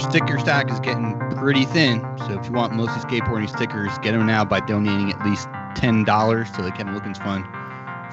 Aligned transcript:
sticker 0.00 0.38
stack 0.38 0.70
is 0.70 0.80
getting 0.80 1.18
pretty 1.36 1.64
thin. 1.64 2.00
So 2.18 2.38
if 2.38 2.46
you 2.46 2.52
want 2.52 2.74
mostly 2.74 3.00
skateboarding 3.00 3.48
stickers, 3.48 3.96
get 3.98 4.12
them 4.12 4.26
now 4.26 4.44
by 4.44 4.60
donating 4.60 5.12
at 5.12 5.24
least 5.24 5.48
ten 5.76 6.04
dollars 6.04 6.50
to 6.52 6.62
the 6.62 6.70
Kevin 6.72 6.92
Wilkins 6.92 7.18
Fund. 7.18 7.44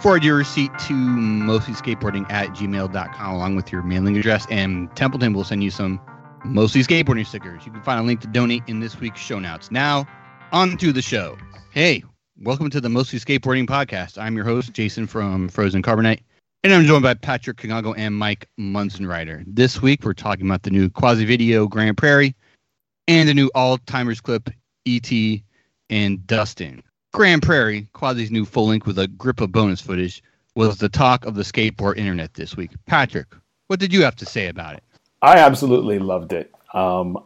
Forward 0.01 0.23
your 0.23 0.35
receipt 0.35 0.71
to 0.87 0.93
mostly 0.93 1.73
skateboarding 1.73 2.29
at 2.31 2.49
gmail.com 2.49 3.35
along 3.35 3.55
with 3.55 3.71
your 3.71 3.81
mailing 3.81 4.15
address, 4.17 4.45
and 4.51 4.95
Templeton 4.95 5.33
will 5.33 5.43
send 5.43 5.63
you 5.63 5.71
some 5.71 5.99
mostly 6.45 6.81
skateboarding 6.81 7.25
stickers. 7.25 7.65
You 7.65 7.71
can 7.71 7.81
find 7.81 7.99
a 7.99 8.03
link 8.03 8.21
to 8.21 8.27
donate 8.27 8.63
in 8.67 8.79
this 8.79 8.99
week's 8.99 9.19
show 9.19 9.39
notes. 9.39 9.71
Now, 9.71 10.05
on 10.51 10.77
to 10.77 10.91
the 10.91 11.01
show. 11.01 11.37
Hey, 11.71 12.03
welcome 12.39 12.69
to 12.69 12.79
the 12.79 12.89
Mostly 12.89 13.19
Skateboarding 13.19 13.65
Podcast. 13.65 14.21
I'm 14.21 14.35
your 14.35 14.45
host, 14.45 14.73
Jason 14.73 15.07
from 15.07 15.49
Frozen 15.49 15.81
Carbonite. 15.81 16.21
And 16.67 16.73
I'm 16.73 16.83
joined 16.83 17.03
by 17.03 17.13
Patrick 17.13 17.55
Kigongo 17.55 17.93
and 17.95 18.13
Mike 18.13 18.49
Munzenreiter. 18.59 19.41
This 19.47 19.81
week, 19.81 20.03
we're 20.03 20.11
talking 20.11 20.45
about 20.45 20.63
the 20.63 20.69
new 20.69 20.89
Quasi 20.89 21.23
Video 21.23 21.65
Grand 21.65 21.95
Prairie 21.95 22.35
and 23.07 23.29
the 23.29 23.33
new 23.33 23.49
All 23.55 23.77
Timers 23.77 24.19
clip 24.19 24.49
ET 24.85 25.09
and 25.89 26.27
Dustin. 26.27 26.83
Grand 27.13 27.41
Prairie, 27.41 27.87
Quasi's 27.93 28.31
new 28.31 28.43
full 28.43 28.67
link 28.67 28.85
with 28.85 28.99
a 28.99 29.07
grip 29.07 29.39
of 29.39 29.53
bonus 29.53 29.79
footage, 29.79 30.21
was 30.55 30.79
the 30.79 30.89
talk 30.89 31.25
of 31.25 31.35
the 31.35 31.43
skateboard 31.43 31.95
internet 31.95 32.33
this 32.33 32.57
week. 32.57 32.71
Patrick, 32.85 33.27
what 33.67 33.79
did 33.79 33.93
you 33.93 34.03
have 34.03 34.17
to 34.17 34.25
say 34.25 34.47
about 34.47 34.75
it? 34.75 34.83
I 35.21 35.37
absolutely 35.37 35.99
loved 35.99 36.33
it. 36.33 36.51
Um, 36.73 37.17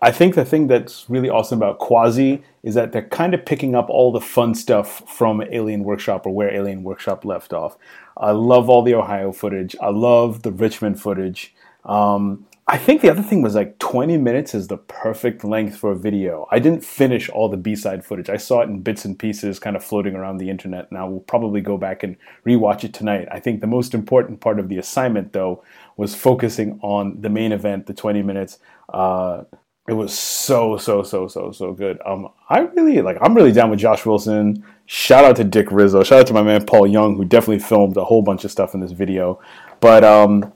I 0.00 0.12
think 0.12 0.36
the 0.36 0.44
thing 0.44 0.68
that's 0.68 1.10
really 1.10 1.28
awesome 1.28 1.58
about 1.58 1.80
Quasi 1.80 2.40
is 2.62 2.74
that 2.74 2.92
they're 2.92 3.08
kind 3.08 3.34
of 3.34 3.44
picking 3.44 3.74
up 3.74 3.90
all 3.90 4.12
the 4.12 4.20
fun 4.20 4.54
stuff 4.54 5.02
from 5.10 5.42
Alien 5.50 5.82
Workshop 5.82 6.24
or 6.24 6.30
where 6.32 6.54
Alien 6.54 6.84
Workshop 6.84 7.24
left 7.24 7.52
off. 7.52 7.76
I 8.16 8.30
love 8.30 8.68
all 8.68 8.82
the 8.82 8.94
Ohio 8.94 9.32
footage. 9.32 9.76
I 9.80 9.90
love 9.90 10.42
the 10.42 10.52
Richmond 10.52 11.00
footage. 11.00 11.54
Um, 11.84 12.46
I 12.68 12.78
think 12.78 13.00
the 13.00 13.10
other 13.10 13.22
thing 13.22 13.42
was 13.42 13.54
like 13.54 13.78
20 13.78 14.16
minutes 14.16 14.52
is 14.52 14.66
the 14.66 14.76
perfect 14.76 15.44
length 15.44 15.76
for 15.76 15.92
a 15.92 15.96
video. 15.96 16.48
I 16.50 16.58
didn't 16.58 16.84
finish 16.84 17.28
all 17.28 17.48
the 17.48 17.56
B-side 17.56 18.04
footage. 18.04 18.28
I 18.28 18.38
saw 18.38 18.62
it 18.62 18.68
in 18.68 18.82
bits 18.82 19.04
and 19.04 19.16
pieces 19.16 19.60
kind 19.60 19.76
of 19.76 19.84
floating 19.84 20.16
around 20.16 20.38
the 20.38 20.50
internet 20.50 20.90
and 20.90 20.98
I 20.98 21.04
will 21.04 21.20
probably 21.20 21.60
go 21.60 21.78
back 21.78 22.02
and 22.02 22.16
rewatch 22.44 22.82
it 22.82 22.92
tonight. 22.92 23.28
I 23.30 23.38
think 23.38 23.60
the 23.60 23.68
most 23.68 23.94
important 23.94 24.40
part 24.40 24.58
of 24.58 24.68
the 24.68 24.78
assignment 24.78 25.32
though 25.32 25.62
was 25.96 26.16
focusing 26.16 26.80
on 26.82 27.20
the 27.20 27.30
main 27.30 27.52
event, 27.52 27.86
the 27.86 27.94
20 27.94 28.22
minutes. 28.22 28.58
Uh, 28.92 29.44
it 29.88 29.92
was 29.92 30.16
so 30.16 30.76
so 30.76 31.02
so 31.02 31.28
so 31.28 31.52
so 31.52 31.72
good. 31.72 32.00
Um, 32.04 32.28
I 32.48 32.60
really 32.60 33.00
like. 33.02 33.18
I'm 33.20 33.34
really 33.34 33.52
down 33.52 33.70
with 33.70 33.78
Josh 33.78 34.04
Wilson. 34.04 34.64
Shout 34.86 35.24
out 35.24 35.36
to 35.36 35.44
Dick 35.44 35.70
Rizzo. 35.70 36.02
Shout 36.02 36.20
out 36.20 36.26
to 36.28 36.34
my 36.34 36.42
man 36.42 36.64
Paul 36.64 36.86
Young, 36.86 37.16
who 37.16 37.24
definitely 37.24 37.60
filmed 37.60 37.96
a 37.96 38.04
whole 38.04 38.22
bunch 38.22 38.44
of 38.44 38.50
stuff 38.50 38.74
in 38.74 38.80
this 38.80 38.92
video. 38.92 39.40
But 39.80 40.04
um, 40.04 40.52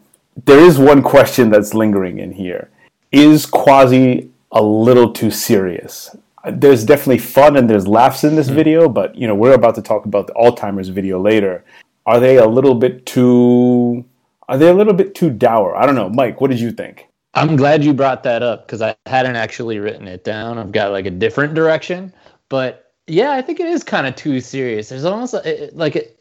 there 0.46 0.58
is 0.58 0.78
one 0.78 1.02
question 1.02 1.50
that's 1.50 1.74
lingering 1.74 2.18
in 2.18 2.32
here: 2.32 2.70
Is 3.12 3.46
Quasi 3.46 4.30
a 4.52 4.62
little 4.62 5.12
too 5.12 5.30
serious? 5.30 6.14
There's 6.50 6.84
definitely 6.84 7.18
fun 7.18 7.56
and 7.56 7.68
there's 7.68 7.86
laughs 7.86 8.24
in 8.24 8.34
this 8.34 8.46
mm-hmm. 8.46 8.56
video, 8.56 8.88
but 8.88 9.14
you 9.14 9.28
know 9.28 9.34
we're 9.34 9.54
about 9.54 9.74
to 9.76 9.82
talk 9.82 10.06
about 10.06 10.26
the 10.26 10.32
Alltimers 10.34 10.90
video 10.90 11.20
later. 11.20 11.64
Are 12.06 12.18
they 12.18 12.38
a 12.38 12.46
little 12.46 12.74
bit 12.74 13.06
too? 13.06 14.04
Are 14.48 14.58
they 14.58 14.68
a 14.68 14.74
little 14.74 14.94
bit 14.94 15.14
too 15.14 15.30
dour? 15.30 15.76
I 15.76 15.86
don't 15.86 15.94
know, 15.94 16.08
Mike. 16.08 16.40
What 16.40 16.50
did 16.50 16.58
you 16.58 16.72
think? 16.72 17.09
I'm 17.34 17.56
glad 17.56 17.84
you 17.84 17.92
brought 17.92 18.22
that 18.24 18.42
up 18.42 18.66
because 18.66 18.82
I 18.82 18.96
hadn't 19.06 19.36
actually 19.36 19.78
written 19.78 20.08
it 20.08 20.24
down. 20.24 20.58
I've 20.58 20.72
got 20.72 20.90
like 20.90 21.06
a 21.06 21.10
different 21.10 21.54
direction, 21.54 22.12
but 22.48 22.92
yeah, 23.06 23.32
I 23.32 23.42
think 23.42 23.60
it 23.60 23.66
is 23.66 23.84
kind 23.84 24.06
of 24.06 24.16
too 24.16 24.40
serious. 24.40 24.88
There's 24.88 25.04
almost 25.04 25.34
like, 25.34 25.70
like 25.72 25.96
it. 25.96 26.16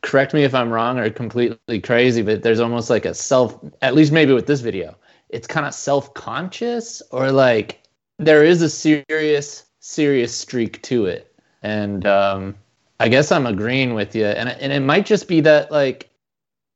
Correct 0.00 0.34
me 0.34 0.42
if 0.42 0.52
I'm 0.52 0.72
wrong 0.72 0.98
or 0.98 1.08
completely 1.10 1.80
crazy, 1.80 2.22
but 2.22 2.42
there's 2.42 2.58
almost 2.58 2.90
like 2.90 3.04
a 3.04 3.14
self. 3.14 3.56
At 3.82 3.94
least 3.94 4.10
maybe 4.10 4.32
with 4.32 4.46
this 4.46 4.60
video, 4.60 4.96
it's 5.28 5.46
kind 5.46 5.64
of 5.64 5.74
self-conscious 5.74 7.02
or 7.12 7.30
like 7.30 7.82
there 8.18 8.44
is 8.44 8.62
a 8.62 8.68
serious, 8.68 9.64
serious 9.78 10.34
streak 10.34 10.82
to 10.82 11.06
it, 11.06 11.32
and 11.62 12.04
um, 12.04 12.56
I 12.98 13.08
guess 13.08 13.30
I'm 13.30 13.46
agreeing 13.46 13.94
with 13.94 14.16
you. 14.16 14.26
And 14.26 14.48
and 14.48 14.72
it 14.72 14.80
might 14.80 15.06
just 15.06 15.28
be 15.28 15.40
that 15.42 15.70
like 15.70 16.10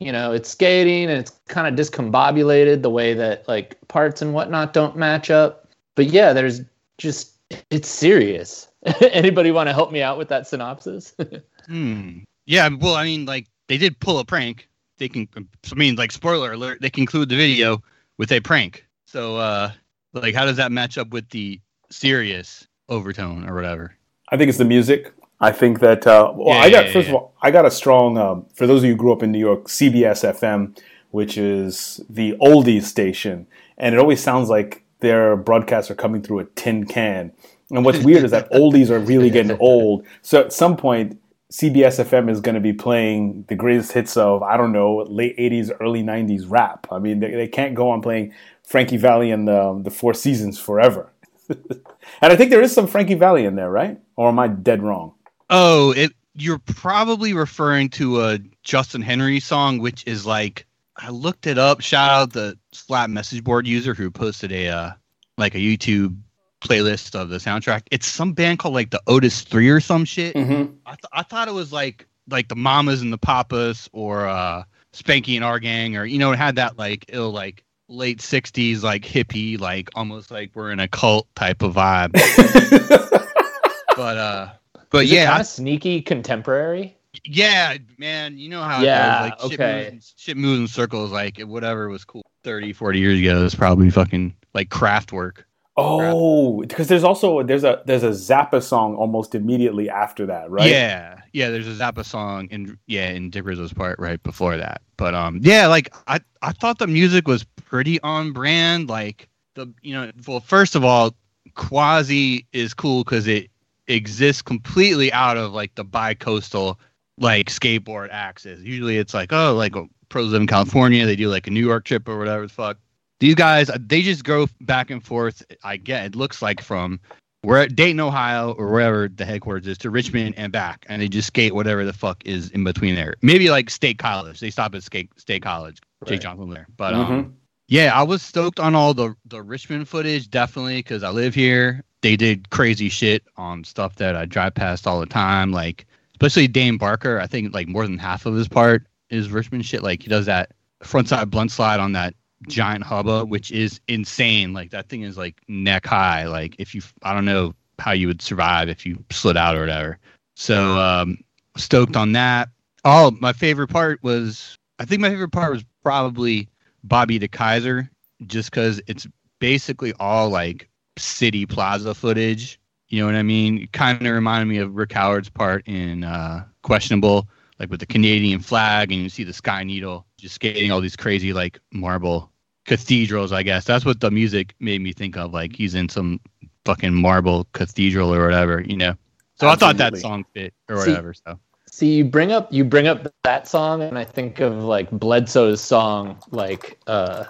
you 0.00 0.12
know 0.12 0.32
it's 0.32 0.50
skating 0.50 1.04
and 1.04 1.18
it's 1.18 1.32
kind 1.48 1.66
of 1.66 1.74
discombobulated 1.86 2.82
the 2.82 2.90
way 2.90 3.14
that 3.14 3.46
like 3.48 3.76
parts 3.88 4.22
and 4.22 4.34
whatnot 4.34 4.72
don't 4.72 4.96
match 4.96 5.30
up. 5.30 5.68
But 5.94 6.06
yeah 6.06 6.32
there's 6.32 6.60
just 6.98 7.34
it's 7.70 7.88
serious. 7.88 8.68
Anybody 9.00 9.50
want 9.50 9.68
to 9.68 9.72
help 9.72 9.92
me 9.92 10.02
out 10.02 10.18
with 10.18 10.28
that 10.28 10.46
synopsis? 10.46 11.14
Hmm. 11.66 12.18
Yeah 12.44 12.68
well 12.78 12.94
i 12.94 13.02
mean 13.02 13.26
like 13.26 13.48
they 13.66 13.76
did 13.76 13.98
pull 13.98 14.20
a 14.20 14.24
prank. 14.24 14.68
They 14.98 15.08
can 15.08 15.28
i 15.36 15.74
mean 15.74 15.96
like 15.96 16.12
spoiler 16.12 16.52
alert 16.52 16.80
they 16.80 16.90
conclude 16.90 17.28
the 17.28 17.36
video 17.36 17.82
with 18.18 18.30
a 18.30 18.38
prank. 18.38 18.86
So 19.06 19.36
uh 19.36 19.72
like 20.12 20.32
how 20.32 20.44
does 20.44 20.58
that 20.58 20.70
match 20.70 20.96
up 20.96 21.08
with 21.08 21.28
the 21.30 21.60
serious 21.90 22.68
overtone 22.88 23.48
or 23.48 23.54
whatever? 23.56 23.96
I 24.28 24.36
think 24.36 24.48
it's 24.48 24.58
the 24.58 24.64
music 24.64 25.12
I 25.40 25.52
think 25.52 25.80
that 25.80 26.06
uh, 26.06 26.32
well, 26.34 26.56
yeah, 26.56 26.62
I 26.62 26.70
got 26.70 26.86
yeah, 26.86 26.92
first 26.92 27.08
yeah. 27.08 27.14
of 27.14 27.22
all, 27.22 27.34
I 27.42 27.50
got 27.50 27.66
a 27.66 27.70
strong. 27.70 28.16
Um, 28.16 28.46
for 28.54 28.66
those 28.66 28.80
of 28.80 28.84
you 28.86 28.92
who 28.92 28.96
grew 28.96 29.12
up 29.12 29.22
in 29.22 29.32
New 29.32 29.38
York, 29.38 29.64
CBS 29.64 30.24
FM, 30.24 30.78
which 31.10 31.36
is 31.36 32.00
the 32.08 32.32
oldies 32.40 32.84
station, 32.84 33.46
and 33.76 33.94
it 33.94 33.98
always 33.98 34.22
sounds 34.22 34.48
like 34.48 34.84
their 35.00 35.36
broadcasts 35.36 35.90
are 35.90 35.94
coming 35.94 36.22
through 36.22 36.38
a 36.38 36.44
tin 36.44 36.86
can. 36.86 37.32
And 37.70 37.84
what's 37.84 37.98
weird 37.98 38.24
is 38.24 38.30
that 38.30 38.50
oldies 38.52 38.90
are 38.90 38.98
really 38.98 39.28
getting 39.28 39.58
old. 39.58 40.06
So 40.22 40.40
at 40.40 40.52
some 40.52 40.76
point, 40.76 41.20
CBS 41.52 42.02
FM 42.04 42.30
is 42.30 42.40
going 42.40 42.54
to 42.54 42.60
be 42.60 42.72
playing 42.72 43.44
the 43.48 43.54
greatest 43.54 43.92
hits 43.92 44.16
of 44.16 44.42
I 44.42 44.56
don't 44.56 44.72
know 44.72 45.04
late 45.08 45.36
'80s, 45.36 45.70
early 45.80 46.02
'90s 46.02 46.44
rap. 46.48 46.86
I 46.90 46.98
mean, 46.98 47.20
they, 47.20 47.32
they 47.32 47.48
can't 47.48 47.74
go 47.74 47.90
on 47.90 48.00
playing 48.00 48.32
Frankie 48.64 48.96
Valli 48.96 49.30
and 49.30 49.46
the 49.46 49.78
the 49.82 49.90
Four 49.90 50.14
Seasons 50.14 50.58
forever. 50.58 51.12
and 51.48 52.32
I 52.32 52.36
think 52.36 52.50
there 52.50 52.62
is 52.62 52.72
some 52.72 52.86
Frankie 52.86 53.14
Valli 53.14 53.44
in 53.44 53.54
there, 53.54 53.70
right? 53.70 54.00
Or 54.16 54.28
am 54.28 54.38
I 54.38 54.48
dead 54.48 54.82
wrong? 54.82 55.12
Oh, 55.50 55.92
it 55.92 56.12
you're 56.34 56.58
probably 56.58 57.32
referring 57.32 57.88
to 57.90 58.20
a 58.22 58.38
Justin 58.62 59.02
Henry 59.02 59.40
song, 59.40 59.78
which 59.78 60.04
is 60.06 60.26
like 60.26 60.66
I 60.96 61.10
looked 61.10 61.46
it 61.46 61.58
up. 61.58 61.80
Shout 61.80 62.10
out 62.10 62.32
the 62.32 62.58
Slap 62.72 63.10
message 63.10 63.44
board 63.44 63.66
user 63.66 63.94
who 63.94 64.10
posted 64.10 64.52
a 64.52 64.68
uh, 64.68 64.90
like 65.38 65.54
a 65.54 65.58
YouTube 65.58 66.16
playlist 66.60 67.14
of 67.14 67.28
the 67.28 67.38
soundtrack. 67.38 67.82
It's 67.90 68.06
some 68.06 68.32
band 68.32 68.58
called 68.58 68.74
like 68.74 68.90
the 68.90 69.02
Otis 69.06 69.42
Three 69.42 69.68
or 69.68 69.80
some 69.80 70.04
shit. 70.04 70.34
Mm-hmm. 70.34 70.74
I 70.84 70.90
th- 70.90 71.04
I 71.12 71.22
thought 71.22 71.48
it 71.48 71.54
was 71.54 71.72
like 71.72 72.06
like 72.28 72.48
the 72.48 72.56
Mamas 72.56 73.02
and 73.02 73.12
the 73.12 73.18
Papas 73.18 73.88
or 73.92 74.26
uh, 74.26 74.64
Spanky 74.92 75.36
and 75.36 75.44
Our 75.44 75.58
Gang 75.58 75.96
or 75.96 76.04
you 76.04 76.18
know 76.18 76.32
it 76.32 76.36
had 76.36 76.56
that 76.56 76.78
like 76.78 77.06
ill 77.08 77.30
like 77.30 77.64
late 77.88 78.18
'60s 78.18 78.82
like 78.82 79.02
hippie 79.02 79.58
like 79.60 79.90
almost 79.94 80.30
like 80.30 80.50
we're 80.54 80.70
in 80.70 80.80
a 80.80 80.88
cult 80.88 81.28
type 81.34 81.62
of 81.62 81.74
vibe. 81.74 82.12
but 83.96 84.18
uh 84.18 84.48
but 84.96 85.04
Is 85.04 85.12
yeah, 85.12 85.26
kind 85.26 85.40
of 85.42 85.46
sneaky 85.46 86.00
contemporary. 86.00 86.96
Yeah, 87.24 87.76
man, 87.98 88.38
you 88.38 88.48
know 88.48 88.62
how 88.62 88.80
yeah, 88.80 89.20
like 89.22 89.40
shit 89.40 89.60
okay. 89.60 89.90
Moves, 89.92 90.14
shit 90.16 90.36
moves 90.38 90.60
in 90.60 90.68
circles. 90.68 91.10
Like 91.12 91.38
whatever 91.40 91.90
was 91.90 92.04
cool 92.04 92.22
30, 92.44 92.72
40 92.72 92.98
years 92.98 93.20
ago 93.20 93.44
is 93.44 93.54
probably 93.54 93.90
fucking 93.90 94.34
like 94.54 94.70
Kraftwerk. 94.70 95.42
Oh, 95.76 96.62
because 96.62 96.88
there's 96.88 97.04
also 97.04 97.42
there's 97.42 97.64
a 97.64 97.82
there's 97.84 98.04
a 98.04 98.08
Zappa 98.08 98.62
song 98.62 98.96
almost 98.96 99.34
immediately 99.34 99.90
after 99.90 100.24
that, 100.24 100.50
right? 100.50 100.70
Yeah, 100.70 101.20
yeah. 101.34 101.50
There's 101.50 101.68
a 101.68 101.72
Zappa 101.72 102.02
song 102.02 102.48
in 102.50 102.78
yeah 102.86 103.10
in 103.10 103.28
Dick 103.28 103.44
Rizzo's 103.44 103.74
part 103.74 103.98
right 103.98 104.22
before 104.22 104.56
that. 104.56 104.80
But 104.96 105.14
um, 105.14 105.40
yeah, 105.42 105.66
like 105.66 105.94
I 106.06 106.20
I 106.40 106.52
thought 106.52 106.78
the 106.78 106.86
music 106.86 107.28
was 107.28 107.44
pretty 107.44 108.00
on 108.00 108.32
brand. 108.32 108.88
Like 108.88 109.28
the 109.56 109.70
you 109.82 109.92
know, 109.92 110.10
well, 110.26 110.40
first 110.40 110.74
of 110.74 110.84
all, 110.84 111.14
Quasi 111.54 112.46
is 112.54 112.72
cool 112.72 113.04
because 113.04 113.26
it 113.26 113.50
exists 113.88 114.42
completely 114.42 115.12
out 115.12 115.36
of 115.36 115.52
like 115.52 115.74
the 115.74 115.84
bi-coastal 115.84 116.78
like 117.18 117.48
skateboard 117.48 118.08
axis. 118.10 118.60
Usually 118.60 118.98
it's 118.98 119.14
like, 119.14 119.32
oh, 119.32 119.54
like 119.54 119.74
pros 120.08 120.30
live 120.32 120.40
in 120.40 120.46
California, 120.46 121.06
they 121.06 121.16
do 121.16 121.28
like 121.28 121.46
a 121.46 121.50
New 121.50 121.64
York 121.64 121.84
trip 121.84 122.08
or 122.08 122.18
whatever 122.18 122.42
the 122.42 122.52
fuck. 122.52 122.78
These 123.18 123.34
guys, 123.34 123.70
they 123.80 124.02
just 124.02 124.24
go 124.24 124.46
back 124.60 124.90
and 124.90 125.02
forth. 125.02 125.42
I 125.64 125.78
get 125.78 126.04
it 126.04 126.16
looks 126.16 126.42
like 126.42 126.60
from 126.60 127.00
where 127.42 127.66
Dayton, 127.66 128.00
Ohio, 128.00 128.52
or 128.52 128.70
wherever 128.70 129.08
the 129.08 129.24
headquarters 129.24 129.66
is, 129.66 129.78
to 129.78 129.90
Richmond 129.90 130.34
and 130.36 130.52
back, 130.52 130.84
and 130.88 131.00
they 131.00 131.08
just 131.08 131.28
skate 131.28 131.54
whatever 131.54 131.84
the 131.84 131.94
fuck 131.94 132.22
is 132.26 132.50
in 132.50 132.64
between 132.64 132.94
there. 132.94 133.14
Maybe 133.22 133.48
like 133.48 133.70
State 133.70 133.98
College. 133.98 134.40
They 134.40 134.50
stop 134.50 134.74
at 134.74 134.82
State 134.82 135.18
State 135.18 135.42
College. 135.42 135.80
Right. 136.02 136.08
Jay 136.10 136.18
Johnson 136.18 136.50
there, 136.50 136.66
but 136.76 136.92
mm-hmm. 136.92 137.12
um, 137.12 137.36
yeah, 137.68 137.98
I 137.98 138.02
was 138.02 138.20
stoked 138.20 138.60
on 138.60 138.74
all 138.74 138.92
the 138.92 139.14
the 139.24 139.42
Richmond 139.42 139.88
footage, 139.88 140.30
definitely, 140.30 140.76
because 140.76 141.02
I 141.02 141.08
live 141.08 141.34
here 141.34 141.82
they 142.02 142.16
did 142.16 142.50
crazy 142.50 142.88
shit 142.88 143.22
on 143.36 143.64
stuff 143.64 143.96
that 143.96 144.16
I 144.16 144.24
drive 144.26 144.54
past 144.54 144.86
all 144.86 145.00
the 145.00 145.06
time, 145.06 145.52
like 145.52 145.86
especially 146.12 146.48
Dane 146.48 146.78
Barker. 146.78 147.20
I 147.20 147.26
think 147.26 147.54
like 147.54 147.68
more 147.68 147.86
than 147.86 147.98
half 147.98 148.26
of 148.26 148.34
his 148.34 148.48
part 148.48 148.86
is 149.10 149.30
Richmond 149.30 149.64
shit. 149.64 149.82
Like 149.82 150.02
he 150.02 150.08
does 150.08 150.26
that 150.26 150.52
frontside 150.82 151.30
blunt 151.30 151.50
slide 151.50 151.80
on 151.80 151.92
that 151.92 152.14
giant 152.48 152.84
hubba, 152.84 153.24
which 153.24 153.50
is 153.50 153.80
insane. 153.88 154.52
Like 154.52 154.70
that 154.70 154.88
thing 154.88 155.02
is 155.02 155.16
like 155.16 155.40
neck 155.48 155.86
high. 155.86 156.26
Like 156.26 156.56
if 156.58 156.74
you, 156.74 156.82
I 157.02 157.14
don't 157.14 157.24
know 157.24 157.54
how 157.78 157.92
you 157.92 158.06
would 158.06 158.22
survive 158.22 158.68
if 158.68 158.86
you 158.86 159.02
slid 159.10 159.36
out 159.36 159.56
or 159.56 159.60
whatever. 159.60 159.98
So 160.34 160.78
um, 160.78 161.18
stoked 161.56 161.96
on 161.96 162.12
that. 162.12 162.48
Oh, 162.84 163.10
my 163.20 163.32
favorite 163.32 163.68
part 163.68 164.02
was 164.02 164.56
I 164.78 164.84
think 164.84 165.00
my 165.00 165.10
favorite 165.10 165.32
part 165.32 165.52
was 165.52 165.64
probably 165.82 166.48
Bobby 166.84 167.18
DeKeyser, 167.18 167.88
just 168.26 168.50
because 168.50 168.80
it's 168.86 169.06
basically 169.38 169.92
all 169.98 170.30
like 170.30 170.68
city 170.98 171.46
plaza 171.46 171.94
footage. 171.94 172.58
You 172.88 173.00
know 173.00 173.06
what 173.06 173.16
I 173.16 173.22
mean? 173.22 173.68
Kind 173.72 174.06
of 174.06 174.12
reminded 174.12 174.46
me 174.46 174.58
of 174.58 174.74
Rick 174.74 174.92
Howard's 174.92 175.28
part 175.28 175.66
in 175.66 176.04
uh, 176.04 176.44
Questionable, 176.62 177.28
like 177.58 177.70
with 177.70 177.80
the 177.80 177.86
Canadian 177.86 178.40
flag, 178.40 178.92
and 178.92 179.02
you 179.02 179.08
see 179.08 179.24
the 179.24 179.32
Sky 179.32 179.64
Needle 179.64 180.06
just 180.18 180.36
skating 180.36 180.70
all 180.70 180.80
these 180.80 180.96
crazy 180.96 181.32
like 181.32 181.58
marble 181.72 182.30
cathedrals. 182.64 183.32
I 183.32 183.42
guess 183.42 183.64
that's 183.64 183.84
what 183.84 184.00
the 184.00 184.10
music 184.10 184.54
made 184.60 184.80
me 184.80 184.92
think 184.92 185.16
of. 185.16 185.32
Like 185.32 185.54
he's 185.54 185.74
in 185.74 185.88
some 185.88 186.20
fucking 186.64 186.94
marble 186.94 187.46
cathedral 187.52 188.14
or 188.14 188.24
whatever, 188.24 188.62
you 188.62 188.76
know. 188.76 188.94
So 189.38 189.48
I 189.48 189.56
thought 189.56 189.76
that 189.78 189.96
song 189.96 190.24
fit 190.32 190.54
or 190.68 190.82
See- 190.82 190.90
whatever. 190.90 191.14
So 191.14 191.38
See, 191.68 191.94
you 191.94 192.04
bring 192.04 192.32
up 192.32 192.50
you 192.52 192.64
bring 192.64 192.86
up 192.86 193.06
that 193.24 193.46
song, 193.46 193.82
and 193.82 193.98
I 193.98 194.04
think 194.04 194.40
of 194.40 194.62
like 194.62 194.90
Bledsoe's 194.90 195.60
song, 195.60 196.16
like 196.30 196.78
uh, 196.86 197.24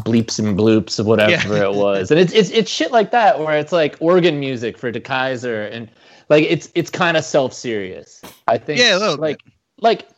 bleeps 0.00 0.38
and 0.38 0.58
bloops 0.58 0.98
of 0.98 1.06
whatever 1.06 1.30
Yeah. 1.56 1.64
it 1.64 1.74
was, 1.74 2.10
and 2.10 2.18
it's 2.18 2.32
it's 2.32 2.50
it's 2.50 2.70
shit 2.70 2.92
like 2.92 3.10
that 3.12 3.38
where 3.38 3.58
it's 3.58 3.72
like 3.72 3.96
organ 4.00 4.40
music 4.40 4.76
for 4.78 4.90
DeKeyser, 4.92 5.70
and 5.72 5.90
like 6.28 6.44
it's 6.48 6.70
it's 6.74 6.90
kind 6.90 7.16
of 7.16 7.24
self 7.24 7.52
serious. 7.52 8.22
I 8.48 8.58
think 8.58 8.80
Yeah, 8.80 8.96
a 8.96 8.98
little 8.98 9.16
like 9.16 9.40
like 9.80 10.08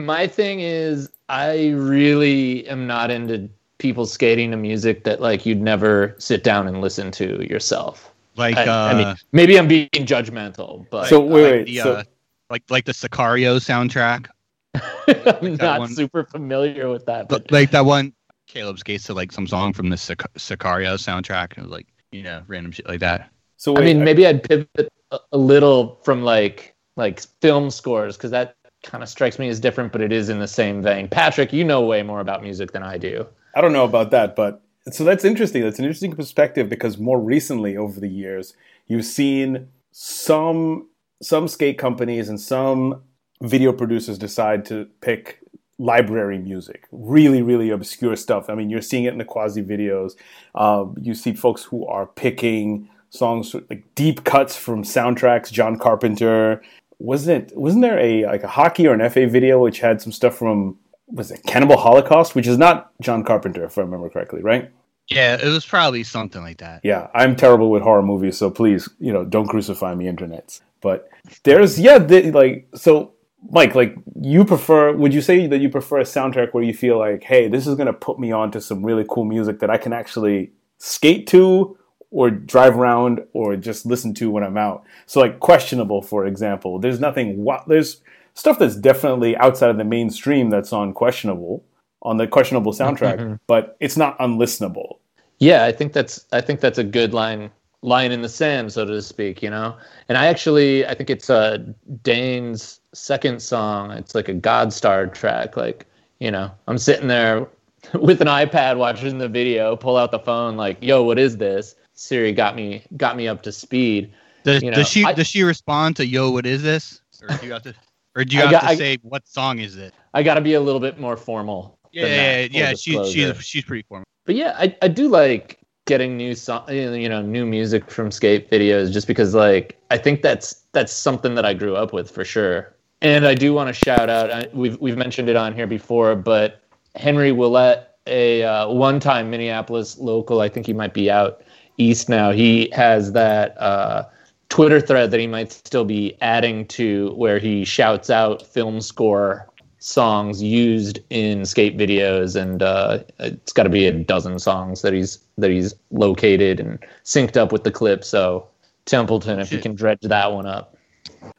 my 0.00 0.26
thing 0.26 0.60
is 0.60 1.10
I 1.28 1.70
really 1.70 2.66
am 2.68 2.86
not 2.86 3.10
into 3.10 3.48
people 3.78 4.04
skating 4.06 4.50
to 4.50 4.56
music 4.56 5.04
that 5.04 5.20
like 5.20 5.46
you'd 5.46 5.60
never 5.60 6.14
sit 6.18 6.44
down 6.44 6.66
and 6.68 6.80
listen 6.80 7.10
to 7.12 7.46
yourself. 7.48 8.12
like 8.36 8.56
I, 8.56 8.66
uh, 8.66 8.92
I 8.92 8.94
mean, 8.94 9.16
maybe 9.32 9.58
I'm 9.58 9.68
being 9.68 9.88
judgmental, 9.92 10.86
but 10.90 11.08
So 11.08 11.20
wait, 11.20 11.42
like 11.42 11.52
wait. 11.52 11.66
the, 11.66 11.76
so 11.78 11.92
uh, 11.94 12.02
like 12.50 12.62
like 12.68 12.84
the 12.84 12.92
Sicario 12.92 13.56
soundtrack, 13.58 14.26
I'm 15.42 15.56
that 15.56 15.62
not 15.62 15.78
one- 15.80 15.94
super 15.94 16.24
familiar 16.24 16.88
with 16.90 17.06
that. 17.06 17.28
But 17.28 17.50
like 17.50 17.70
that 17.72 17.84
one. 17.84 18.12
Caleb 18.50 18.78
skates 18.78 19.04
to 19.04 19.14
like 19.14 19.30
some 19.32 19.46
song 19.46 19.72
from 19.72 19.90
the 19.90 19.96
Sic- 19.96 20.18
Sicario 20.36 20.94
soundtrack, 20.94 21.56
and 21.56 21.70
like 21.70 21.86
you 22.12 22.22
know 22.22 22.42
random 22.48 22.72
shit 22.72 22.88
like 22.88 23.00
that. 23.00 23.30
so 23.56 23.76
I 23.76 23.80
wait, 23.80 23.84
mean, 23.84 24.04
maybe 24.04 24.26
I'd 24.26 24.42
pivot 24.42 24.88
a, 25.12 25.18
a 25.32 25.38
little 25.38 26.00
from 26.04 26.22
like 26.22 26.74
like 26.96 27.20
film 27.40 27.70
scores 27.70 28.16
because 28.16 28.32
that 28.32 28.56
kind 28.82 29.02
of 29.02 29.08
strikes 29.08 29.38
me 29.38 29.48
as 29.48 29.60
different, 29.60 29.92
but 29.92 30.00
it 30.00 30.12
is 30.12 30.28
in 30.28 30.40
the 30.40 30.48
same 30.48 30.82
vein. 30.82 31.08
Patrick, 31.08 31.52
you 31.52 31.64
know 31.64 31.80
way 31.82 32.02
more 32.02 32.20
about 32.20 32.42
music 32.42 32.72
than 32.72 32.82
I 32.82 32.98
do. 32.98 33.26
I 33.54 33.60
don't 33.60 33.72
know 33.72 33.84
about 33.84 34.10
that, 34.10 34.34
but 34.34 34.62
so 34.90 35.04
that's 35.04 35.24
interesting. 35.24 35.62
That's 35.62 35.78
an 35.78 35.84
interesting 35.84 36.12
perspective 36.12 36.68
because 36.68 36.98
more 36.98 37.20
recently, 37.20 37.76
over 37.76 38.00
the 38.00 38.08
years, 38.08 38.54
you've 38.86 39.04
seen 39.04 39.68
some 39.92 40.88
some 41.22 41.46
skate 41.48 41.78
companies 41.78 42.28
and 42.28 42.40
some 42.40 43.02
video 43.42 43.72
producers 43.72 44.18
decide 44.18 44.64
to 44.66 44.86
pick 45.00 45.39
library 45.80 46.38
music, 46.38 46.86
really, 46.92 47.42
really 47.42 47.70
obscure 47.70 48.16
stuff. 48.16 48.50
I 48.50 48.54
mean, 48.54 48.70
you're 48.70 48.82
seeing 48.82 49.04
it 49.04 49.12
in 49.12 49.18
the 49.18 49.24
quasi 49.24 49.62
videos. 49.62 50.12
Um, 50.54 50.96
you 51.00 51.14
see 51.14 51.32
folks 51.32 51.64
who 51.64 51.86
are 51.86 52.06
picking 52.06 52.88
songs 53.08 53.54
like 53.54 53.84
deep 53.94 54.24
cuts 54.24 54.56
from 54.56 54.84
soundtracks. 54.84 55.50
John 55.50 55.78
Carpenter 55.78 56.62
wasn't 57.00 57.50
it? 57.50 57.56
Wasn't 57.56 57.82
there 57.82 57.98
a 57.98 58.26
like 58.26 58.44
a 58.44 58.48
hockey 58.48 58.86
or 58.86 58.94
an 58.94 59.10
FA 59.10 59.26
video 59.26 59.58
which 59.58 59.80
had 59.80 60.00
some 60.00 60.12
stuff 60.12 60.36
from 60.36 60.78
was 61.08 61.30
it 61.30 61.42
Cannibal 61.46 61.76
Holocaust, 61.76 62.34
which 62.34 62.46
is 62.46 62.58
not 62.58 62.92
John 63.00 63.24
Carpenter, 63.24 63.64
if 63.64 63.76
I 63.76 63.80
remember 63.80 64.08
correctly, 64.08 64.42
right? 64.42 64.70
Yeah, 65.08 65.38
it 65.42 65.48
was 65.48 65.66
probably 65.66 66.04
something 66.04 66.40
like 66.40 66.58
that. 66.58 66.82
Yeah, 66.84 67.08
I'm 67.14 67.34
terrible 67.34 67.70
with 67.70 67.82
horror 67.82 68.02
movies, 68.02 68.38
so 68.38 68.48
please, 68.48 68.88
you 69.00 69.12
know, 69.12 69.24
don't 69.24 69.48
crucify 69.48 69.94
me, 69.96 70.04
internets. 70.04 70.60
But 70.80 71.08
there's 71.42 71.80
yeah, 71.80 71.98
the, 71.98 72.30
like 72.30 72.68
so, 72.74 73.12
Mike, 73.48 73.74
like 73.74 73.96
you 74.20 74.44
prefer? 74.44 74.92
Would 74.92 75.14
you 75.14 75.22
say 75.22 75.46
that 75.46 75.58
you 75.60 75.68
prefer 75.70 76.00
a 76.00 76.04
soundtrack 76.04 76.52
where 76.52 76.62
you 76.64 76.74
feel 76.74 76.98
like, 76.98 77.22
hey, 77.24 77.48
this 77.48 77.66
is 77.66 77.74
gonna 77.74 77.92
put 77.92 78.18
me 78.18 78.32
on 78.32 78.50
to 78.52 78.60
some 78.60 78.84
really 78.84 79.04
cool 79.08 79.24
music 79.24 79.60
that 79.60 79.70
I 79.70 79.78
can 79.78 79.92
actually 79.92 80.52
skate 80.78 81.26
to, 81.28 81.76
or 82.10 82.30
drive 82.30 82.76
around, 82.76 83.20
or 83.32 83.56
just 83.56 83.86
listen 83.86 84.12
to 84.14 84.30
when 84.30 84.44
I'm 84.44 84.56
out? 84.58 84.84
So 85.06 85.20
like 85.20 85.40
questionable, 85.40 86.02
for 86.02 86.26
example, 86.26 86.78
there's 86.78 87.00
nothing. 87.00 87.42
wa- 87.42 87.64
There's 87.66 88.00
stuff 88.34 88.58
that's 88.58 88.76
definitely 88.76 89.36
outside 89.38 89.70
of 89.70 89.76
the 89.78 89.84
mainstream 89.84 90.50
that's 90.50 90.72
on 90.72 90.92
questionable 90.92 91.64
on 92.02 92.16
the 92.16 92.26
questionable 92.26 92.72
soundtrack, 92.72 93.38
but 93.46 93.76
it's 93.80 93.96
not 93.96 94.18
unlistenable. 94.18 94.98
Yeah, 95.38 95.64
I 95.64 95.72
think 95.72 95.92
that's 95.92 96.26
I 96.32 96.40
think 96.40 96.60
that's 96.60 96.78
a 96.78 96.84
good 96.84 97.12
line 97.14 97.50
line 97.82 98.12
in 98.12 98.20
the 98.22 98.28
sand, 98.28 98.72
so 98.72 98.84
to 98.84 99.00
speak, 99.02 99.42
you 99.42 99.48
know. 99.50 99.76
And 100.08 100.18
I 100.18 100.26
actually 100.26 100.86
I 100.86 100.94
think 100.94 101.08
it's 101.10 101.30
uh 101.30 101.58
Dane's 102.02 102.79
second 102.94 103.40
song. 103.42 103.90
It's 103.92 104.14
like 104.14 104.28
a 104.28 104.34
God 104.34 104.72
Star 104.72 105.06
track. 105.06 105.56
Like, 105.56 105.86
you 106.18 106.30
know, 106.30 106.50
I'm 106.68 106.78
sitting 106.78 107.08
there 107.08 107.46
with 107.94 108.20
an 108.20 108.26
iPad 108.28 108.76
watching 108.76 109.18
the 109.18 109.28
video, 109.28 109.76
pull 109.76 109.96
out 109.96 110.10
the 110.12 110.18
phone, 110.18 110.56
like, 110.56 110.78
yo, 110.82 111.02
what 111.02 111.18
is 111.18 111.36
this? 111.36 111.74
Siri 111.94 112.32
got 112.32 112.56
me 112.56 112.82
got 112.96 113.16
me 113.16 113.28
up 113.28 113.42
to 113.42 113.52
speed. 113.52 114.10
Does, 114.44 114.62
You 114.62 114.70
know, 114.70 114.76
does 114.76 114.88
she 114.88 115.04
I- 115.04 115.12
does 115.12 115.26
she 115.26 115.42
respond 115.42 115.96
to 115.96 116.06
"Yo, 116.06 116.30
what 116.30 116.46
is 116.46 116.62
this?" 116.62 117.02
Or 117.22 117.36
do 117.36 117.46
you 117.46 117.52
have 117.52 117.62
to, 117.64 117.74
or 118.16 118.24
do 118.24 118.34
you 118.36 118.40
I 118.40 118.44
have 118.46 118.52
got- 118.52 118.60
to 118.62 118.66
I- 118.68 118.74
say 118.76 118.98
what 119.02 119.28
song 119.28 119.58
is 119.58 119.76
it? 119.76 119.92
I 120.14 120.22
got 120.22 120.34
to 120.36 120.40
be 120.40 120.54
a 120.54 120.60
little 120.60 120.80
bit 120.80 120.98
more 120.98 121.16
formal. 121.16 121.78
Yeah, 121.92 122.06
yeah, 122.06 122.48
yeah. 122.50 122.66
full 122.68 123.04
She's 123.04 123.12
she's 123.12 123.44
she's 123.44 123.64
pretty 123.64 123.84
formal. 123.88 124.06
but 124.24 124.34
yeah, 124.34 124.54
I, 124.58 124.74
I 124.80 124.88
do 124.88 125.08
like 125.08 125.58
getting 125.86 126.16
new 126.16 126.34
song, 126.34 126.64
you 126.70 127.08
know, 127.08 127.20
new 127.20 127.44
music 127.44 127.90
from 127.90 128.10
skate 128.10 128.50
videos, 128.50 128.90
just 128.92 129.06
because 129.06 129.34
like 129.34 129.78
I 129.90 129.98
think 129.98 130.22
that's 130.22 130.54
that's 130.72 130.92
something 130.92 131.34
that 131.34 131.44
I 131.44 131.52
grew 131.52 131.76
up 131.76 131.92
with 131.92 132.10
for 132.10 132.24
sure. 132.24 132.74
And 133.02 133.26
I 133.26 133.34
do 133.34 133.54
want 133.54 133.68
to 133.68 133.72
shout 133.72 134.10
out. 134.10 134.30
I, 134.30 134.48
we've 134.52 134.78
we've 134.80 134.96
mentioned 134.96 135.28
it 135.28 135.36
on 135.36 135.54
here 135.54 135.66
before, 135.66 136.14
but 136.14 136.62
Henry 136.96 137.32
Willett, 137.32 137.88
a 138.06 138.42
uh, 138.42 138.68
one-time 138.68 139.30
Minneapolis 139.30 139.98
local, 139.98 140.40
I 140.40 140.48
think 140.48 140.66
he 140.66 140.72
might 140.72 140.92
be 140.92 141.10
out 141.10 141.42
east 141.78 142.08
now. 142.08 142.30
He 142.30 142.70
has 142.74 143.12
that 143.12 143.58
uh, 143.58 144.04
Twitter 144.50 144.80
thread 144.80 145.12
that 145.12 145.20
he 145.20 145.26
might 145.26 145.52
still 145.52 145.84
be 145.84 146.16
adding 146.20 146.66
to, 146.68 147.14
where 147.14 147.38
he 147.38 147.64
shouts 147.64 148.10
out 148.10 148.46
film 148.46 148.80
score 148.80 149.48
songs 149.78 150.42
used 150.42 150.98
in 151.08 151.46
skate 151.46 151.78
videos, 151.78 152.36
and 152.36 152.62
uh, 152.62 152.98
it's 153.18 153.52
got 153.52 153.62
to 153.62 153.70
be 153.70 153.86
a 153.86 153.92
dozen 153.92 154.38
songs 154.38 154.82
that 154.82 154.92
he's 154.92 155.18
that 155.38 155.50
he's 155.50 155.74
located 155.90 156.60
and 156.60 156.78
synced 157.04 157.38
up 157.38 157.50
with 157.50 157.64
the 157.64 157.70
clip. 157.70 158.04
So 158.04 158.46
Templeton, 158.84 159.40
if 159.40 159.50
you 159.50 159.58
can 159.58 159.74
dredge 159.74 160.00
that 160.02 160.32
one 160.32 160.44
up. 160.44 160.76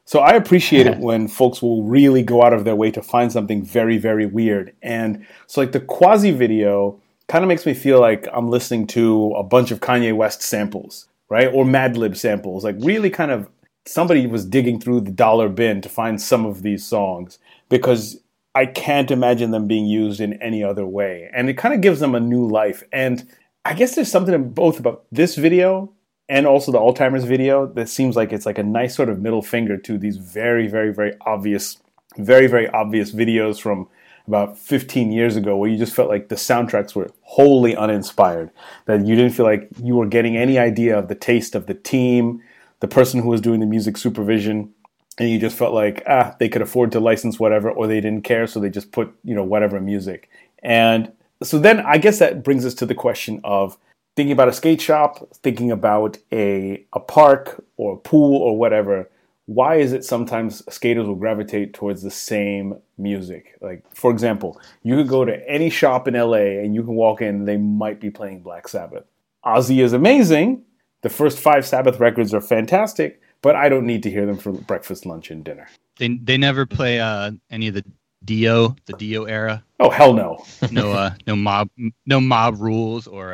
So 0.06 0.20
I 0.20 0.32
appreciate 0.32 0.88
it 0.88 0.98
when 1.00 1.28
folks 1.28 1.62
will 1.62 1.84
really 1.84 2.24
go 2.24 2.44
out 2.44 2.54
of 2.54 2.64
their 2.64 2.76
way 2.76 2.92
to 2.92 3.02
find 3.02 3.32
something 3.32 3.64
very, 3.64 3.98
very 3.98 4.26
weird. 4.26 4.76
And 4.82 5.26
so, 5.48 5.62
like 5.62 5.72
the 5.72 5.80
quasi 5.80 6.32
video 6.32 7.00
kind 7.28 7.44
of 7.44 7.48
makes 7.48 7.66
me 7.66 7.74
feel 7.74 8.00
like 8.00 8.28
I'm 8.34 8.50
listening 8.50 8.88
to 8.88 9.34
a 9.38 9.44
bunch 9.44 9.72
of 9.72 9.80
Kanye 9.80 10.16
West 10.16 10.42
samples, 10.42 11.08
right? 11.30 11.48
Or 11.48 11.64
Madlib 11.64 12.18
samples. 12.18 12.64
Like, 12.64 12.76
really 12.80 13.10
kind 13.10 13.32
of 13.32 13.50
somebody 13.86 14.28
was 14.28 14.46
digging 14.46 14.80
through 14.80 15.02
the 15.02 15.12
dollar 15.12 15.50
bin 15.50 15.82
to 15.82 15.90
find 15.90 16.22
some 16.22 16.46
of 16.46 16.62
these 16.62 16.86
songs 16.86 17.40
because 17.70 18.22
I 18.54 18.66
can't 18.66 19.12
imagine 19.12 19.52
them 19.52 19.68
being 19.68 19.86
used 19.86 20.20
in 20.20 20.42
any 20.42 20.64
other 20.64 20.86
way. 20.86 21.30
And 21.34 21.50
it 21.50 21.58
kind 21.58 21.74
of 21.74 21.82
gives 21.82 22.00
them 22.00 22.16
a 22.16 22.20
new 22.20 22.48
life. 22.48 22.84
And 22.92 23.28
I 23.64 23.74
guess 23.74 23.96
there's 23.96 24.12
something 24.12 24.34
in 24.34 24.52
both 24.52 24.80
about 24.80 25.06
this 25.12 25.36
video 25.36 25.94
and 26.32 26.48
also 26.48 26.72
the 26.72 26.80
Alltimers 26.80 27.28
video 27.28 27.68
that 27.68 27.90
seems 27.90 28.16
like 28.16 28.32
it's 28.32 28.46
like 28.46 28.58
a 28.58 28.64
nice 28.64 28.96
sort 28.96 29.10
of 29.10 29.20
middle 29.20 29.42
finger 29.42 29.76
to 29.76 29.98
these 29.98 30.16
very, 30.16 30.66
very, 30.66 30.94
very 30.94 31.14
obvious, 31.26 31.80
very, 32.16 32.48
very 32.48 32.70
obvious 32.70 33.12
videos 33.12 33.60
from 33.60 33.90
about 34.28 34.58
15 34.58 35.12
years 35.12 35.36
ago 35.36 35.58
where 35.58 35.70
you 35.70 35.78
just 35.78 35.94
felt 35.94 36.08
like 36.08 36.30
the 36.30 36.36
soundtracks 36.36 36.96
were 36.96 37.12
wholly 37.24 37.76
uninspired, 37.76 38.50
that 38.86 39.06
you 39.06 39.14
didn't 39.14 39.34
feel 39.34 39.46
like 39.46 39.68
you 39.84 39.94
were 39.94 40.06
getting 40.06 40.38
any 40.38 40.58
idea 40.58 40.98
of 40.98 41.10
the 41.10 41.16
taste 41.16 41.54
of 41.54 41.66
the 41.66 41.74
team, 41.74 42.42
the 42.80 42.88
person 42.88 43.22
who 43.22 43.28
was 43.28 43.42
doing 43.42 43.60
the 43.60 43.66
music 43.66 43.98
supervision, 43.98 44.74
and 45.20 45.28
you 45.28 45.38
just 45.38 45.58
felt 45.58 45.74
like 45.74 46.02
ah 46.08 46.34
they 46.40 46.48
could 46.48 46.62
afford 46.62 46.94
to 46.94 47.02
license 47.02 47.42
whatever 47.42 47.70
or 47.70 47.88
they 47.88 48.00
didn't 48.00 48.24
care 48.24 48.48
so 48.48 48.62
they 48.62 48.70
just 48.70 48.94
put 48.94 49.14
you 49.26 49.36
know 49.36 49.44
whatever 49.44 49.82
music. 49.82 50.30
And 50.64 51.12
so 51.44 51.58
then 51.58 51.80
i 51.82 51.98
guess 51.98 52.20
that 52.20 52.44
brings 52.44 52.66
us 52.66 52.76
to 52.76 52.86
the 52.86 52.94
question 52.96 53.42
of 53.44 53.78
thinking 54.16 54.32
about 54.32 54.50
a 54.50 54.54
skate 54.54 54.82
shop 54.82 55.28
thinking 55.36 55.72
about 55.72 56.18
a, 56.32 56.86
a 56.94 57.00
park 57.00 57.64
or 57.78 57.94
a 57.94 57.98
pool 57.98 58.38
or 58.38 58.58
whatever 58.58 59.10
why 59.46 59.76
is 59.76 59.92
it 59.92 60.06
sometimes 60.06 60.64
skaters 60.74 61.08
will 61.08 61.16
gravitate 61.16 61.74
towards 61.74 62.04
the 62.04 62.12
same 62.12 62.76
music 62.98 63.58
like 63.62 63.84
for 63.94 64.12
example 64.12 64.60
you 64.84 64.96
could 64.96 65.08
go 65.08 65.26
to 65.26 65.50
any 65.50 65.70
shop 65.70 66.08
in 66.08 66.14
la 66.14 66.34
and 66.34 66.76
you 66.76 66.84
can 66.84 66.96
walk 66.96 67.22
in 67.22 67.46
they 67.46 67.58
might 67.58 68.00
be 68.00 68.10
playing 68.10 68.42
black 68.42 68.68
sabbath 68.68 69.04
ozzy 69.46 69.84
is 69.84 69.94
amazing 69.94 70.62
the 71.02 71.10
first 71.10 71.40
five 71.40 71.66
sabbath 71.66 72.00
records 72.00 72.34
are 72.34 72.42
fantastic 72.42 73.22
but 73.42 73.56
I 73.56 73.70
don't 73.70 73.86
need 73.86 74.04
to 74.04 74.10
hear 74.10 74.26
them 74.26 74.38
for 74.38 74.52
breakfast, 74.52 75.06
lunch, 75.06 75.32
and 75.32 75.44
dinner. 75.44 75.68
They 75.98 76.10
they 76.10 76.38
never 76.38 76.66
play 76.66 77.00
uh, 77.00 77.32
any 77.50 77.68
of 77.68 77.74
the 77.74 77.84
Dio 78.24 78.76
the 78.86 78.94
Dio 78.94 79.26
era. 79.26 79.64
Oh 79.80 79.90
hell 79.90 80.14
no! 80.14 80.44
No 80.72 80.92
uh 80.92 81.14
no 81.28 81.36
mob 81.36 81.70
no 82.06 82.22
mob 82.22 82.62
rules 82.62 83.08
or 83.08 83.34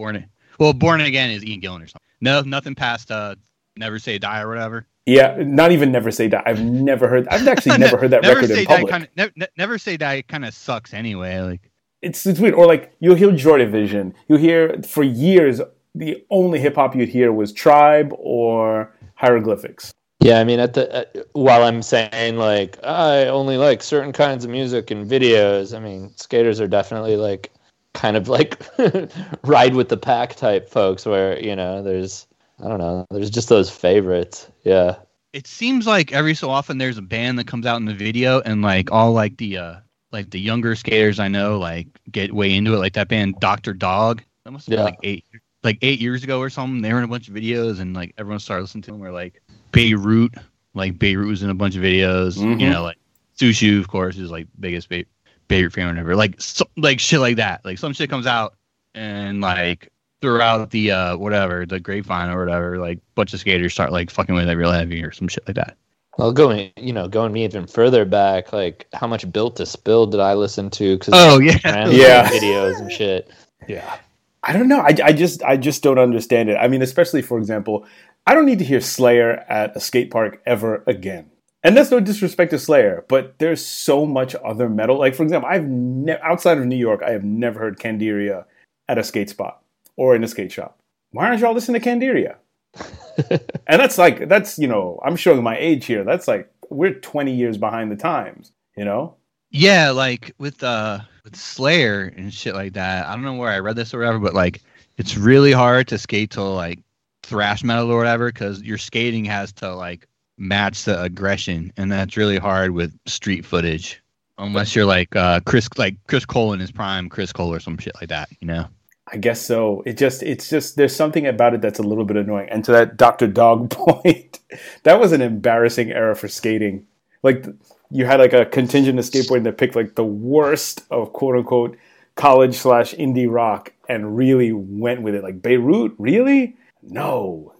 born 0.00 0.26
well 0.58 0.72
born 0.72 1.00
again 1.02 1.30
is 1.30 1.44
Ian 1.44 1.60
Gillan 1.60 1.82
or 1.82 1.86
something. 1.86 2.00
No 2.20 2.40
nothing 2.40 2.74
past 2.74 3.10
uh 3.10 3.34
never 3.76 3.98
say 3.98 4.18
die 4.18 4.40
or 4.40 4.48
whatever. 4.48 4.86
Yeah, 5.06 5.36
not 5.38 5.72
even 5.72 5.90
never 5.92 6.10
say 6.10 6.28
die. 6.28 6.42
I've 6.46 6.62
never 6.62 7.08
heard. 7.08 7.28
I've 7.28 7.46
actually 7.54 7.78
never 7.78 7.96
heard 7.96 8.10
that 8.10 8.22
never 8.22 8.40
record 8.40 8.54
say 8.54 8.60
in 8.60 8.64
die 8.66 8.76
public. 8.76 8.90
kind 8.90 9.04
of 9.04 9.16
ne- 9.16 9.32
ne- 9.36 9.52
never 9.56 9.78
say 9.78 9.96
die 9.96 10.22
kind 10.22 10.44
of 10.44 10.54
sucks 10.54 10.94
anyway. 10.94 11.40
Like 11.40 11.70
it's 12.00 12.26
it's 12.26 12.40
weird. 12.40 12.54
Or 12.54 12.66
like 12.66 12.94
you'll 13.00 13.16
hear 13.16 13.30
Joy 13.32 13.58
Division. 13.58 14.14
You'll 14.28 14.38
hear 14.38 14.80
for 14.82 15.02
years 15.02 15.60
the 15.94 16.24
only 16.30 16.60
hip 16.60 16.76
hop 16.76 16.94
you'd 16.94 17.08
hear 17.08 17.32
was 17.32 17.52
Tribe 17.52 18.14
or 18.18 18.94
Hieroglyphics. 19.16 19.92
Yeah, 20.22 20.38
I 20.38 20.44
mean, 20.44 20.60
at 20.60 20.74
the 20.74 20.94
uh, 20.94 21.22
while 21.32 21.62
I'm 21.62 21.82
saying 21.82 22.36
like 22.36 22.78
I 22.84 23.26
only 23.26 23.56
like 23.56 23.82
certain 23.82 24.12
kinds 24.12 24.44
of 24.44 24.50
music 24.50 24.90
and 24.90 25.10
videos, 25.10 25.76
I 25.76 25.80
mean, 25.80 26.12
skaters 26.16 26.60
are 26.60 26.68
definitely 26.68 27.16
like 27.16 27.50
kind 27.94 28.16
of 28.16 28.28
like 28.28 28.62
ride 29.44 29.74
with 29.74 29.88
the 29.88 29.96
pack 29.96 30.34
type 30.36 30.68
folks, 30.68 31.06
where 31.06 31.38
you 31.40 31.56
know 31.56 31.82
there's 31.82 32.26
I 32.62 32.68
don't 32.68 32.78
know, 32.78 33.06
there's 33.10 33.30
just 33.30 33.48
those 33.48 33.70
favorites. 33.70 34.48
Yeah, 34.62 34.96
it 35.32 35.46
seems 35.46 35.86
like 35.86 36.12
every 36.12 36.34
so 36.34 36.50
often 36.50 36.78
there's 36.78 36.98
a 36.98 37.02
band 37.02 37.38
that 37.38 37.46
comes 37.46 37.66
out 37.66 37.76
in 37.76 37.84
the 37.84 37.94
video, 37.94 38.40
and 38.40 38.62
like 38.62 38.90
all 38.90 39.12
like 39.12 39.36
the 39.38 39.58
uh 39.58 39.74
like 40.12 40.30
the 40.30 40.40
younger 40.40 40.74
skaters 40.74 41.20
I 41.20 41.28
know 41.28 41.58
like 41.58 41.86
get 42.10 42.34
way 42.34 42.54
into 42.54 42.74
it, 42.74 42.78
like 42.78 42.94
that 42.94 43.08
band 43.08 43.36
Doctor 43.40 43.72
Dog. 43.72 44.22
That 44.44 44.52
must 44.52 44.68
have 44.68 44.76
been 44.76 44.84
like 44.84 44.98
eight 45.02 45.24
like 45.62 45.78
eight 45.82 46.00
years 46.00 46.24
ago 46.24 46.40
or 46.40 46.50
something. 46.50 46.82
They 46.82 46.92
were 46.92 46.98
in 46.98 47.04
a 47.04 47.08
bunch 47.08 47.28
of 47.28 47.34
videos, 47.34 47.80
and 47.80 47.94
like 47.94 48.14
everyone 48.18 48.40
started 48.40 48.62
listening 48.62 48.82
to 48.82 48.90
them. 48.92 49.00
Where 49.00 49.12
like 49.12 49.42
Beirut, 49.72 50.34
like 50.74 50.98
Beirut 50.98 51.28
was 51.28 51.42
in 51.42 51.50
a 51.50 51.54
bunch 51.54 51.76
of 51.76 51.82
videos. 51.82 52.38
Mhm. 52.38 52.60
You 52.60 52.70
know, 52.70 52.82
like 52.82 52.96
Sushu, 53.38 53.78
of 53.78 53.88
course, 53.88 54.16
is 54.16 54.30
like 54.30 54.48
biggest 54.58 54.88
Be- 54.88 55.06
Beirut 55.50 55.72
fan 55.72 55.98
ever. 55.98 56.14
Like 56.16 56.40
so, 56.40 56.64
like 56.76 57.00
shit 57.00 57.20
like 57.20 57.36
that. 57.36 57.62
Like 57.64 57.76
some 57.76 57.92
shit 57.92 58.08
comes 58.08 58.26
out, 58.26 58.54
and 58.94 59.40
like 59.40 59.88
throughout 60.22 60.70
the 60.70 60.92
uh 60.92 61.16
whatever 61.16 61.66
the 61.66 61.80
grapevine 61.80 62.30
or 62.30 62.38
whatever, 62.38 62.78
like 62.78 63.00
bunch 63.16 63.34
of 63.34 63.40
skaters 63.40 63.72
start 63.72 63.90
like 63.92 64.10
fucking 64.10 64.34
with 64.34 64.48
it 64.48 64.54
real 64.54 64.70
heavy 64.70 65.02
or 65.02 65.10
some 65.12 65.28
shit 65.28 65.46
like 65.48 65.56
that. 65.56 65.76
well, 66.18 66.32
going 66.32 66.70
you 66.76 66.92
know 66.92 67.08
going 67.08 67.32
me 67.32 67.44
even 67.44 67.66
further 67.66 68.04
back, 68.04 68.52
like 68.52 68.86
how 68.94 69.08
much 69.08 69.30
Built 69.32 69.56
to 69.56 69.66
Spill 69.66 70.06
did 70.06 70.20
I 70.20 70.34
listen 70.34 70.70
to? 70.70 70.96
Because 70.96 71.14
Oh 71.16 71.40
yeah, 71.40 71.58
Yeah. 71.90 72.30
videos 72.30 72.78
and 72.80 72.92
shit. 72.92 73.30
Yeah. 73.68 73.96
I 74.42 74.52
don't 74.54 74.68
know. 74.68 74.78
I, 74.80 74.94
I 75.04 75.12
just 75.12 75.42
I 75.42 75.56
just 75.56 75.82
don't 75.82 75.98
understand 75.98 76.48
it. 76.48 76.54
I 76.56 76.68
mean, 76.68 76.80
especially 76.80 77.22
for 77.22 77.38
example, 77.38 77.86
I 78.26 78.34
don't 78.34 78.46
need 78.46 78.60
to 78.60 78.64
hear 78.64 78.80
Slayer 78.80 79.44
at 79.48 79.76
a 79.76 79.80
skate 79.80 80.10
park 80.10 80.40
ever 80.46 80.82
again. 80.86 81.30
And 81.62 81.76
that's 81.76 81.90
no 81.90 82.00
disrespect 82.00 82.52
to 82.52 82.58
Slayer, 82.58 83.04
but 83.08 83.38
there's 83.38 83.64
so 83.64 84.06
much 84.06 84.34
other 84.44 84.68
metal. 84.68 84.98
Like 84.98 85.14
for 85.14 85.22
example, 85.22 85.48
I've 85.50 85.66
ne- 85.66 86.20
outside 86.22 86.58
of 86.58 86.64
New 86.64 86.76
York, 86.76 87.02
I 87.02 87.10
have 87.10 87.24
never 87.24 87.60
heard 87.60 87.78
Candiria 87.78 88.46
at 88.88 88.98
a 88.98 89.04
skate 89.04 89.28
spot 89.28 89.62
or 89.96 90.16
in 90.16 90.24
a 90.24 90.28
skate 90.28 90.52
shop. 90.52 90.78
Why 91.10 91.26
aren't 91.26 91.40
y'all 91.40 91.52
listening 91.52 91.80
to 91.80 91.88
Candiria? 91.88 92.36
and 93.66 93.80
that's 93.80 93.98
like 93.98 94.28
that's 94.28 94.58
you 94.58 94.68
know 94.68 95.00
I'm 95.04 95.16
showing 95.16 95.42
my 95.42 95.58
age 95.58 95.84
here. 95.84 96.04
That's 96.04 96.26
like 96.26 96.50
we're 96.70 96.94
20 96.94 97.34
years 97.34 97.58
behind 97.58 97.90
the 97.92 97.96
times. 97.96 98.52
You 98.76 98.84
know? 98.84 99.16
Yeah, 99.50 99.90
like 99.90 100.32
with 100.38 100.62
uh 100.62 101.00
with 101.24 101.36
Slayer 101.36 102.12
and 102.16 102.32
shit 102.32 102.54
like 102.54 102.72
that. 102.74 103.06
I 103.06 103.12
don't 103.12 103.22
know 103.24 103.34
where 103.34 103.50
I 103.50 103.58
read 103.58 103.76
this 103.76 103.92
or 103.92 103.98
whatever, 103.98 104.18
but 104.18 104.34
like 104.34 104.62
it's 104.96 105.16
really 105.16 105.52
hard 105.52 105.88
to 105.88 105.98
skate 105.98 106.30
to 106.32 106.42
like 106.42 106.78
thrash 107.22 107.62
metal 107.62 107.90
or 107.90 107.98
whatever 107.98 108.32
because 108.32 108.62
your 108.62 108.78
skating 108.78 109.24
has 109.26 109.52
to 109.54 109.74
like 109.74 110.06
match 110.40 110.84
the 110.84 111.00
aggression, 111.00 111.72
and 111.76 111.92
that's 111.92 112.16
really 112.16 112.38
hard 112.38 112.72
with 112.72 112.92
street 113.06 113.44
footage. 113.44 114.02
Unless 114.38 114.74
you're 114.74 114.86
like 114.86 115.14
uh 115.14 115.40
Chris, 115.44 115.68
like 115.76 115.96
Chris 116.08 116.24
Cole 116.24 116.52
in 116.52 116.60
his 116.60 116.72
prime, 116.72 117.08
Chris 117.08 117.32
Cole 117.32 117.52
or 117.52 117.60
some 117.60 117.78
shit 117.78 117.94
like 118.00 118.08
that, 118.08 118.28
you 118.40 118.46
know. 118.48 118.66
I 119.12 119.16
guess 119.16 119.40
so. 119.40 119.82
It 119.86 119.96
just, 119.96 120.22
it's 120.22 120.48
just, 120.48 120.76
there's 120.76 120.94
something 120.94 121.26
about 121.26 121.52
it 121.52 121.60
that's 121.60 121.80
a 121.80 121.82
little 121.82 122.04
bit 122.04 122.16
annoying. 122.16 122.48
And 122.48 122.64
to 122.64 122.72
that 122.72 122.96
Dr. 122.96 123.26
Dog 123.26 123.70
point, 123.70 124.38
that 124.84 125.00
was 125.00 125.12
an 125.12 125.20
embarrassing 125.20 125.90
era 125.90 126.14
for 126.14 126.28
skating. 126.28 126.86
Like, 127.22 127.44
you 127.90 128.06
had 128.06 128.20
like 128.20 128.32
a 128.32 128.46
contingent 128.46 128.98
of 129.00 129.04
skateboarding 129.04 129.42
that 129.44 129.58
picked 129.58 129.74
like 129.74 129.96
the 129.96 130.04
worst 130.04 130.84
of 130.92 131.12
quote 131.12 131.36
unquote 131.36 131.76
college 132.14 132.54
slash 132.54 132.94
indie 132.94 133.30
rock 133.30 133.72
and 133.88 134.16
really 134.16 134.52
went 134.52 135.02
with 135.02 135.16
it. 135.16 135.24
Like, 135.24 135.42
Beirut? 135.42 135.92
Really? 135.98 136.56
No. 136.82 137.52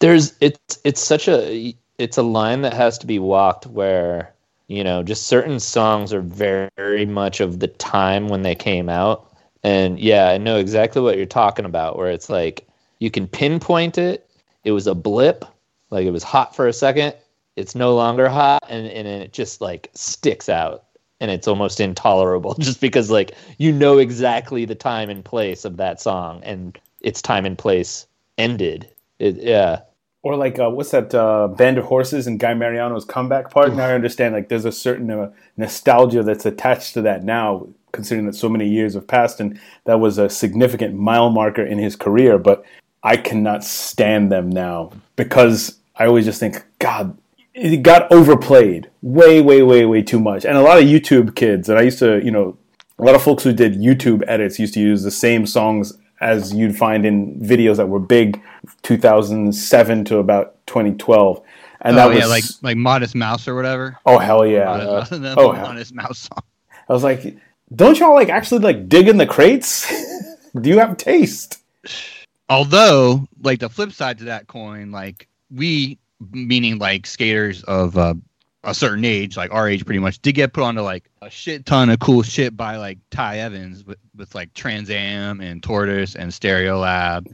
there's 0.00 0.34
it's 0.40 0.78
it's 0.84 1.00
such 1.00 1.28
a 1.28 1.74
it's 1.98 2.16
a 2.16 2.22
line 2.22 2.62
that 2.62 2.72
has 2.74 2.98
to 2.98 3.06
be 3.06 3.18
walked 3.18 3.66
where 3.66 4.32
you 4.66 4.82
know 4.82 5.02
just 5.02 5.26
certain 5.26 5.60
songs 5.60 6.12
are 6.12 6.20
very, 6.20 7.06
much 7.06 7.40
of 7.40 7.60
the 7.60 7.68
time 7.68 8.28
when 8.28 8.42
they 8.42 8.54
came 8.54 8.88
out. 8.88 9.30
And 9.62 9.98
yeah 9.98 10.28
i 10.28 10.38
know 10.38 10.58
exactly 10.58 11.00
what 11.00 11.16
you're 11.16 11.26
talking 11.26 11.64
about 11.64 11.96
where 11.96 12.10
it's 12.10 12.28
like 12.28 12.66
you 12.98 13.10
can 13.10 13.26
pinpoint 13.26 13.98
it. 13.98 14.28
It 14.64 14.72
was 14.72 14.86
a 14.86 14.94
blip 14.94 15.44
like 15.90 16.06
it 16.06 16.10
was 16.10 16.22
hot 16.22 16.54
for 16.56 16.66
a 16.66 16.72
second. 16.72 17.14
It's 17.56 17.74
no 17.74 17.94
longer 17.94 18.28
hot 18.28 18.64
and, 18.68 18.86
and 18.88 19.06
it 19.06 19.32
just 19.32 19.60
like 19.60 19.90
sticks 19.94 20.48
out 20.48 20.84
and 21.20 21.30
it's 21.30 21.48
almost 21.48 21.80
intolerable 21.80 22.54
just 22.58 22.80
because 22.80 23.10
like 23.10 23.32
you 23.58 23.72
know 23.72 23.98
exactly 23.98 24.64
the 24.64 24.74
time 24.74 25.08
and 25.08 25.24
place 25.24 25.64
of 25.64 25.76
that 25.76 26.00
song 26.00 26.42
and 26.42 26.78
its 27.00 27.22
time 27.22 27.46
and 27.46 27.56
place 27.56 28.06
ended. 28.38 28.88
It, 29.18 29.36
yeah 29.36 29.80
Or 30.24 30.36
like, 30.36 30.58
uh, 30.58 30.70
what's 30.70 30.90
that 30.92 31.14
uh, 31.14 31.48
Band 31.48 31.76
of 31.76 31.84
Horses 31.84 32.26
and 32.26 32.40
Guy 32.40 32.54
Mariano's 32.54 33.04
comeback 33.04 33.50
part? 33.50 33.74
Now 33.74 33.84
I 33.84 33.92
understand 33.92 34.34
like 34.34 34.48
there's 34.48 34.64
a 34.64 34.72
certain 34.72 35.10
uh, 35.10 35.30
nostalgia 35.58 36.22
that's 36.22 36.46
attached 36.46 36.94
to 36.94 37.02
that 37.02 37.24
now, 37.24 37.68
considering 37.92 38.24
that 38.26 38.34
so 38.34 38.48
many 38.48 38.66
years 38.66 38.94
have 38.94 39.06
passed 39.06 39.38
and 39.38 39.60
that 39.84 40.00
was 40.00 40.16
a 40.16 40.30
significant 40.30 40.94
mile 40.94 41.28
marker 41.28 41.62
in 41.62 41.76
his 41.76 41.94
career. 41.94 42.38
But 42.38 42.64
I 43.02 43.18
cannot 43.18 43.64
stand 43.64 44.32
them 44.32 44.48
now 44.48 44.92
because 45.14 45.76
I 45.94 46.06
always 46.06 46.24
just 46.24 46.40
think, 46.40 46.64
God, 46.78 47.18
it 47.52 47.82
got 47.82 48.10
overplayed 48.10 48.88
way, 49.02 49.42
way, 49.42 49.62
way, 49.62 49.84
way 49.84 50.00
too 50.00 50.18
much. 50.18 50.46
And 50.46 50.56
a 50.56 50.62
lot 50.62 50.78
of 50.78 50.84
YouTube 50.84 51.36
kids, 51.36 51.68
and 51.68 51.78
I 51.78 51.82
used 51.82 51.98
to, 51.98 52.24
you 52.24 52.30
know, 52.30 52.56
a 52.98 53.04
lot 53.04 53.14
of 53.14 53.22
folks 53.22 53.44
who 53.44 53.52
did 53.52 53.74
YouTube 53.74 54.22
edits 54.26 54.58
used 54.58 54.72
to 54.72 54.80
use 54.80 55.02
the 55.02 55.10
same 55.10 55.44
songs 55.44 55.92
as 56.24 56.54
you'd 56.54 56.76
find 56.76 57.04
in 57.04 57.38
videos 57.38 57.76
that 57.76 57.88
were 57.88 58.00
big 58.00 58.42
2007 58.82 60.04
to 60.06 60.18
about 60.18 60.56
2012 60.66 61.40
and 61.82 61.98
that 61.98 62.06
oh 62.06 62.08
was 62.08 62.18
yeah, 62.18 62.26
like 62.26 62.44
like 62.62 62.76
Modest 62.78 63.14
Mouse 63.14 63.46
or 63.46 63.54
whatever. 63.54 63.98
oh 64.06 64.18
hell 64.18 64.46
yeah 64.46 64.64
Modest, 64.64 65.12
Mouse, 65.12 65.34
oh, 65.38 65.52
hell. 65.52 65.66
Modest 65.66 65.94
Mouse 65.94 66.18
song. 66.18 66.42
i 66.88 66.92
was 66.92 67.04
like 67.04 67.36
don't 67.74 67.98
y'all 67.98 68.14
like 68.14 68.30
actually 68.30 68.60
like 68.60 68.88
dig 68.88 69.06
in 69.06 69.18
the 69.18 69.26
crates 69.26 69.92
do 70.60 70.70
you 70.70 70.78
have 70.78 70.96
taste 70.96 71.62
although 72.48 73.28
like 73.42 73.60
the 73.60 73.68
flip 73.68 73.92
side 73.92 74.16
to 74.18 74.24
that 74.24 74.46
coin 74.46 74.90
like 74.90 75.28
we 75.50 75.98
meaning 76.32 76.78
like 76.78 77.06
skaters 77.06 77.62
of 77.64 77.98
uh, 77.98 78.14
a 78.64 78.74
certain 78.74 79.04
age 79.04 79.36
like 79.36 79.52
our 79.52 79.68
age 79.68 79.84
pretty 79.84 79.98
much 79.98 80.20
did 80.20 80.32
get 80.32 80.52
put 80.52 80.62
onto 80.62 80.80
like 80.80 81.10
a 81.22 81.30
shit 81.30 81.66
ton 81.66 81.90
of 81.90 81.98
cool 81.98 82.22
shit 82.22 82.56
by 82.56 82.76
like 82.76 82.98
ty 83.10 83.38
evans 83.38 83.84
with, 83.84 83.98
with 84.16 84.34
like 84.34 84.52
trans 84.54 84.90
am 84.90 85.40
and 85.40 85.62
tortoise 85.62 86.14
and 86.14 86.30
Stereolab 86.30 87.26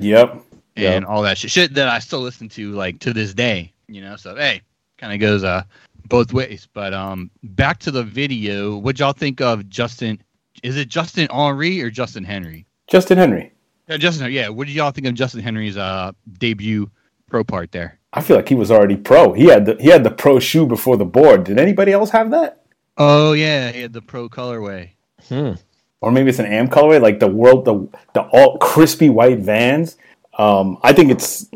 yep. 0.76 0.96
and 0.96 1.04
all 1.04 1.22
that 1.22 1.38
shit 1.38 1.50
shit 1.50 1.74
that 1.74 1.88
i 1.88 1.98
still 1.98 2.20
listen 2.20 2.48
to 2.48 2.72
like 2.72 2.98
to 3.00 3.12
this 3.12 3.34
day 3.34 3.72
you 3.90 4.00
know? 4.00 4.16
So 4.16 4.34
hey 4.36 4.62
kind 4.98 5.12
of 5.12 5.20
goes 5.20 5.44
uh 5.44 5.62
both 6.08 6.32
ways. 6.32 6.68
But 6.72 6.94
um 6.94 7.30
back 7.42 7.78
to 7.80 7.90
the 7.90 8.02
video 8.02 8.76
what 8.76 8.98
y'all 8.98 9.12
think 9.12 9.40
of 9.40 9.68
justin 9.68 10.22
is 10.62 10.76
it 10.76 10.88
justin 10.88 11.28
henry 11.30 11.82
or 11.82 11.90
justin 11.90 12.24
henry? 12.24 12.66
Justin 12.86 13.18
henry. 13.18 13.52
Yeah, 13.90 13.96
Justin. 13.96 14.30
Yeah, 14.30 14.48
what 14.50 14.68
did 14.68 14.76
y'all 14.76 14.92
think 14.92 15.08
of 15.08 15.14
Justin 15.14 15.40
Henry's 15.40 15.76
uh, 15.76 16.12
debut 16.38 16.88
pro 17.26 17.42
part 17.42 17.72
there? 17.72 17.98
I 18.12 18.20
feel 18.20 18.36
like 18.36 18.48
he 18.48 18.54
was 18.54 18.70
already 18.70 18.96
pro. 18.96 19.32
He 19.32 19.46
had 19.46 19.66
the 19.66 19.76
he 19.80 19.88
had 19.88 20.04
the 20.04 20.10
pro 20.10 20.38
shoe 20.38 20.66
before 20.66 20.96
the 20.96 21.04
board. 21.04 21.44
Did 21.44 21.58
anybody 21.58 21.92
else 21.92 22.10
have 22.10 22.30
that? 22.30 22.62
Oh 22.96 23.32
yeah, 23.32 23.70
he 23.70 23.80
had 23.82 23.92
the 23.92 24.02
pro 24.02 24.28
colorway. 24.28 24.90
hmm. 25.28 25.52
or 26.00 26.10
maybe 26.10 26.30
it's 26.30 26.38
an 26.38 26.46
am 26.46 26.68
colorway 26.68 27.00
like 27.00 27.20
the 27.20 27.28
world 27.28 27.64
the 27.64 27.88
the 28.14 28.22
all 28.22 28.58
crispy 28.58 29.08
white 29.08 29.38
vans. 29.38 29.96
Um 30.38 30.78
i 30.82 30.92
think 30.92 31.10
it's 31.10 31.48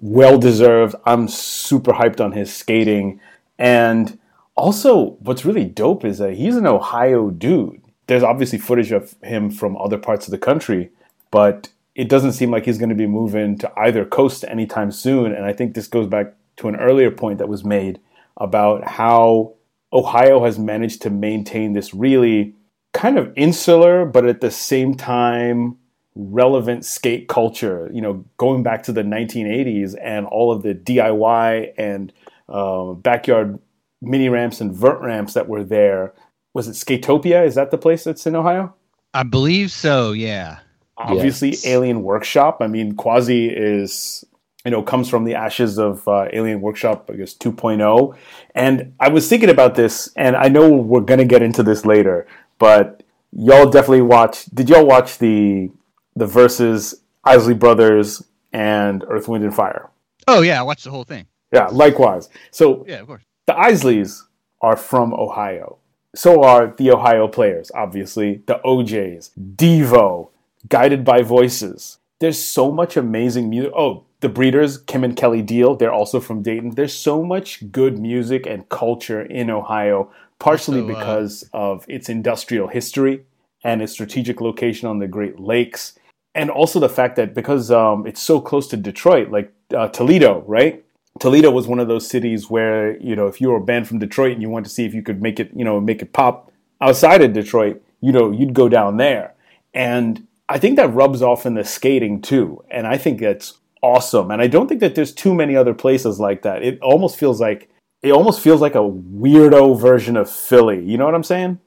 well 0.00 0.38
deserved 0.38 0.94
i'm 1.06 1.28
super 1.28 1.92
hyped 1.92 2.20
on 2.20 2.32
his 2.32 2.52
skating. 2.54 3.20
And 3.58 4.18
also 4.56 5.12
what's 5.20 5.44
really 5.44 5.64
dope 5.64 6.04
is 6.04 6.18
that 6.18 6.34
he's 6.34 6.56
an 6.56 6.66
ohio 6.66 7.30
dude. 7.30 7.80
There's 8.06 8.22
obviously 8.24 8.58
footage 8.58 8.92
of 8.92 9.14
him 9.22 9.50
from 9.50 9.76
other 9.76 9.98
parts 9.98 10.26
of 10.26 10.32
the 10.32 10.38
country 10.38 10.90
but 11.30 11.68
it 11.94 12.08
doesn't 12.08 12.32
seem 12.32 12.50
like 12.50 12.64
he's 12.64 12.78
going 12.78 12.88
to 12.88 12.94
be 12.94 13.06
moving 13.06 13.58
to 13.58 13.70
either 13.78 14.04
coast 14.04 14.44
anytime 14.48 14.90
soon 14.90 15.32
and 15.32 15.44
i 15.44 15.52
think 15.52 15.74
this 15.74 15.88
goes 15.88 16.06
back 16.06 16.34
to 16.56 16.68
an 16.68 16.76
earlier 16.76 17.10
point 17.10 17.38
that 17.38 17.48
was 17.48 17.64
made 17.64 18.00
about 18.36 18.86
how 18.86 19.54
ohio 19.92 20.44
has 20.44 20.58
managed 20.58 21.02
to 21.02 21.10
maintain 21.10 21.72
this 21.72 21.92
really 21.92 22.54
kind 22.92 23.18
of 23.18 23.32
insular, 23.36 24.04
but 24.04 24.26
at 24.26 24.40
the 24.40 24.50
same 24.50 24.94
time 24.94 25.76
relevant 26.14 26.84
skate 26.84 27.28
culture. 27.28 27.90
You 27.92 28.02
know, 28.02 28.24
going 28.36 28.62
back 28.62 28.82
to 28.84 28.92
the 28.92 29.02
1980s 29.02 29.94
and 30.02 30.26
all 30.26 30.52
of 30.52 30.62
the 30.62 30.74
DIY 30.74 31.72
and 31.78 32.12
uh, 32.48 32.92
backyard 32.92 33.58
mini 34.00 34.28
ramps 34.28 34.60
and 34.60 34.74
vert 34.74 35.00
ramps 35.00 35.34
that 35.34 35.48
were 35.48 35.64
there. 35.64 36.12
Was 36.54 36.68
it 36.68 36.72
Skatopia? 36.72 37.46
Is 37.46 37.54
that 37.54 37.70
the 37.70 37.78
place 37.78 38.04
that's 38.04 38.26
in 38.26 38.36
Ohio? 38.36 38.74
I 39.14 39.22
believe 39.22 39.70
so. 39.70 40.12
Yeah. 40.12 40.58
Obviously, 40.98 41.50
Yes. 41.50 41.66
Alien 41.66 42.02
Workshop. 42.02 42.58
I 42.60 42.66
mean, 42.66 42.94
Quasi 42.94 43.48
is 43.48 44.24
you 44.64 44.70
know 44.70 44.82
comes 44.82 45.08
from 45.08 45.24
the 45.24 45.34
ashes 45.34 45.78
of 45.78 46.06
uh, 46.06 46.26
Alien 46.32 46.60
Workshop, 46.60 47.10
I 47.12 47.16
guess 47.16 47.34
2.0. 47.34 48.14
And 48.54 48.94
I 49.00 49.08
was 49.08 49.28
thinking 49.28 49.50
about 49.50 49.74
this, 49.74 50.10
and 50.16 50.36
I 50.36 50.48
know 50.48 50.70
we're 50.70 51.00
gonna 51.00 51.24
get 51.24 51.42
into 51.42 51.62
this 51.62 51.84
later, 51.86 52.26
but 52.58 53.02
y'all 53.32 53.70
definitely 53.70 54.02
watch. 54.02 54.44
Did 54.46 54.68
y'all 54.68 54.86
watch 54.86 55.18
the 55.18 55.70
the 56.14 56.26
Verzuz 56.26 56.94
Isley 57.24 57.54
Brothers 57.54 58.22
and 58.52 59.04
Earth, 59.08 59.28
Wind, 59.28 59.44
and 59.44 59.54
Fire? 59.54 59.88
Oh 60.28 60.42
yeah, 60.42 60.60
I 60.60 60.62
watched 60.62 60.84
the 60.84 60.90
whole 60.90 61.04
thing. 61.04 61.26
Yeah, 61.52 61.66
likewise. 61.72 62.28
So 62.50 62.84
Yeah, 62.86 63.00
of 63.00 63.06
course. 63.06 63.22
the 63.46 63.54
Isleys 63.54 64.22
are 64.60 64.76
from 64.76 65.12
Ohio. 65.14 65.78
So 66.14 66.42
are 66.44 66.66
the 66.76 66.90
Ohio 66.92 67.26
players, 67.28 67.70
obviously. 67.74 68.42
The 68.46 68.60
O'Jays, 68.66 69.30
Devo, 69.56 70.28
Guided 70.68 71.04
by 71.04 71.22
Voices. 71.22 71.98
There's 72.20 72.42
so 72.42 72.70
much 72.70 72.96
amazing 72.96 73.50
music. 73.50 73.72
Oh, 73.76 74.04
the 74.20 74.28
Breeders, 74.28 74.78
Kim 74.78 75.02
and 75.02 75.16
Kelly 75.16 75.42
Deal, 75.42 75.74
they're 75.74 75.92
also 75.92 76.20
from 76.20 76.42
Dayton. 76.42 76.70
There's 76.70 76.94
so 76.94 77.24
much 77.24 77.70
good 77.72 77.98
music 77.98 78.46
and 78.46 78.68
culture 78.68 79.22
in 79.22 79.50
Ohio, 79.50 80.10
partially 80.38 80.80
Also, 80.80 80.92
uh, 80.92 80.98
because 80.98 81.50
of 81.52 81.84
its 81.88 82.08
industrial 82.08 82.68
history 82.68 83.24
and 83.64 83.82
its 83.82 83.92
strategic 83.92 84.40
location 84.40 84.88
on 84.88 85.00
the 85.00 85.08
Great 85.08 85.40
Lakes. 85.40 85.98
And 86.34 86.50
also 86.50 86.78
the 86.78 86.88
fact 86.88 87.16
that 87.16 87.34
because 87.34 87.70
um, 87.72 88.06
it's 88.06 88.22
so 88.22 88.40
close 88.40 88.68
to 88.68 88.76
Detroit, 88.76 89.30
like 89.30 89.52
uh, 89.76 89.88
Toledo, 89.88 90.44
right? 90.46 90.84
Toledo 91.18 91.50
was 91.50 91.66
one 91.66 91.78
of 91.78 91.88
those 91.88 92.08
cities 92.08 92.48
where 92.48 92.96
you 92.98 93.14
know 93.14 93.26
if 93.26 93.40
you 93.40 93.50
were 93.50 93.58
a 93.58 93.60
band 93.60 93.86
from 93.86 93.98
Detroit 93.98 94.32
and 94.32 94.42
you 94.42 94.48
wanted 94.48 94.64
to 94.64 94.70
see 94.70 94.84
if 94.84 94.94
you 94.94 95.02
could 95.02 95.20
make 95.20 95.38
it 95.38 95.50
you 95.54 95.64
know 95.64 95.80
make 95.80 96.00
it 96.00 96.12
pop 96.12 96.50
outside 96.80 97.22
of 97.22 97.32
Detroit, 97.32 97.82
you 98.00 98.12
know 98.12 98.30
you'd 98.30 98.54
go 98.54 98.68
down 98.68 98.96
there, 98.96 99.34
and 99.74 100.26
I 100.52 100.58
think 100.58 100.76
that 100.76 100.92
rubs 100.92 101.22
off 101.22 101.46
in 101.46 101.54
the 101.54 101.64
skating 101.64 102.20
too, 102.20 102.62
and 102.70 102.86
I 102.86 102.98
think 102.98 103.20
that's 103.20 103.54
awesome. 103.82 104.30
And 104.30 104.42
I 104.42 104.48
don't 104.48 104.68
think 104.68 104.80
that 104.80 104.94
there's 104.94 105.14
too 105.14 105.34
many 105.34 105.56
other 105.56 105.72
places 105.72 106.20
like 106.20 106.42
that. 106.42 106.62
It 106.62 106.78
almost 106.82 107.16
feels 107.16 107.40
like 107.40 107.70
it 108.02 108.12
almost 108.12 108.40
feels 108.40 108.60
like 108.60 108.74
a 108.74 108.78
weirdo 108.78 109.80
version 109.80 110.16
of 110.16 110.30
Philly. 110.30 110.84
You 110.84 110.98
know 110.98 111.06
what 111.06 111.14
I'm 111.14 111.24
saying? 111.24 111.58